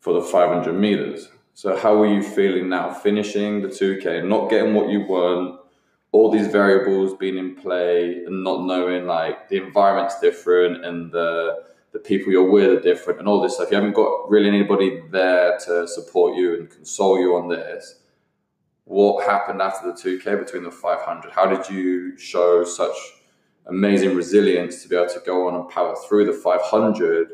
for 0.00 0.12
the 0.12 0.20
500 0.20 0.72
meters. 0.72 1.28
So 1.54 1.76
how 1.76 2.02
are 2.02 2.06
you 2.06 2.22
feeling 2.22 2.68
now 2.68 2.92
finishing 2.92 3.62
the 3.62 3.68
2K, 3.68 4.26
not 4.26 4.50
getting 4.50 4.74
what 4.74 4.90
you 4.90 5.00
want, 5.06 5.60
all 6.14 6.30
these 6.30 6.46
variables 6.46 7.12
being 7.14 7.36
in 7.36 7.56
play 7.56 8.22
and 8.24 8.44
not 8.44 8.64
knowing 8.64 9.04
like 9.04 9.48
the 9.48 9.56
environment's 9.56 10.20
different 10.20 10.84
and 10.84 11.10
the 11.10 11.64
the 11.90 11.98
people 11.98 12.32
you're 12.32 12.50
with 12.50 12.70
are 12.70 12.80
different 12.80 13.18
and 13.20 13.28
all 13.28 13.40
this 13.40 13.54
stuff. 13.54 13.70
You 13.70 13.76
haven't 13.76 13.94
got 13.94 14.28
really 14.28 14.48
anybody 14.48 15.02
there 15.10 15.58
to 15.66 15.86
support 15.86 16.36
you 16.36 16.54
and 16.54 16.68
console 16.68 17.20
you 17.20 17.36
on 17.36 17.48
this. 17.48 18.00
What 18.84 19.24
happened 19.24 19.62
after 19.62 19.86
the 19.86 19.92
2K 19.92 20.38
between 20.44 20.64
the 20.64 20.72
500? 20.72 21.32
How 21.32 21.46
did 21.46 21.68
you 21.68 22.16
show 22.18 22.64
such 22.64 22.96
amazing 23.66 24.16
resilience 24.16 24.82
to 24.82 24.88
be 24.88 24.96
able 24.96 25.12
to 25.14 25.22
go 25.24 25.46
on 25.48 25.54
and 25.54 25.68
power 25.68 25.94
through 26.08 26.26
the 26.26 26.32
500? 26.32 27.28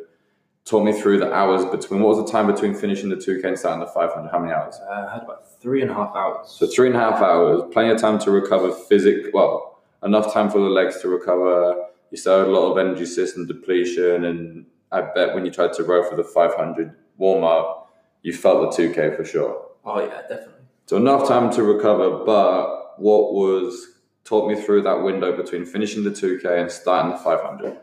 Talk 0.66 0.84
me 0.84 0.92
through 0.92 1.18
the 1.18 1.32
hours 1.32 1.64
between. 1.64 2.00
What 2.00 2.16
was 2.16 2.24
the 2.24 2.30
time 2.30 2.46
between 2.46 2.74
finishing 2.74 3.08
the 3.08 3.16
2K 3.16 3.44
and 3.44 3.58
starting 3.58 3.80
the 3.80 3.86
500? 3.86 4.30
How 4.30 4.38
many 4.38 4.52
hours? 4.52 4.78
uh, 4.88 5.06
I 5.08 5.14
had 5.14 5.22
about 5.24 5.60
three 5.60 5.82
and 5.82 5.90
a 5.90 5.94
half 5.94 6.14
hours. 6.14 6.48
So 6.50 6.66
three 6.66 6.86
and 6.88 6.96
a 6.96 7.00
half 7.00 7.20
hours, 7.20 7.62
plenty 7.72 7.90
of 7.90 8.00
time 8.00 8.18
to 8.20 8.30
recover 8.30 8.70
physically. 8.72 9.30
Well, 9.32 9.80
enough 10.04 10.32
time 10.32 10.48
for 10.50 10.58
the 10.58 10.68
legs 10.68 11.00
to 11.02 11.08
recover. 11.08 11.86
You 12.10 12.16
still 12.18 12.38
had 12.38 12.48
a 12.48 12.50
lot 12.50 12.70
of 12.72 12.78
energy 12.78 13.06
system 13.06 13.46
depletion, 13.46 14.24
and 14.24 14.66
I 14.92 15.00
bet 15.00 15.34
when 15.34 15.44
you 15.44 15.50
tried 15.50 15.72
to 15.74 15.82
row 15.82 16.08
for 16.08 16.14
the 16.16 16.24
500 16.24 16.94
warm 17.16 17.42
up, 17.44 17.92
you 18.22 18.32
felt 18.32 18.76
the 18.76 18.82
2K 18.82 19.16
for 19.16 19.24
sure. 19.24 19.66
oh 19.84 20.00
yeah, 20.00 20.20
definitely. 20.22 20.54
So 20.86 20.96
enough 20.98 21.26
time 21.26 21.50
to 21.52 21.62
recover. 21.62 22.24
But 22.24 22.98
what 23.00 23.32
was 23.32 23.88
talk 24.24 24.48
me 24.48 24.60
through 24.60 24.82
that 24.82 25.02
window 25.02 25.36
between 25.36 25.64
finishing 25.64 26.04
the 26.04 26.10
2K 26.10 26.60
and 26.60 26.70
starting 26.70 27.12
the 27.12 27.16
500? 27.18 27.78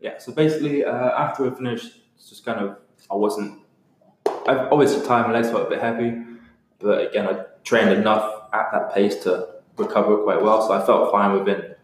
Yeah, 0.00 0.18
so 0.18 0.32
basically, 0.32 0.82
uh, 0.84 0.92
after 0.92 1.42
we 1.44 1.54
finished, 1.54 1.99
it's 2.20 2.28
just 2.28 2.44
kind 2.44 2.60
of, 2.60 2.76
I 3.10 3.14
wasn't, 3.14 3.60
I've 4.46 4.70
obviously 4.70 5.06
my 5.08 5.32
legs 5.32 5.48
felt 5.48 5.66
a 5.66 5.70
bit 5.70 5.80
heavy, 5.80 6.22
but 6.78 7.08
again, 7.08 7.26
I 7.26 7.44
trained 7.64 7.90
enough 7.90 8.44
at 8.52 8.70
that 8.72 8.94
pace 8.94 9.16
to 9.24 9.48
recover 9.78 10.18
quite 10.18 10.42
well, 10.42 10.60
so 10.60 10.74
I 10.74 10.84
felt 10.84 11.10
fine 11.10 11.32
within 11.32 11.74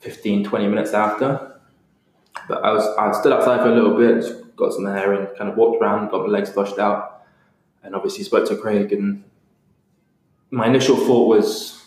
15, 0.00 0.44
20 0.44 0.66
minutes 0.66 0.92
after. 0.92 1.60
But 2.48 2.64
I 2.64 2.72
was, 2.72 2.84
I 2.98 3.12
stood 3.12 3.32
outside 3.32 3.60
for 3.60 3.70
a 3.70 3.74
little 3.74 3.96
bit, 3.96 4.56
got 4.56 4.72
some 4.72 4.88
air 4.88 5.12
and 5.12 5.28
kind 5.38 5.48
of 5.48 5.56
walked 5.56 5.80
around, 5.80 6.10
got 6.10 6.26
my 6.26 6.28
legs 6.28 6.50
flushed 6.50 6.80
out, 6.80 7.22
and 7.84 7.94
obviously 7.94 8.24
spoke 8.24 8.48
to 8.48 8.56
Craig, 8.56 8.92
and 8.92 9.22
my 10.50 10.66
initial 10.66 10.96
thought 10.96 11.28
was, 11.28 11.80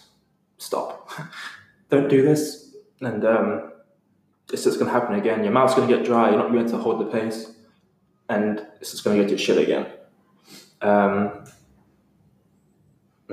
stop, 0.58 1.10
don't 1.90 2.08
do 2.08 2.22
this, 2.22 2.76
and 3.02 3.26
um, 3.26 3.74
it's 4.54 4.64
just 4.64 4.80
going 4.80 4.92
to 4.92 4.98
happen 4.98 5.16
again. 5.16 5.44
Your 5.44 5.52
mouth's 5.52 5.76
going 5.76 5.88
to 5.90 5.96
get 5.98 6.06
dry. 6.06 6.30
You're 6.30 6.40
not 6.40 6.52
going 6.52 6.70
to 6.70 6.78
hold 6.78 7.02
the 7.02 7.06
pace, 7.06 7.52
and 8.34 8.66
it's 8.82 8.92
just 8.92 9.04
going 9.04 9.18
to 9.18 9.24
go 9.24 9.30
to 9.30 9.38
shit 9.38 9.58
again. 9.58 9.86
Um, 10.82 11.46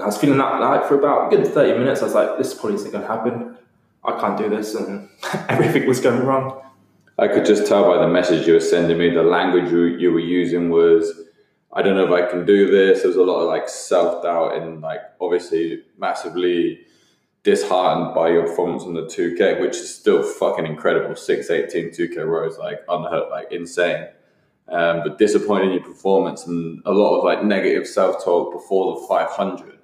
I 0.01 0.07
was 0.07 0.19
feeling 0.19 0.39
that 0.39 0.61
like 0.61 0.87
for 0.87 0.99
about 0.99 1.31
good 1.31 1.47
thirty 1.47 1.79
minutes. 1.79 2.01
I 2.01 2.05
was 2.05 2.15
like, 2.15 2.39
"This 2.39 2.55
probably 2.55 2.75
isn't 2.77 2.91
going 2.91 3.03
to 3.03 3.09
happen. 3.09 3.57
I 4.05 4.19
can't 4.21 4.39
do 4.39 4.49
this," 4.49 4.75
and 4.75 5.09
everything 5.49 5.87
was 5.87 6.01
going 6.01 6.25
wrong. 6.25 6.63
I 7.19 7.29
could 7.29 7.45
just 7.45 7.67
tell 7.67 7.85
by 7.85 7.99
the 7.99 8.09
message 8.09 8.47
you 8.47 8.55
were 8.55 8.61
sending 8.61 8.97
me, 8.97 9.11
the 9.11 9.23
language 9.23 9.71
you, 9.71 9.85
you 9.85 10.11
were 10.11 10.21
using 10.21 10.71
was, 10.71 11.13
I 11.71 11.83
don't 11.83 11.95
know 11.95 12.07
if 12.07 12.11
I 12.11 12.31
can 12.31 12.47
do 12.47 12.71
this. 12.71 13.01
There 13.01 13.09
was 13.09 13.19
a 13.19 13.23
lot 13.23 13.41
of 13.41 13.49
like 13.49 13.69
self 13.69 14.23
doubt 14.23 14.57
and 14.57 14.81
like 14.81 15.01
obviously 15.21 15.83
massively 15.99 16.81
disheartened 17.43 18.15
by 18.15 18.31
your 18.31 18.47
performance 18.47 18.85
on 18.85 18.95
the 18.95 19.03
2K, 19.03 19.61
which 19.61 19.77
is 19.77 19.95
still 19.95 20.23
fucking 20.23 20.65
incredible. 20.65 21.15
618 21.15 21.91
2K 22.09 22.27
rows, 22.27 22.57
like 22.57 22.81
unhurt, 22.89 23.31
like 23.31 23.53
insane. 23.53 24.09
Um, 24.71 25.03
but 25.03 25.19
disappointed 25.19 25.67
in 25.67 25.73
your 25.73 25.83
performance 25.83 26.47
and 26.47 26.81
a 26.87 26.93
lot 26.93 27.19
of 27.19 27.25
like 27.25 27.43
negative 27.43 27.89
self 27.89 28.25
talk 28.25 28.53
before 28.53 29.01
the 29.01 29.07
500. 29.09 29.79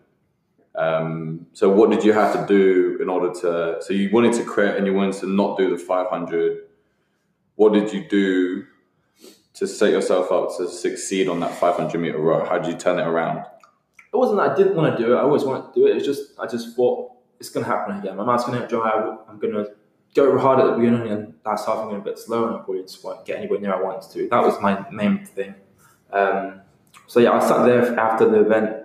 Um, 0.77 1.47
so 1.55 1.69
what 1.69 1.91
did 1.91 2.05
you 2.05 2.13
have 2.13 2.33
to 2.35 2.47
do 2.47 2.99
in 3.01 3.09
order 3.09 3.33
to? 3.41 3.83
So 3.83 3.93
you 3.93 4.11
wanted 4.13 4.35
to 4.35 4.45
quit 4.45 4.77
and 4.77 4.87
you 4.87 4.95
wanted 4.95 5.15
to 5.21 5.27
not 5.27 5.59
do 5.59 5.71
the 5.71 5.79
500. 5.79 6.59
What 7.57 7.73
did 7.73 7.93
you 7.93 8.07
do 8.09 8.67
to 9.55 9.67
set 9.67 9.91
yourself 9.91 10.31
up 10.31 10.57
to 10.59 10.69
succeed 10.69 11.29
on 11.29 11.41
that 11.41 11.53
500 11.59 11.99
meter 11.99 12.19
row? 12.19 12.45
How 12.45 12.59
did 12.59 12.71
you 12.71 12.79
turn 12.79 12.99
it 13.01 13.09
around? 13.09 13.39
It 13.39 14.17
wasn't 14.17 14.39
that 14.39 14.53
I 14.53 14.55
didn't 14.55 14.77
want 14.77 14.97
to 14.97 15.03
do 15.03 15.15
it. 15.15 15.17
I 15.17 15.23
always 15.23 15.45
wanted 15.45 15.73
to 15.73 15.81
do 15.81 15.87
it. 15.87 15.97
It's 15.97 16.07
just 16.07 16.39
I 16.39 16.47
just 16.47 16.77
thought 16.77 17.11
it's 17.41 17.49
going 17.49 17.65
to 17.65 17.71
happen 17.71 17.99
again. 17.99 18.17
My 18.17 18.25
mouth's 18.25 18.45
going 18.45 18.57
to 18.57 18.61
get 18.61 18.71
dry. 18.71 19.17
I'm 19.29 19.39
going 19.39 19.55
to 19.55 19.71
go 20.17 20.39
hard 20.39 20.59
at 20.61 20.67
the 20.67 20.73
beginning, 20.73 21.09
and 21.09 21.35
last 21.45 21.67
half 21.67 21.79
I'm 21.79 21.89
going 21.89 22.01
a 22.01 22.05
bit 22.05 22.19
slow, 22.19 22.47
and 22.47 22.57
I 22.57 22.59
probably 22.59 22.83
just 22.83 23.05
get 23.25 23.39
anywhere 23.39 23.61
near 23.61 23.75
I 23.75 23.83
wanted 23.83 24.11
to. 24.13 24.29
That 24.29 24.43
was 24.43 24.61
my 24.61 24.85
main 24.91 25.25
thing. 25.25 25.55
Um, 26.13 26.63
so 27.07 27.21
yeah, 27.21 27.33
I 27.33 27.41
sat 27.41 27.65
there 27.67 27.99
after 27.99 28.29
the 28.29 28.41
event 28.41 28.85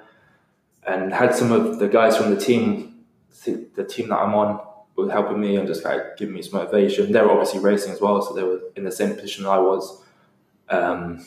and 0.86 1.14
had 1.14 1.34
some 1.34 1.52
of 1.52 1.80
the 1.80 1.88
guys 1.88 2.18
from 2.18 2.34
the 2.34 2.40
team, 2.40 3.06
the 3.46 3.84
team 3.84 4.10
that 4.10 4.18
I'm 4.18 4.36
on, 4.36 4.60
were 4.96 5.10
helping 5.10 5.40
me 5.40 5.56
and 5.56 5.68
just 5.68 5.86
like 5.86 6.18
giving 6.18 6.36
me 6.36 6.42
some 6.42 6.60
motivation. 6.60 7.12
They 7.12 7.22
were 7.22 7.32
obviously 7.32 7.60
racing 7.62 7.94
as 7.94 8.02
well, 8.02 8.22
so 8.22 8.34
they 8.34 8.44
were 8.44 8.60
in 8.76 8.84
the 8.84 8.92
same 8.92 9.16
position 9.16 9.46
I 9.46 9.58
was. 9.58 10.04
Um, 10.70 11.26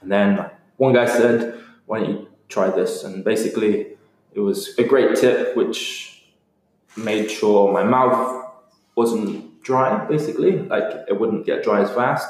and 0.00 0.10
then 0.10 0.50
one 0.76 0.92
guy 0.92 1.06
said, 1.06 1.60
"Why 1.86 2.00
don't 2.00 2.10
you 2.10 2.28
try 2.48 2.70
this?" 2.70 3.04
And 3.04 3.24
basically, 3.24 3.96
it 4.32 4.40
was 4.40 4.78
a 4.78 4.84
great 4.84 5.16
tip, 5.16 5.56
which 5.56 6.24
made 6.96 7.30
sure 7.30 7.72
my 7.72 7.82
mouth 7.84 8.39
wasn't 8.96 9.62
dry. 9.62 10.04
Basically, 10.06 10.58
like 10.58 11.06
it 11.08 11.18
wouldn't 11.18 11.46
get 11.46 11.62
dry 11.62 11.82
as 11.82 11.90
fast. 11.90 12.28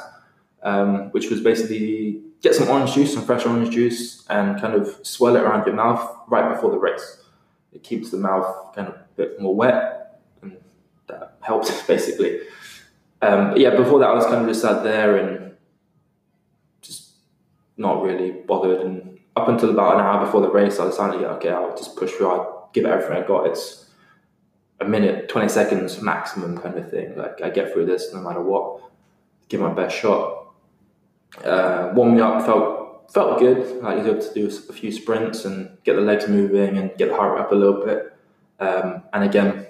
Um, 0.63 1.11
which 1.13 1.31
was 1.31 1.41
basically 1.41 2.21
get 2.43 2.55
some 2.55 2.69
orange 2.69 2.93
juice, 2.93 3.15
some 3.15 3.25
fresh 3.25 3.47
orange 3.47 3.71
juice, 3.71 4.27
and 4.29 4.61
kind 4.61 4.75
of 4.75 4.99
swirl 5.03 5.37
it 5.37 5.43
around 5.43 5.67
your 5.67 5.75
mouth 5.75 6.17
right 6.29 6.53
before 6.55 6.71
the 6.71 6.79
race. 6.79 7.23
It 7.73 7.83
keeps 7.83 8.11
the 8.11 8.17
mouth 8.17 8.75
kind 8.75 8.89
of 8.89 8.95
a 8.95 9.05
bit 9.17 9.41
more 9.41 9.55
wet, 9.55 10.21
and 10.43 10.57
that 11.09 11.37
helps 11.41 11.83
basically. 11.87 12.41
Um, 13.23 13.57
yeah, 13.57 13.77
before 13.77 13.99
that, 14.01 14.09
I 14.09 14.15
was 14.15 14.25
kind 14.27 14.43
of 14.43 14.49
just 14.49 14.63
sat 14.63 14.83
there 14.83 15.17
and 15.17 15.55
just 16.81 17.11
not 17.77 18.03
really 18.03 18.31
bothered. 18.31 18.81
And 18.81 19.19
up 19.37 19.49
until 19.49 19.71
about 19.71 19.95
an 19.95 20.01
hour 20.01 20.25
before 20.25 20.41
the 20.41 20.51
race, 20.51 20.79
I 20.79 20.87
decided, 20.87 21.21
yeah, 21.21 21.29
okay, 21.33 21.51
I'll 21.51 21.77
just 21.77 21.97
push 21.97 22.13
through. 22.13 22.31
I'll 22.31 22.71
give 22.73 22.85
it 22.85 22.89
everything 22.89 23.23
I 23.23 23.27
got. 23.27 23.47
It's 23.47 23.87
a 24.81 24.85
minute, 24.85 25.29
20 25.29 25.49
seconds 25.49 26.01
maximum 26.01 26.59
kind 26.59 26.77
of 26.77 26.91
thing. 26.91 27.17
Like, 27.17 27.43
I 27.43 27.51
get 27.51 27.73
through 27.73 27.87
this 27.87 28.13
no 28.13 28.21
matter 28.21 28.43
what. 28.43 28.83
Give 29.49 29.61
my 29.61 29.73
best 29.73 29.97
shot 29.97 30.41
uh, 31.45 31.93
warming 31.95 32.21
up 32.21 32.45
felt 32.45 33.13
felt 33.13 33.39
good. 33.39 33.83
Like 33.83 33.99
you 33.99 34.11
able 34.11 34.21
to 34.21 34.35
do 34.35 34.47
a 34.47 34.73
few 34.73 34.93
sprints 34.93 35.45
and 35.45 35.77
get 35.85 35.95
the 35.95 36.03
legs 36.03 36.29
moving 36.29 36.79
and 36.79 36.97
get 36.97 37.09
the 37.09 37.17
heart 37.17 37.41
up 37.41 37.53
a 37.53 37.55
little 37.55 37.85
bit. 37.85 38.17
Um, 38.61 39.03
and 39.13 39.25
again, 39.25 39.67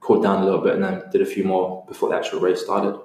cooled 0.00 0.22
down 0.22 0.42
a 0.42 0.44
little 0.44 0.60
bit 0.60 0.74
and 0.74 0.84
then 0.84 1.02
did 1.10 1.22
a 1.22 1.26
few 1.26 1.44
more 1.44 1.84
before 1.86 2.10
the 2.10 2.16
actual 2.16 2.40
race 2.40 2.62
started. 2.62 2.98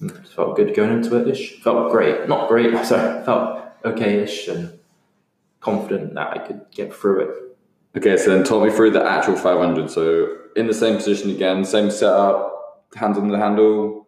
It 0.00 0.28
felt 0.28 0.56
good 0.56 0.74
going 0.74 0.92
into 0.92 1.16
it 1.16 1.28
ish. 1.28 1.60
Felt 1.62 1.90
great. 1.90 2.28
Not 2.28 2.48
great, 2.48 2.72
sorry. 2.86 3.24
Felt 3.24 3.62
okay 3.84 4.22
ish 4.22 4.48
and 4.48 4.78
confident 5.60 6.14
that 6.14 6.30
I 6.30 6.38
could 6.38 6.66
get 6.70 6.94
through 6.94 7.20
it. 7.20 7.58
Okay, 7.96 8.16
so 8.16 8.30
then 8.30 8.44
talk 8.44 8.64
me 8.64 8.70
through 8.70 8.90
the 8.90 9.04
actual 9.04 9.36
500. 9.36 9.90
So 9.90 10.36
in 10.56 10.66
the 10.66 10.74
same 10.74 10.96
position 10.96 11.30
again, 11.30 11.64
same 11.64 11.90
setup, 11.90 12.86
hands 12.94 13.18
on 13.18 13.28
the 13.28 13.38
handle, 13.38 14.06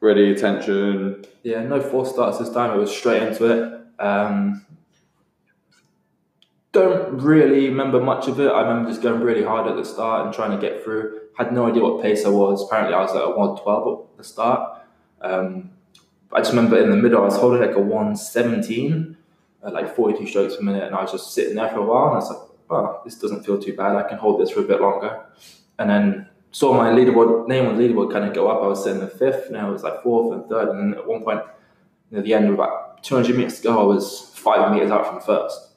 ready, 0.00 0.30
attention. 0.30 1.24
Yeah, 1.42 1.62
no 1.62 1.80
false 1.80 2.12
starts 2.12 2.38
this 2.38 2.50
time. 2.50 2.76
It 2.76 2.80
was 2.80 2.94
straight 2.94 3.22
into 3.22 3.46
it. 3.46 3.80
Um, 3.98 4.66
don't 6.72 7.20
really 7.20 7.68
remember 7.68 8.00
much 8.00 8.26
of 8.26 8.40
it. 8.40 8.48
I 8.48 8.62
remember 8.62 8.90
just 8.90 9.00
going 9.00 9.20
really 9.20 9.44
hard 9.44 9.68
at 9.68 9.76
the 9.76 9.84
start 9.84 10.26
and 10.26 10.34
trying 10.34 10.50
to 10.50 10.58
get 10.58 10.82
through. 10.82 11.20
Had 11.38 11.52
no 11.52 11.66
idea 11.66 11.82
what 11.82 12.02
pace 12.02 12.24
I 12.24 12.30
was. 12.30 12.66
Apparently, 12.66 12.94
I 12.94 13.00
was 13.00 13.10
at 13.12 13.22
a 13.22 13.30
112 13.30 14.08
at 14.10 14.16
the 14.18 14.24
start. 14.24 14.82
Um, 15.20 15.70
I 16.32 16.40
just 16.40 16.50
remember 16.50 16.76
in 16.82 16.90
the 16.90 16.96
middle, 16.96 17.22
I 17.22 17.26
was 17.26 17.36
holding 17.36 17.60
like 17.60 17.76
a 17.76 17.80
117, 17.80 19.16
at 19.64 19.72
like 19.72 19.94
42 19.94 20.26
strokes 20.26 20.56
per 20.56 20.62
minute, 20.62 20.82
and 20.82 20.94
I 20.94 21.02
was 21.02 21.12
just 21.12 21.32
sitting 21.32 21.54
there 21.54 21.68
for 21.68 21.78
a 21.78 21.84
while. 21.84 22.06
And 22.06 22.14
I 22.14 22.16
was 22.16 22.30
like, 22.30 22.48
oh, 22.74 23.00
this 23.04 23.16
doesn't 23.16 23.44
feel 23.44 23.60
too 23.60 23.74
bad. 23.74 23.96
I 23.96 24.08
can 24.08 24.18
hold 24.18 24.40
this 24.40 24.50
for 24.50 24.60
a 24.60 24.64
bit 24.64 24.80
longer. 24.80 25.24
And 25.78 25.90
then 25.90 26.28
saw 26.54 26.72
my 26.72 26.90
leaderboard 26.90 27.48
name 27.48 27.66
on 27.66 27.76
the 27.76 27.82
leaderboard 27.82 28.12
kind 28.12 28.24
of 28.24 28.32
go 28.32 28.48
up. 28.48 28.62
I 28.62 28.68
was 28.68 28.86
in 28.86 29.00
the 29.00 29.08
fifth, 29.08 29.50
now 29.50 29.68
it 29.68 29.72
was 29.72 29.82
like 29.82 30.02
fourth 30.02 30.32
and 30.32 30.48
third, 30.48 30.68
and 30.68 30.78
then 30.78 30.98
at 30.98 31.06
one 31.06 31.22
point, 31.22 31.40
near 32.12 32.22
the 32.22 32.32
end 32.32 32.46
of 32.46 32.54
about 32.54 33.02
200 33.02 33.36
meters 33.36 33.56
to 33.56 33.64
go, 33.64 33.80
I 33.80 33.82
was 33.82 34.30
five 34.34 34.72
meters 34.72 34.90
out 34.90 35.06
from 35.06 35.20
first. 35.20 35.70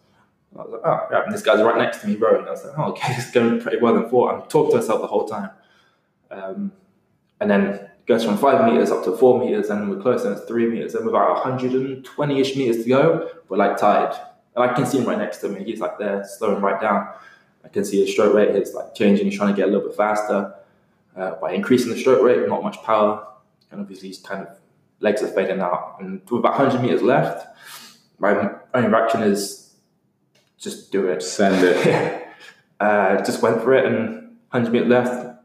I 0.55 0.61
was 0.61 0.71
like, 0.71 0.81
oh, 0.85 1.07
yeah, 1.11 1.23
and 1.23 1.33
this 1.33 1.41
guy's 1.41 1.63
right 1.63 1.77
next 1.77 2.01
to 2.01 2.07
me 2.07 2.15
rowing. 2.15 2.47
I 2.47 2.51
was 2.51 2.63
like, 2.63 2.77
oh, 2.77 2.83
okay, 2.91 3.13
it's 3.17 3.31
going 3.31 3.59
pretty 3.59 3.79
well 3.79 3.97
in 3.97 4.07
four. 4.07 4.31
I'm 4.31 4.47
talking 4.47 4.71
to 4.71 4.77
myself 4.77 5.01
the 5.01 5.07
whole 5.07 5.27
time. 5.27 5.49
Um, 6.29 6.71
and 7.39 7.49
then 7.49 7.89
goes 8.05 8.23
from 8.23 8.37
five 8.37 8.71
meters 8.71 8.91
up 8.91 9.03
to 9.05 9.17
four 9.17 9.39
meters, 9.43 9.69
and 9.69 9.89
we're 9.89 10.01
close, 10.01 10.25
and 10.25 10.37
it's 10.37 10.45
three 10.45 10.67
meters, 10.67 10.93
and 10.93 11.05
we're 11.05 11.11
about 11.11 11.43
120 11.43 12.39
ish 12.39 12.55
meters 12.55 12.83
to 12.83 12.89
go. 12.89 13.29
We're 13.49 13.57
like 13.57 13.77
tired. 13.77 14.15
And 14.57 14.71
I 14.71 14.73
can 14.73 14.87
see 14.87 14.97
him 14.97 15.05
right 15.05 15.19
next 15.19 15.37
to 15.37 15.49
me. 15.49 15.63
He's 15.63 15.79
like 15.79 15.99
there, 15.99 16.25
slowing 16.25 16.63
right 16.63 16.81
down. 16.81 17.07
I 17.63 17.67
can 17.67 17.85
see 17.85 18.01
his 18.01 18.11
stroke 18.11 18.33
rate 18.33 18.55
is 18.55 18.73
like 18.73 18.95
changing. 18.95 19.25
He's 19.25 19.37
trying 19.37 19.53
to 19.53 19.55
get 19.55 19.69
a 19.69 19.71
little 19.71 19.87
bit 19.87 19.95
faster 19.95 20.55
uh, 21.15 21.35
by 21.39 21.51
increasing 21.51 21.91
the 21.91 21.99
stroke 21.99 22.23
rate, 22.23 22.47
not 22.47 22.63
much 22.63 22.81
power, 22.81 23.27
and 23.69 23.79
obviously 23.79 24.07
his 24.07 24.17
kind 24.17 24.47
of 24.47 24.57
legs 24.99 25.21
are 25.21 25.27
fading 25.27 25.61
out. 25.61 25.97
And 25.99 26.21
with 26.21 26.39
about 26.39 26.57
100 26.57 26.81
meters 26.81 27.03
left, 27.03 27.45
my 28.17 28.49
only 28.73 28.89
reaction 28.89 29.21
is 29.21 29.75
just 30.57 30.91
do 30.91 31.07
it. 31.07 31.21
Send 31.21 31.63
it. 31.63 32.27
uh, 32.79 33.17
just 33.23 33.43
went 33.43 33.61
for 33.61 33.75
it, 33.75 33.85
and 33.85 34.37
100 34.49 34.71
meters 34.71 34.87
left, 34.87 35.43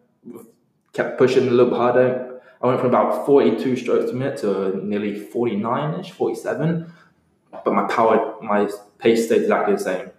kept 0.94 1.18
pushing 1.18 1.48
a 1.48 1.50
little 1.50 1.66
bit 1.66 1.76
harder. 1.76 2.40
I 2.62 2.66
went 2.66 2.80
from 2.80 2.88
about 2.88 3.26
42 3.26 3.76
strokes 3.76 4.10
per 4.10 4.16
minute 4.16 4.38
to 4.38 4.82
nearly 4.82 5.18
49 5.18 6.00
ish, 6.00 6.12
47. 6.12 6.90
But 7.52 7.72
my 7.72 7.84
power, 7.84 8.36
my 8.42 8.68
pace 8.98 9.26
stayed 9.26 9.42
exactly 9.42 9.74
the 9.74 9.80
same. 9.80 10.10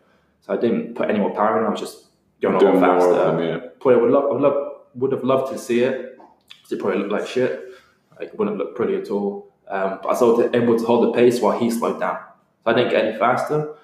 So 0.41 0.53
I 0.53 0.57
didn't 0.57 0.95
put 0.95 1.09
any 1.09 1.19
more 1.19 1.33
power 1.33 1.59
in, 1.59 1.65
I 1.65 1.69
was 1.69 1.79
just 1.79 2.05
going 2.41 2.55
a 2.55 2.59
lot 2.59 2.79
faster. 2.79 3.13
Them, 3.13 3.39
yeah. 3.39 3.69
Probably 3.79 4.01
would 4.01 4.11
love, 4.11 4.23
I 4.25 4.33
would 4.33 4.41
love 4.41 4.69
would 4.95 5.11
have 5.11 5.23
loved 5.23 5.51
to 5.51 5.57
see 5.57 5.79
it 5.79 6.13
it 6.73 6.79
probably 6.79 6.99
looked 6.99 7.11
like 7.11 7.27
shit. 7.27 7.69
Like 8.19 8.29
it 8.29 8.37
wouldn't 8.37 8.57
look 8.57 8.75
pretty 8.75 8.95
at 8.95 9.09
all. 9.09 9.51
Um, 9.67 9.99
but 10.03 10.09
I 10.09 10.23
was 10.23 10.49
able 10.53 10.77
to 10.77 10.85
hold 10.85 11.07
the 11.07 11.17
pace 11.17 11.39
while 11.39 11.57
he 11.57 11.71
slowed 11.71 11.99
down. 11.99 12.19
So 12.63 12.71
I 12.71 12.73
didn't 12.73 12.91
get 12.91 13.05
any 13.05 13.17
faster. 13.17 13.75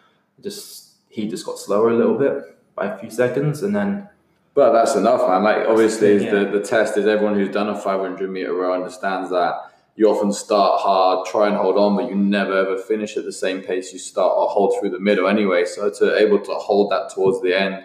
Just 0.42 0.96
he 1.10 1.28
just 1.28 1.46
got 1.46 1.58
slower 1.58 1.90
a 1.90 1.96
little 1.96 2.18
bit 2.18 2.58
by 2.76 2.88
a 2.88 2.98
few 2.98 3.10
seconds, 3.10 3.64
and 3.64 3.76
then. 3.76 4.10
But 4.54 4.74
that's 4.74 4.96
enough, 4.96 5.28
man. 5.28 5.44
Like 5.44 5.68
obviously, 5.68 6.24
yeah. 6.24 6.32
the, 6.32 6.46
the 6.46 6.62
test 6.62 6.98
is 6.98 7.06
everyone 7.06 7.36
who's 7.36 7.54
done 7.54 7.70
a 7.70 7.80
500 7.80 8.30
meter 8.30 8.54
row 8.54 8.74
understands 8.74 9.30
that 9.30 9.54
you 9.96 10.10
often 10.10 10.32
start 10.32 10.82
hard, 10.82 11.26
try 11.28 11.48
and 11.48 11.58
hold 11.58 11.78
on, 11.78 11.96
but 11.96 12.10
you 12.10 12.16
never 12.16 12.58
ever 12.58 12.78
finish 12.78 13.18
at 13.18 13.26
the 13.26 13.34
same 13.34 13.62
pace 13.62 13.92
you 13.92 14.00
start 14.00 14.34
or 14.36 14.48
hold 14.48 14.76
through 14.80 14.92
the 14.92 15.00
middle 15.00 15.28
anyway. 15.28 15.66
So 15.66 15.90
to 15.90 16.18
able 16.18 16.40
to 16.40 16.54
hold 16.54 16.92
that 16.92 17.12
towards 17.14 17.42
the 17.42 17.60
end 17.60 17.84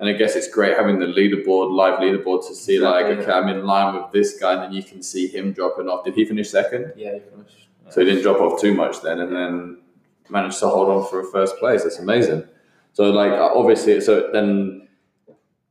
and 0.00 0.08
I 0.08 0.14
guess 0.14 0.34
it's 0.34 0.48
great 0.48 0.78
having 0.78 0.98
the 0.98 1.06
leaderboard, 1.06 1.74
live 1.74 1.98
leaderboard, 1.98 2.48
to 2.48 2.54
see 2.54 2.76
exactly, 2.76 3.16
like, 3.16 3.18
okay, 3.18 3.32
I'm 3.32 3.48
in 3.48 3.66
line 3.66 3.94
with 3.94 4.10
this 4.12 4.40
guy, 4.40 4.54
and 4.54 4.62
then 4.62 4.72
you 4.72 4.82
can 4.82 5.02
see 5.02 5.26
him 5.26 5.52
dropping 5.52 5.88
off. 5.88 6.06
Did 6.06 6.14
he 6.14 6.24
finish 6.24 6.48
second? 6.48 6.94
Yeah, 6.96 7.14
he 7.14 7.20
finished. 7.20 7.68
So 7.90 8.00
he 8.00 8.06
didn't 8.06 8.22
drop 8.22 8.40
off 8.40 8.58
too 8.58 8.72
much 8.72 9.02
then, 9.02 9.20
and 9.20 9.36
then 9.36 9.78
managed 10.30 10.58
to 10.60 10.68
hold 10.68 10.88
on 10.88 11.06
for 11.10 11.20
a 11.20 11.30
first 11.30 11.58
place. 11.58 11.82
That's 11.82 11.98
amazing. 11.98 12.44
So 12.94 13.10
like 13.10 13.32
uh, 13.32 13.50
obviously, 13.54 14.00
so 14.00 14.30
then 14.32 14.88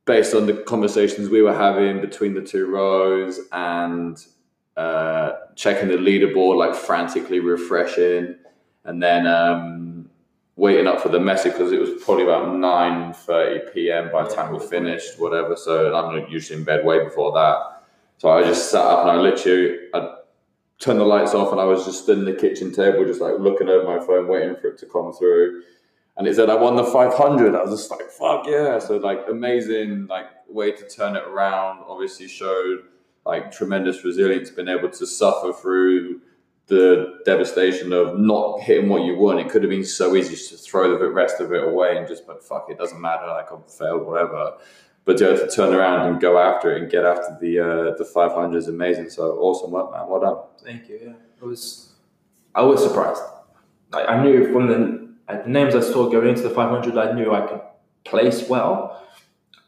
based 0.06 0.36
on 0.36 0.46
the 0.46 0.54
conversations 0.54 1.30
we 1.30 1.42
were 1.42 1.54
having 1.54 2.00
between 2.00 2.34
the 2.34 2.42
two 2.42 2.68
rows 2.68 3.40
and 3.52 4.24
uh, 4.80 5.32
checking 5.56 5.90
the 5.90 5.96
leaderboard, 5.96 6.58
like 6.58 6.76
frantically 6.76 7.40
refreshing, 7.40 8.36
and 8.86 9.04
then. 9.04 9.28
Um, 9.28 9.90
waiting 10.60 10.88
up 10.88 11.00
for 11.00 11.08
the 11.08 11.20
message 11.20 11.54
because 11.54 11.72
it 11.72 11.80
was 11.80 12.04
probably 12.04 12.26
about 12.26 12.48
9.30 12.48 13.74
p.m. 13.74 14.12
by 14.12 14.24
the 14.24 14.36
time 14.36 14.52
we 14.52 14.60
finished, 14.60 15.18
whatever. 15.18 15.56
So 15.56 15.96
I'm 15.96 16.30
usually 16.30 16.60
in 16.60 16.66
bed 16.66 16.84
way 16.86 17.02
before 17.02 17.32
that. 17.32 17.84
So 18.18 18.30
I 18.30 18.44
just 18.44 18.70
sat 18.70 18.84
up 18.84 19.08
and 19.08 19.12
I 19.12 19.16
literally 19.16 19.78
I 19.94 20.16
turned 20.80 21.00
the 21.00 21.06
lights 21.06 21.34
off 21.34 21.54
and 21.54 21.62
I 21.62 21.64
was 21.64 21.86
just 21.86 22.10
in 22.10 22.26
the 22.26 22.34
kitchen 22.34 22.74
table, 22.74 23.06
just 23.06 23.22
like 23.22 23.40
looking 23.40 23.70
over 23.70 23.86
my 23.86 24.06
phone, 24.06 24.28
waiting 24.28 24.58
for 24.58 24.68
it 24.68 24.78
to 24.80 24.86
come 24.86 25.14
through. 25.14 25.64
And 26.18 26.28
it 26.28 26.36
said 26.36 26.50
I 26.50 26.56
won 26.56 26.76
the 26.76 26.84
500. 26.84 27.56
I 27.56 27.64
was 27.64 27.80
just 27.80 27.90
like, 27.90 28.10
fuck 28.12 28.46
yeah! 28.46 28.80
So 28.80 28.98
like 28.98 29.22
amazing, 29.30 30.08
like 30.08 30.26
way 30.50 30.74
to 30.74 30.90
turn 30.90 31.16
it 31.16 31.24
around. 31.24 31.86
Obviously 31.88 32.28
showed 32.28 32.84
like 33.30 33.52
tremendous 33.52 34.04
resilience, 34.04 34.50
been 34.50 34.70
able 34.70 34.90
to 34.90 35.06
suffer 35.06 35.54
through 35.54 36.22
the 36.68 37.20
devastation 37.26 37.94
of 37.94 38.20
not 38.20 38.62
hitting 38.62 38.90
what 38.90 39.04
you 39.04 39.16
want. 39.18 39.40
It 39.40 39.50
could 39.50 39.64
have 39.64 39.70
been 39.70 39.86
so 39.86 40.16
easy 40.16 40.36
just 40.36 40.52
to 40.52 40.58
throw 40.58 40.98
the 40.98 41.10
rest 41.10 41.40
of 41.40 41.52
it 41.52 41.64
away 41.64 41.98
and 41.98 42.08
just 42.08 42.28
like 42.28 42.42
fuck 42.42 42.68
it, 42.70 42.78
doesn't 42.78 43.00
matter. 43.00 43.28
Like 43.28 43.52
I've 43.52 43.72
failed, 43.72 44.06
whatever. 44.06 44.58
But 45.06 45.18
to, 45.18 45.38
to 45.38 45.50
turn 45.50 45.74
around 45.74 46.08
and 46.08 46.22
go 46.22 46.38
after 46.38 46.76
it 46.76 46.82
and 46.82 46.92
get 46.92 47.04
after 47.06 47.38
the 47.42 47.60
uh, 47.60 47.98
the 47.98 48.06
500 48.06 48.58
is 48.58 48.68
amazing. 48.68 49.10
So 49.10 49.24
awesome 49.40 49.72
work, 49.72 49.92
man. 49.92 50.08
Well 50.08 50.22
done. 50.22 50.38
Thank 50.64 50.90
you. 50.90 51.00
Yeah, 51.04 51.14
it 51.42 51.46
was. 51.46 51.94
I 52.54 52.62
was 52.64 52.84
surprised. 52.84 53.22
I, 53.94 54.04
I 54.04 54.24
knew 54.24 54.52
from 54.52 54.68
the, 54.68 55.34
uh, 55.34 55.42
the 55.44 55.50
names 55.50 55.76
I 55.76 55.82
saw 55.82 56.10
going 56.10 56.30
into 56.30 56.42
the 56.42 56.50
500, 56.50 56.98
I 56.98 57.14
knew 57.14 57.34
I 57.34 57.42
could 57.48 57.62
place 58.04 58.48
well. 58.48 59.08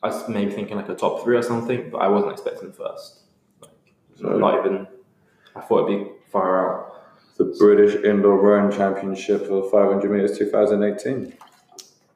I 0.04 0.08
was 0.08 0.28
maybe 0.28 0.52
thinking 0.52 0.78
like 0.78 0.90
a 0.90 0.96
top 0.96 1.24
three 1.24 1.38
or 1.38 1.44
something, 1.44 1.90
but 1.92 2.00
I 2.00 2.08
wasn't 2.08 2.34
expecting 2.34 2.72
first. 2.72 3.22
So 4.22 4.38
not 4.38 4.60
even. 4.60 4.88
I 5.56 5.62
thought 5.62 5.90
it'd 5.90 6.06
be 6.06 6.12
far 6.32 6.82
out 6.86 6.92
the 7.38 7.56
British 7.58 7.96
Indoor 8.04 8.40
Rowing 8.40 8.72
Championship 8.72 9.48
for 9.48 9.70
500 9.70 10.10
meters 10.10 10.38
2018. 10.38 11.34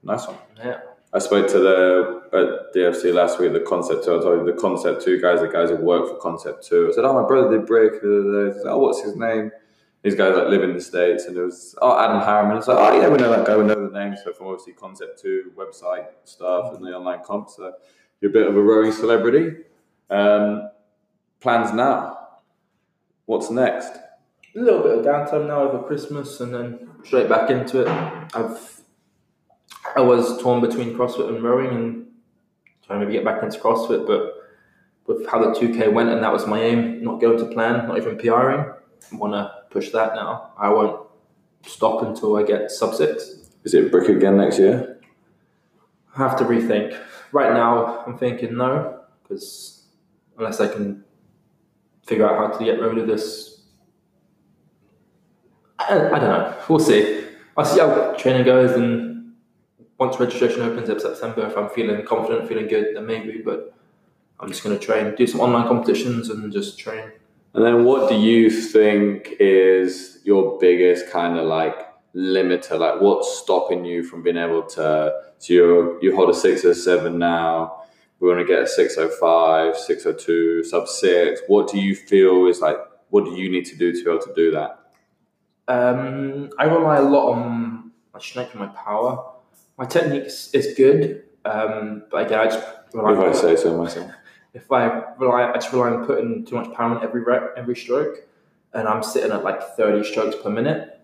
Nice 0.04 0.28
one. 0.28 0.38
Yeah. 0.58 0.80
I 1.14 1.20
spoke 1.20 1.48
to 1.48 1.60
the 1.60 2.22
at 2.34 2.76
DFC 2.76 3.14
last 3.14 3.40
week. 3.40 3.54
The 3.54 3.62
Concept2. 3.62 4.02
I 4.02 4.22
told 4.22 4.46
you 4.46 4.46
the 4.46 4.62
Concept2 4.62 5.22
guys. 5.22 5.40
The 5.40 5.48
guys 5.48 5.70
who 5.70 5.78
work 5.78 6.08
for 6.08 6.18
Concept2. 6.18 6.90
I 6.90 6.92
said, 6.94 7.06
"Oh, 7.06 7.14
my 7.14 7.28
brother 7.28 7.58
did 7.58 7.66
BRIC." 7.66 7.94
Said, 8.02 8.70
oh, 8.70 8.80
what's 8.80 9.02
his 9.02 9.16
name? 9.16 9.52
These 10.04 10.16
guys 10.16 10.36
like 10.36 10.50
live 10.50 10.62
in 10.62 10.74
the 10.74 10.82
states, 10.82 11.26
and 11.26 11.36
it 11.36 11.42
was 11.42 11.74
oh 11.82 11.98
Adam 11.98 12.22
Harriman. 12.22 12.58
It's 12.58 12.68
like 12.68 12.78
oh 12.78 13.02
yeah, 13.02 13.08
we 13.08 13.18
know 13.18 13.32
that 13.32 13.48
guy. 13.48 13.56
We 13.56 13.64
know 13.64 13.88
the 13.88 13.98
name. 13.98 14.16
So 14.24 14.34
from 14.34 14.48
obviously 14.48 14.74
Concept2 14.74 15.56
website 15.56 16.08
stuff 16.26 16.76
and 16.76 16.86
the 16.86 16.90
online 16.90 17.24
comp. 17.24 17.50
So 17.50 17.74
you're 18.20 18.30
a 18.30 18.34
bit 18.34 18.48
of 18.48 18.56
a 18.56 18.62
rowing 18.62 18.92
celebrity. 18.92 19.64
Um, 20.10 20.70
plans 21.46 21.72
now. 21.72 22.18
What's 23.28 23.52
next? 23.52 23.92
A 24.56 24.60
little 24.60 24.82
bit 24.82 24.98
of 24.98 25.06
downtime 25.06 25.46
now 25.46 25.60
over 25.60 25.84
Christmas, 25.84 26.40
and 26.40 26.52
then 26.52 26.90
straight 27.04 27.30
back 27.30 27.52
into 27.52 27.82
it. 27.82 27.88
I've 28.34 28.82
I 29.96 30.02
was 30.02 30.42
torn 30.42 30.60
between 30.60 30.98
CrossFit 30.98 31.30
and 31.30 31.44
rowing, 31.44 31.70
and 31.70 32.08
trying 32.84 33.00
to 33.00 33.06
maybe 33.06 33.16
get 33.16 33.24
back 33.24 33.44
into 33.44 33.60
CrossFit, 33.60 34.08
but 34.08 34.34
with 35.06 35.28
how 35.28 35.38
the 35.40 35.52
2K 35.52 35.94
went, 35.94 36.10
and 36.10 36.24
that 36.24 36.34
was 36.34 36.48
my 36.48 36.60
aim, 36.60 37.04
not 37.04 37.22
going 37.22 37.38
to 37.38 37.46
plan, 37.46 37.88
not 37.88 38.00
even 38.00 38.18
PRing. 38.18 38.66
I 39.12 39.16
want 39.16 39.34
to 39.34 39.52
push 39.70 39.92
that 39.92 40.16
now. 40.16 40.52
I 40.58 40.70
won't 40.70 41.08
stop 41.68 42.02
until 42.02 42.38
I 42.38 42.42
get 42.42 42.72
sub 42.72 42.96
six. 42.96 43.52
Is 43.64 43.76
it 43.76 43.92
BRIC 43.92 44.10
again 44.10 44.38
next 44.38 44.58
year? 44.58 45.00
I 46.16 46.18
have 46.18 46.36
to 46.40 46.44
rethink. 46.44 47.00
Right 47.32 47.54
now, 47.54 48.04
I'm 48.08 48.18
thinking 48.18 48.58
no, 48.58 49.02
because 49.22 49.84
unless 50.40 50.60
I 50.60 50.68
can 50.68 51.06
figure 52.06 52.28
out 52.28 52.38
how 52.38 52.58
to 52.58 52.64
get 52.64 52.80
rid 52.80 52.98
of 52.98 53.08
this, 53.08 53.62
I, 55.80 56.08
I 56.08 56.20
don't 56.20 56.22
know. 56.22 56.58
We'll 56.70 56.80
see. 56.80 57.26
I'll 57.58 57.66
see 57.66 57.80
how 57.80 58.14
training 58.14 58.46
goes, 58.46 58.72
and 58.72 59.34
once 59.98 60.20
registration 60.20 60.62
opens 60.62 60.90
up 60.90 61.00
September, 61.00 61.48
if 61.48 61.58
I'm 61.58 61.70
feeling 61.70 62.04
confident, 62.06 62.48
feeling 62.48 62.68
good, 62.68 62.96
then 62.96 63.06
maybe. 63.06 63.42
But 63.44 63.74
I'm 64.40 64.50
just 64.50 64.64
going 64.64 64.78
to 64.78 64.86
train, 64.86 65.16
do 65.16 65.26
some 65.28 65.40
online 65.40 65.68
competitions, 65.68 66.30
and 66.30 66.52
just 66.52 66.78
train. 66.78 67.12
And 67.54 67.64
then 67.64 67.86
what 67.86 68.10
do 68.10 68.16
you 68.16 68.50
think 68.50 69.36
is 69.40 70.20
your 70.26 70.60
biggest 70.60 71.10
kind 71.10 71.38
of 71.38 71.46
like 71.46 71.76
limiter? 72.14 72.78
Like 72.78 73.00
what's 73.00 73.40
stopping 73.40 73.86
you 73.86 74.04
from 74.04 74.24
being 74.24 74.38
able 74.38 74.64
to 74.64 75.14
so 75.38 75.54
you 75.54 76.00
you 76.02 76.16
hold 76.16 76.30
a 76.30 76.34
six 76.34 76.66
or 76.66 76.74
seven 76.74 77.18
now, 77.18 77.84
we 78.26 78.34
want 78.34 78.48
to 78.48 78.52
get 78.52 78.64
a 78.64 78.68
605, 78.68 79.78
602, 79.78 80.64
sub 80.64 80.88
six. 80.88 81.42
What 81.46 81.70
do 81.70 81.78
you 81.80 81.96
feel 81.96 82.48
is 82.48 82.60
like 82.60 82.78
what 83.10 83.24
do 83.24 83.36
you 83.36 83.52
need 83.52 83.66
to 83.66 83.78
do 83.78 83.94
to 83.94 84.04
be 84.04 84.10
able 84.10 84.24
to 84.24 84.34
do 84.34 84.50
that? 84.52 84.80
Um, 85.68 86.50
I 86.58 86.64
rely 86.64 86.98
a 86.98 87.04
lot 87.04 87.34
on 87.34 87.92
my 88.14 88.20
strength 88.20 88.52
and 88.52 88.62
my 88.62 88.68
power. 88.68 89.24
My 89.78 89.86
technique 89.86 90.26
is 90.26 90.74
good, 90.76 91.24
um, 91.46 92.04
but 92.10 92.26
again, 92.26 92.40
I 92.40 92.46
just 92.46 92.66
rely 92.94 93.14
if 93.14 93.36
I 93.36 93.40
say 93.40 93.56
so 93.56 93.78
myself 93.78 94.12
if 94.56 94.72
I 94.72 95.04
rely, 95.20 95.52
I 95.52 95.54
just 95.54 95.72
rely 95.72 95.90
on 95.90 96.06
putting 96.08 96.46
too 96.46 96.56
much 96.56 96.74
power 96.74 96.96
on 96.96 97.04
every 97.04 97.22
rep, 97.22 97.54
every 97.56 97.76
stroke, 97.76 98.28
and 98.74 98.88
I'm 98.88 99.04
sitting 99.04 99.32
at 99.32 99.44
like 99.44 99.62
30 99.76 100.04
strokes 100.04 100.36
per 100.42 100.50
minute. 100.50 101.00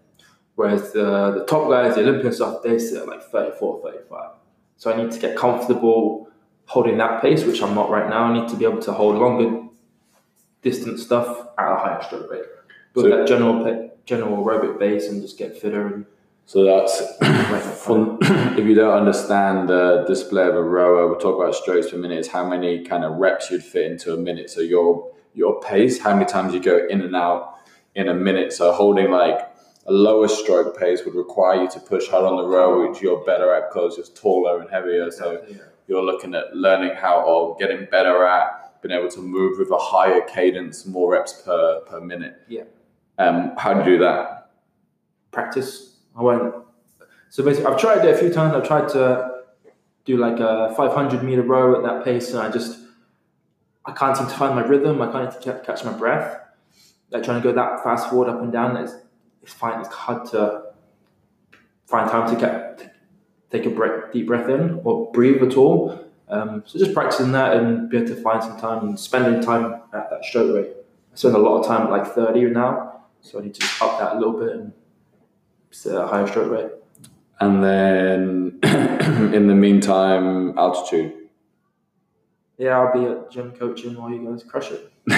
Whereas 0.56 0.92
the, 0.92 1.32
the 1.32 1.46
top 1.46 1.70
guys, 1.70 1.96
the 1.96 2.02
Olympians, 2.02 2.38
stuff, 2.38 2.64
they 2.64 2.80
sit 2.80 3.02
at 3.02 3.08
like 3.08 3.24
34, 3.24 3.82
35. 3.84 4.32
So 4.78 4.92
I 4.92 4.98
need 4.98 5.12
to 5.12 5.20
get 5.20 5.38
comfortable 5.38 6.31
holding 6.72 6.98
that 6.98 7.22
pace, 7.22 7.44
which 7.44 7.62
I'm 7.62 7.76
not 7.76 7.90
right 7.90 8.10
now. 8.10 8.24
I 8.24 8.34
need 8.34 8.48
to 8.50 8.56
be 8.56 8.64
able 8.64 8.82
to 8.84 8.94
hold 8.94 9.18
longer 9.18 9.68
distance 10.62 11.04
stuff 11.04 11.48
at 11.58 11.72
a 11.72 11.76
higher 11.76 12.02
stroke 12.02 12.32
rate. 12.32 12.46
Build 12.94 13.08
so, 13.08 13.18
that 13.18 13.28
general 13.28 13.92
general 14.06 14.38
aerobic 14.44 14.80
base 14.80 15.08
and 15.10 15.22
just 15.22 15.38
get 15.38 15.58
fitter 15.58 15.86
and 15.88 16.06
so 16.46 16.64
that's 16.64 17.02
if 18.60 18.66
you 18.66 18.74
don't 18.74 18.98
understand 18.98 19.70
the 19.70 20.06
display 20.08 20.48
of 20.48 20.56
a 20.56 20.64
rower, 20.64 21.08
we'll 21.08 21.20
talk 21.20 21.40
about 21.42 21.56
strokes 21.56 21.92
per 21.92 21.98
minute. 21.98 22.20
Is 22.20 22.28
how 22.30 22.48
many 22.48 22.84
kind 22.84 23.04
of 23.04 23.18
reps 23.18 23.52
you'd 23.52 23.64
fit 23.64 23.92
into 23.92 24.14
a 24.14 24.18
minute. 24.18 24.50
So 24.50 24.62
your 24.62 25.12
your 25.34 25.62
pace, 25.62 26.00
how 26.00 26.14
many 26.14 26.26
times 26.26 26.54
you 26.54 26.62
go 26.62 26.88
in 26.90 27.02
and 27.02 27.16
out 27.16 27.56
in 27.96 28.08
a 28.08 28.14
minute. 28.14 28.54
So 28.54 28.72
holding 28.72 29.12
like 29.12 29.40
a 29.86 29.92
lower 29.92 30.28
stroke 30.28 30.78
pace 30.78 31.04
would 31.06 31.16
require 31.16 31.64
you 31.64 31.70
to 31.70 31.80
push 31.80 32.08
hard 32.08 32.26
on 32.26 32.38
the 32.38 32.48
row, 32.48 32.88
which 32.88 33.02
you're 33.02 33.24
better 33.26 33.54
at 33.54 33.70
because 33.70 33.98
you're 33.98 34.06
taller 34.08 34.62
and 34.62 34.70
heavier. 34.70 35.12
So 35.12 35.44
yeah. 35.50 35.58
You're 35.88 36.04
looking 36.04 36.36
at 36.36 36.56
learning 36.56 36.96
how 36.96 37.22
or 37.22 37.56
getting 37.58 37.88
better 37.92 38.26
at 38.26 38.82
being 38.82 38.98
able 38.98 39.10
to 39.10 39.22
move 39.22 39.60
with 39.60 39.70
a 39.72 39.78
higher 39.78 40.22
cadence, 40.22 40.86
more 40.86 41.12
reps 41.12 41.42
per 41.42 41.82
per 41.82 42.02
minute. 42.02 42.42
Yeah. 42.48 42.64
Um, 43.18 43.54
how 43.58 43.74
do 43.74 43.80
you 43.80 43.98
do 43.98 44.04
that? 44.04 44.52
Practice 45.32 45.92
I 46.16 46.22
won't. 46.22 46.66
So 47.30 47.44
basically, 47.44 47.72
I've 47.72 47.80
tried 47.80 48.06
it 48.06 48.14
a 48.14 48.18
few 48.18 48.32
times. 48.32 48.54
I've 48.54 48.68
tried 48.68 48.90
to 48.90 49.44
do 50.06 50.18
like 50.18 50.40
a 50.40 50.74
500 50.76 51.24
meter 51.24 51.44
row 51.44 51.76
at 51.76 51.84
that 51.84 52.04
pace, 52.04 52.32
and 52.32 52.40
I 52.40 52.50
just 52.50 52.80
I 53.86 53.92
can't 53.92 54.18
seem 54.18 54.28
to 54.28 54.34
find 54.34 54.56
my 54.56 54.64
rhythm. 54.64 55.02
I 55.02 55.12
can't 55.12 55.32
seem 55.32 55.54
to 55.54 55.60
catch 55.66 55.84
my 55.84 55.94
breath. 55.94 56.40
Like 57.10 57.24
trying 57.24 57.42
to 57.42 57.48
go 57.48 57.54
that 57.54 57.84
fast 57.84 58.10
forward 58.10 58.30
up 58.30 58.42
and 58.42 58.52
down, 58.52 58.78
it's 58.78 58.94
it's 59.44 59.54
fine. 59.54 59.80
It's 59.80 59.90
hard 59.90 60.26
to 60.32 60.64
find 61.88 62.10
time 62.10 62.34
to 62.34 62.40
get 62.40 62.71
take 63.52 63.66
a 63.66 63.70
breath, 63.70 64.12
deep 64.14 64.28
breath 64.28 64.50
in 64.50 64.82
or 64.84 65.12
breathe 65.12 65.44
at 65.44 65.58
all. 65.58 66.06
Um, 66.30 66.64
so 66.66 66.80
just 66.80 66.94
practicing 66.94 67.34
that 67.34 67.58
and 67.58 67.90
be 67.90 67.98
able 67.98 68.08
to 68.08 68.16
find 68.16 68.42
some 68.42 68.58
time 68.58 68.88
and 68.88 69.00
spending 69.00 69.42
time 69.42 69.82
at 69.94 70.10
that 70.10 70.24
stroke 70.24 70.56
rate. 70.56 70.72
I 71.14 71.16
spend 71.16 71.36
a 71.36 71.40
lot 71.40 71.60
of 71.60 71.68
time 71.68 71.84
at 71.84 71.92
like 71.92 72.08
30 72.08 72.46
now, 72.52 73.02
so 73.20 73.40
I 73.40 73.44
need 73.44 73.54
to 73.56 73.84
up 73.84 74.00
that 74.00 74.16
a 74.16 74.18
little 74.18 74.40
bit 74.40 74.56
and 74.56 74.74
set 75.72 75.96
a 75.96 76.08
higher 76.08 76.26
stroke 76.28 76.52
rate. 76.52 76.72
And 77.42 77.64
then 77.64 78.60
in 79.34 79.48
the 79.48 79.56
meantime, 79.56 80.58
altitude. 80.58 81.14
Yeah, 82.58 82.80
I'll 82.80 82.94
be 82.94 83.06
at 83.06 83.32
gym 83.32 83.52
coaching 83.52 83.96
while 83.96 84.12
you 84.12 84.30
guys 84.30 84.44
crush 84.44 84.72
it. 84.72 84.92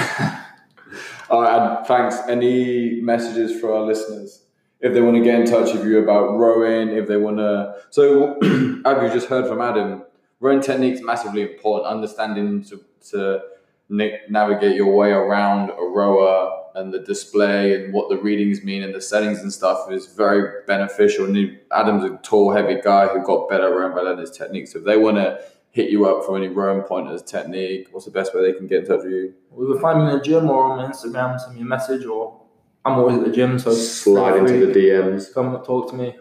All 1.29 1.41
right, 1.41 1.85
thanks. 1.85 2.15
Any 2.27 3.01
messages 3.01 3.59
for 3.59 3.75
our 3.75 3.81
listeners? 3.81 4.42
If 4.83 4.93
they 4.93 5.01
want 5.01 5.15
to 5.15 5.23
get 5.23 5.39
in 5.39 5.45
touch 5.45 5.73
with 5.73 5.85
you 5.85 5.99
about 5.99 6.37
rowing, 6.37 6.89
if 6.89 7.07
they 7.07 7.15
want 7.15 7.37
to. 7.37 7.75
So, 7.89 8.33
as 8.85 9.01
you 9.01 9.09
just 9.13 9.27
heard 9.27 9.47
from 9.47 9.61
Adam, 9.61 10.03
rowing 10.41 10.61
technique 10.61 10.95
is 10.95 11.01
massively 11.01 11.41
important. 11.41 11.87
Understanding 11.87 12.63
to, 12.65 12.83
to 13.11 13.41
navigate 13.89 14.75
your 14.75 14.93
way 14.93 15.11
around 15.11 15.69
a 15.69 15.83
rower 15.83 16.63
and 16.75 16.93
the 16.93 16.99
display 16.99 17.75
and 17.75 17.93
what 17.93 18.09
the 18.09 18.17
readings 18.17 18.63
mean 18.63 18.83
and 18.83 18.93
the 18.93 19.01
settings 19.01 19.39
and 19.39 19.53
stuff 19.53 19.89
is 19.91 20.07
very 20.07 20.63
beneficial. 20.67 21.25
And 21.25 21.59
Adam's 21.71 22.03
a 22.03 22.17
tall, 22.17 22.51
heavy 22.51 22.81
guy 22.81 23.07
who 23.07 23.23
got 23.23 23.49
better 23.49 23.67
around 23.67 23.95
by 23.95 24.01
learning 24.01 24.19
his 24.19 24.31
technique. 24.31 24.67
So 24.67 24.79
if 24.79 24.85
they 24.85 24.97
want 24.97 25.17
to 25.17 25.39
hit 25.71 25.89
you 25.91 26.05
up 26.05 26.25
for 26.25 26.35
any 26.37 26.47
rowing 26.49 26.81
pointers, 26.81 27.23
technique, 27.23 27.87
what's 27.91 28.05
the 28.05 28.11
best 28.11 28.35
way 28.35 28.41
they 28.41 28.57
can 28.57 28.67
get 28.67 28.79
in 28.79 28.85
touch 28.85 29.03
with 29.03 29.11
you? 29.11 29.33
We 29.49 29.65
will 29.65 29.79
find 29.79 29.99
me 29.99 30.11
in 30.11 30.17
the 30.17 30.23
gym 30.23 30.49
or 30.49 30.65
on 30.65 30.91
Instagram, 30.91 31.39
send 31.39 31.55
me 31.55 31.61
a 31.61 31.65
message, 31.65 32.05
or 32.05 32.42
I'm 32.85 32.99
always 32.99 33.17
at 33.17 33.25
the 33.25 33.31
gym, 33.31 33.59
so 33.59 33.73
slide 33.73 34.37
into 34.37 34.65
the 34.65 34.73
DMs. 34.73 35.33
Come 35.33 35.63
talk 35.63 35.89
to 35.91 35.95
me. 35.95 36.15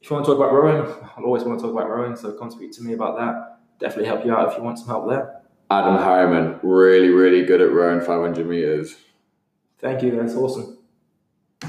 If 0.00 0.08
you 0.08 0.14
want 0.14 0.26
to 0.26 0.32
talk 0.32 0.38
about 0.38 0.52
rowing, 0.52 0.82
I'll 1.16 1.24
always 1.24 1.42
want 1.42 1.58
to 1.58 1.62
talk 1.64 1.72
about 1.72 1.90
rowing, 1.90 2.16
so 2.16 2.32
come 2.32 2.50
speak 2.50 2.72
to 2.72 2.82
me 2.82 2.94
about 2.94 3.16
that. 3.18 3.58
Definitely 3.78 4.06
help 4.06 4.24
you 4.24 4.32
out 4.32 4.50
if 4.50 4.56
you 4.56 4.62
want 4.62 4.78
some 4.78 4.88
help 4.88 5.08
there. 5.08 5.42
Adam 5.70 5.98
Harriman, 5.98 6.58
really, 6.62 7.10
really 7.10 7.44
good 7.44 7.60
at 7.60 7.70
rowing 7.70 8.00
500 8.00 8.46
meters. 8.46 8.96
Thank 9.80 10.02
you. 10.02 10.16
That's 10.16 10.34
awesome. 10.34 10.77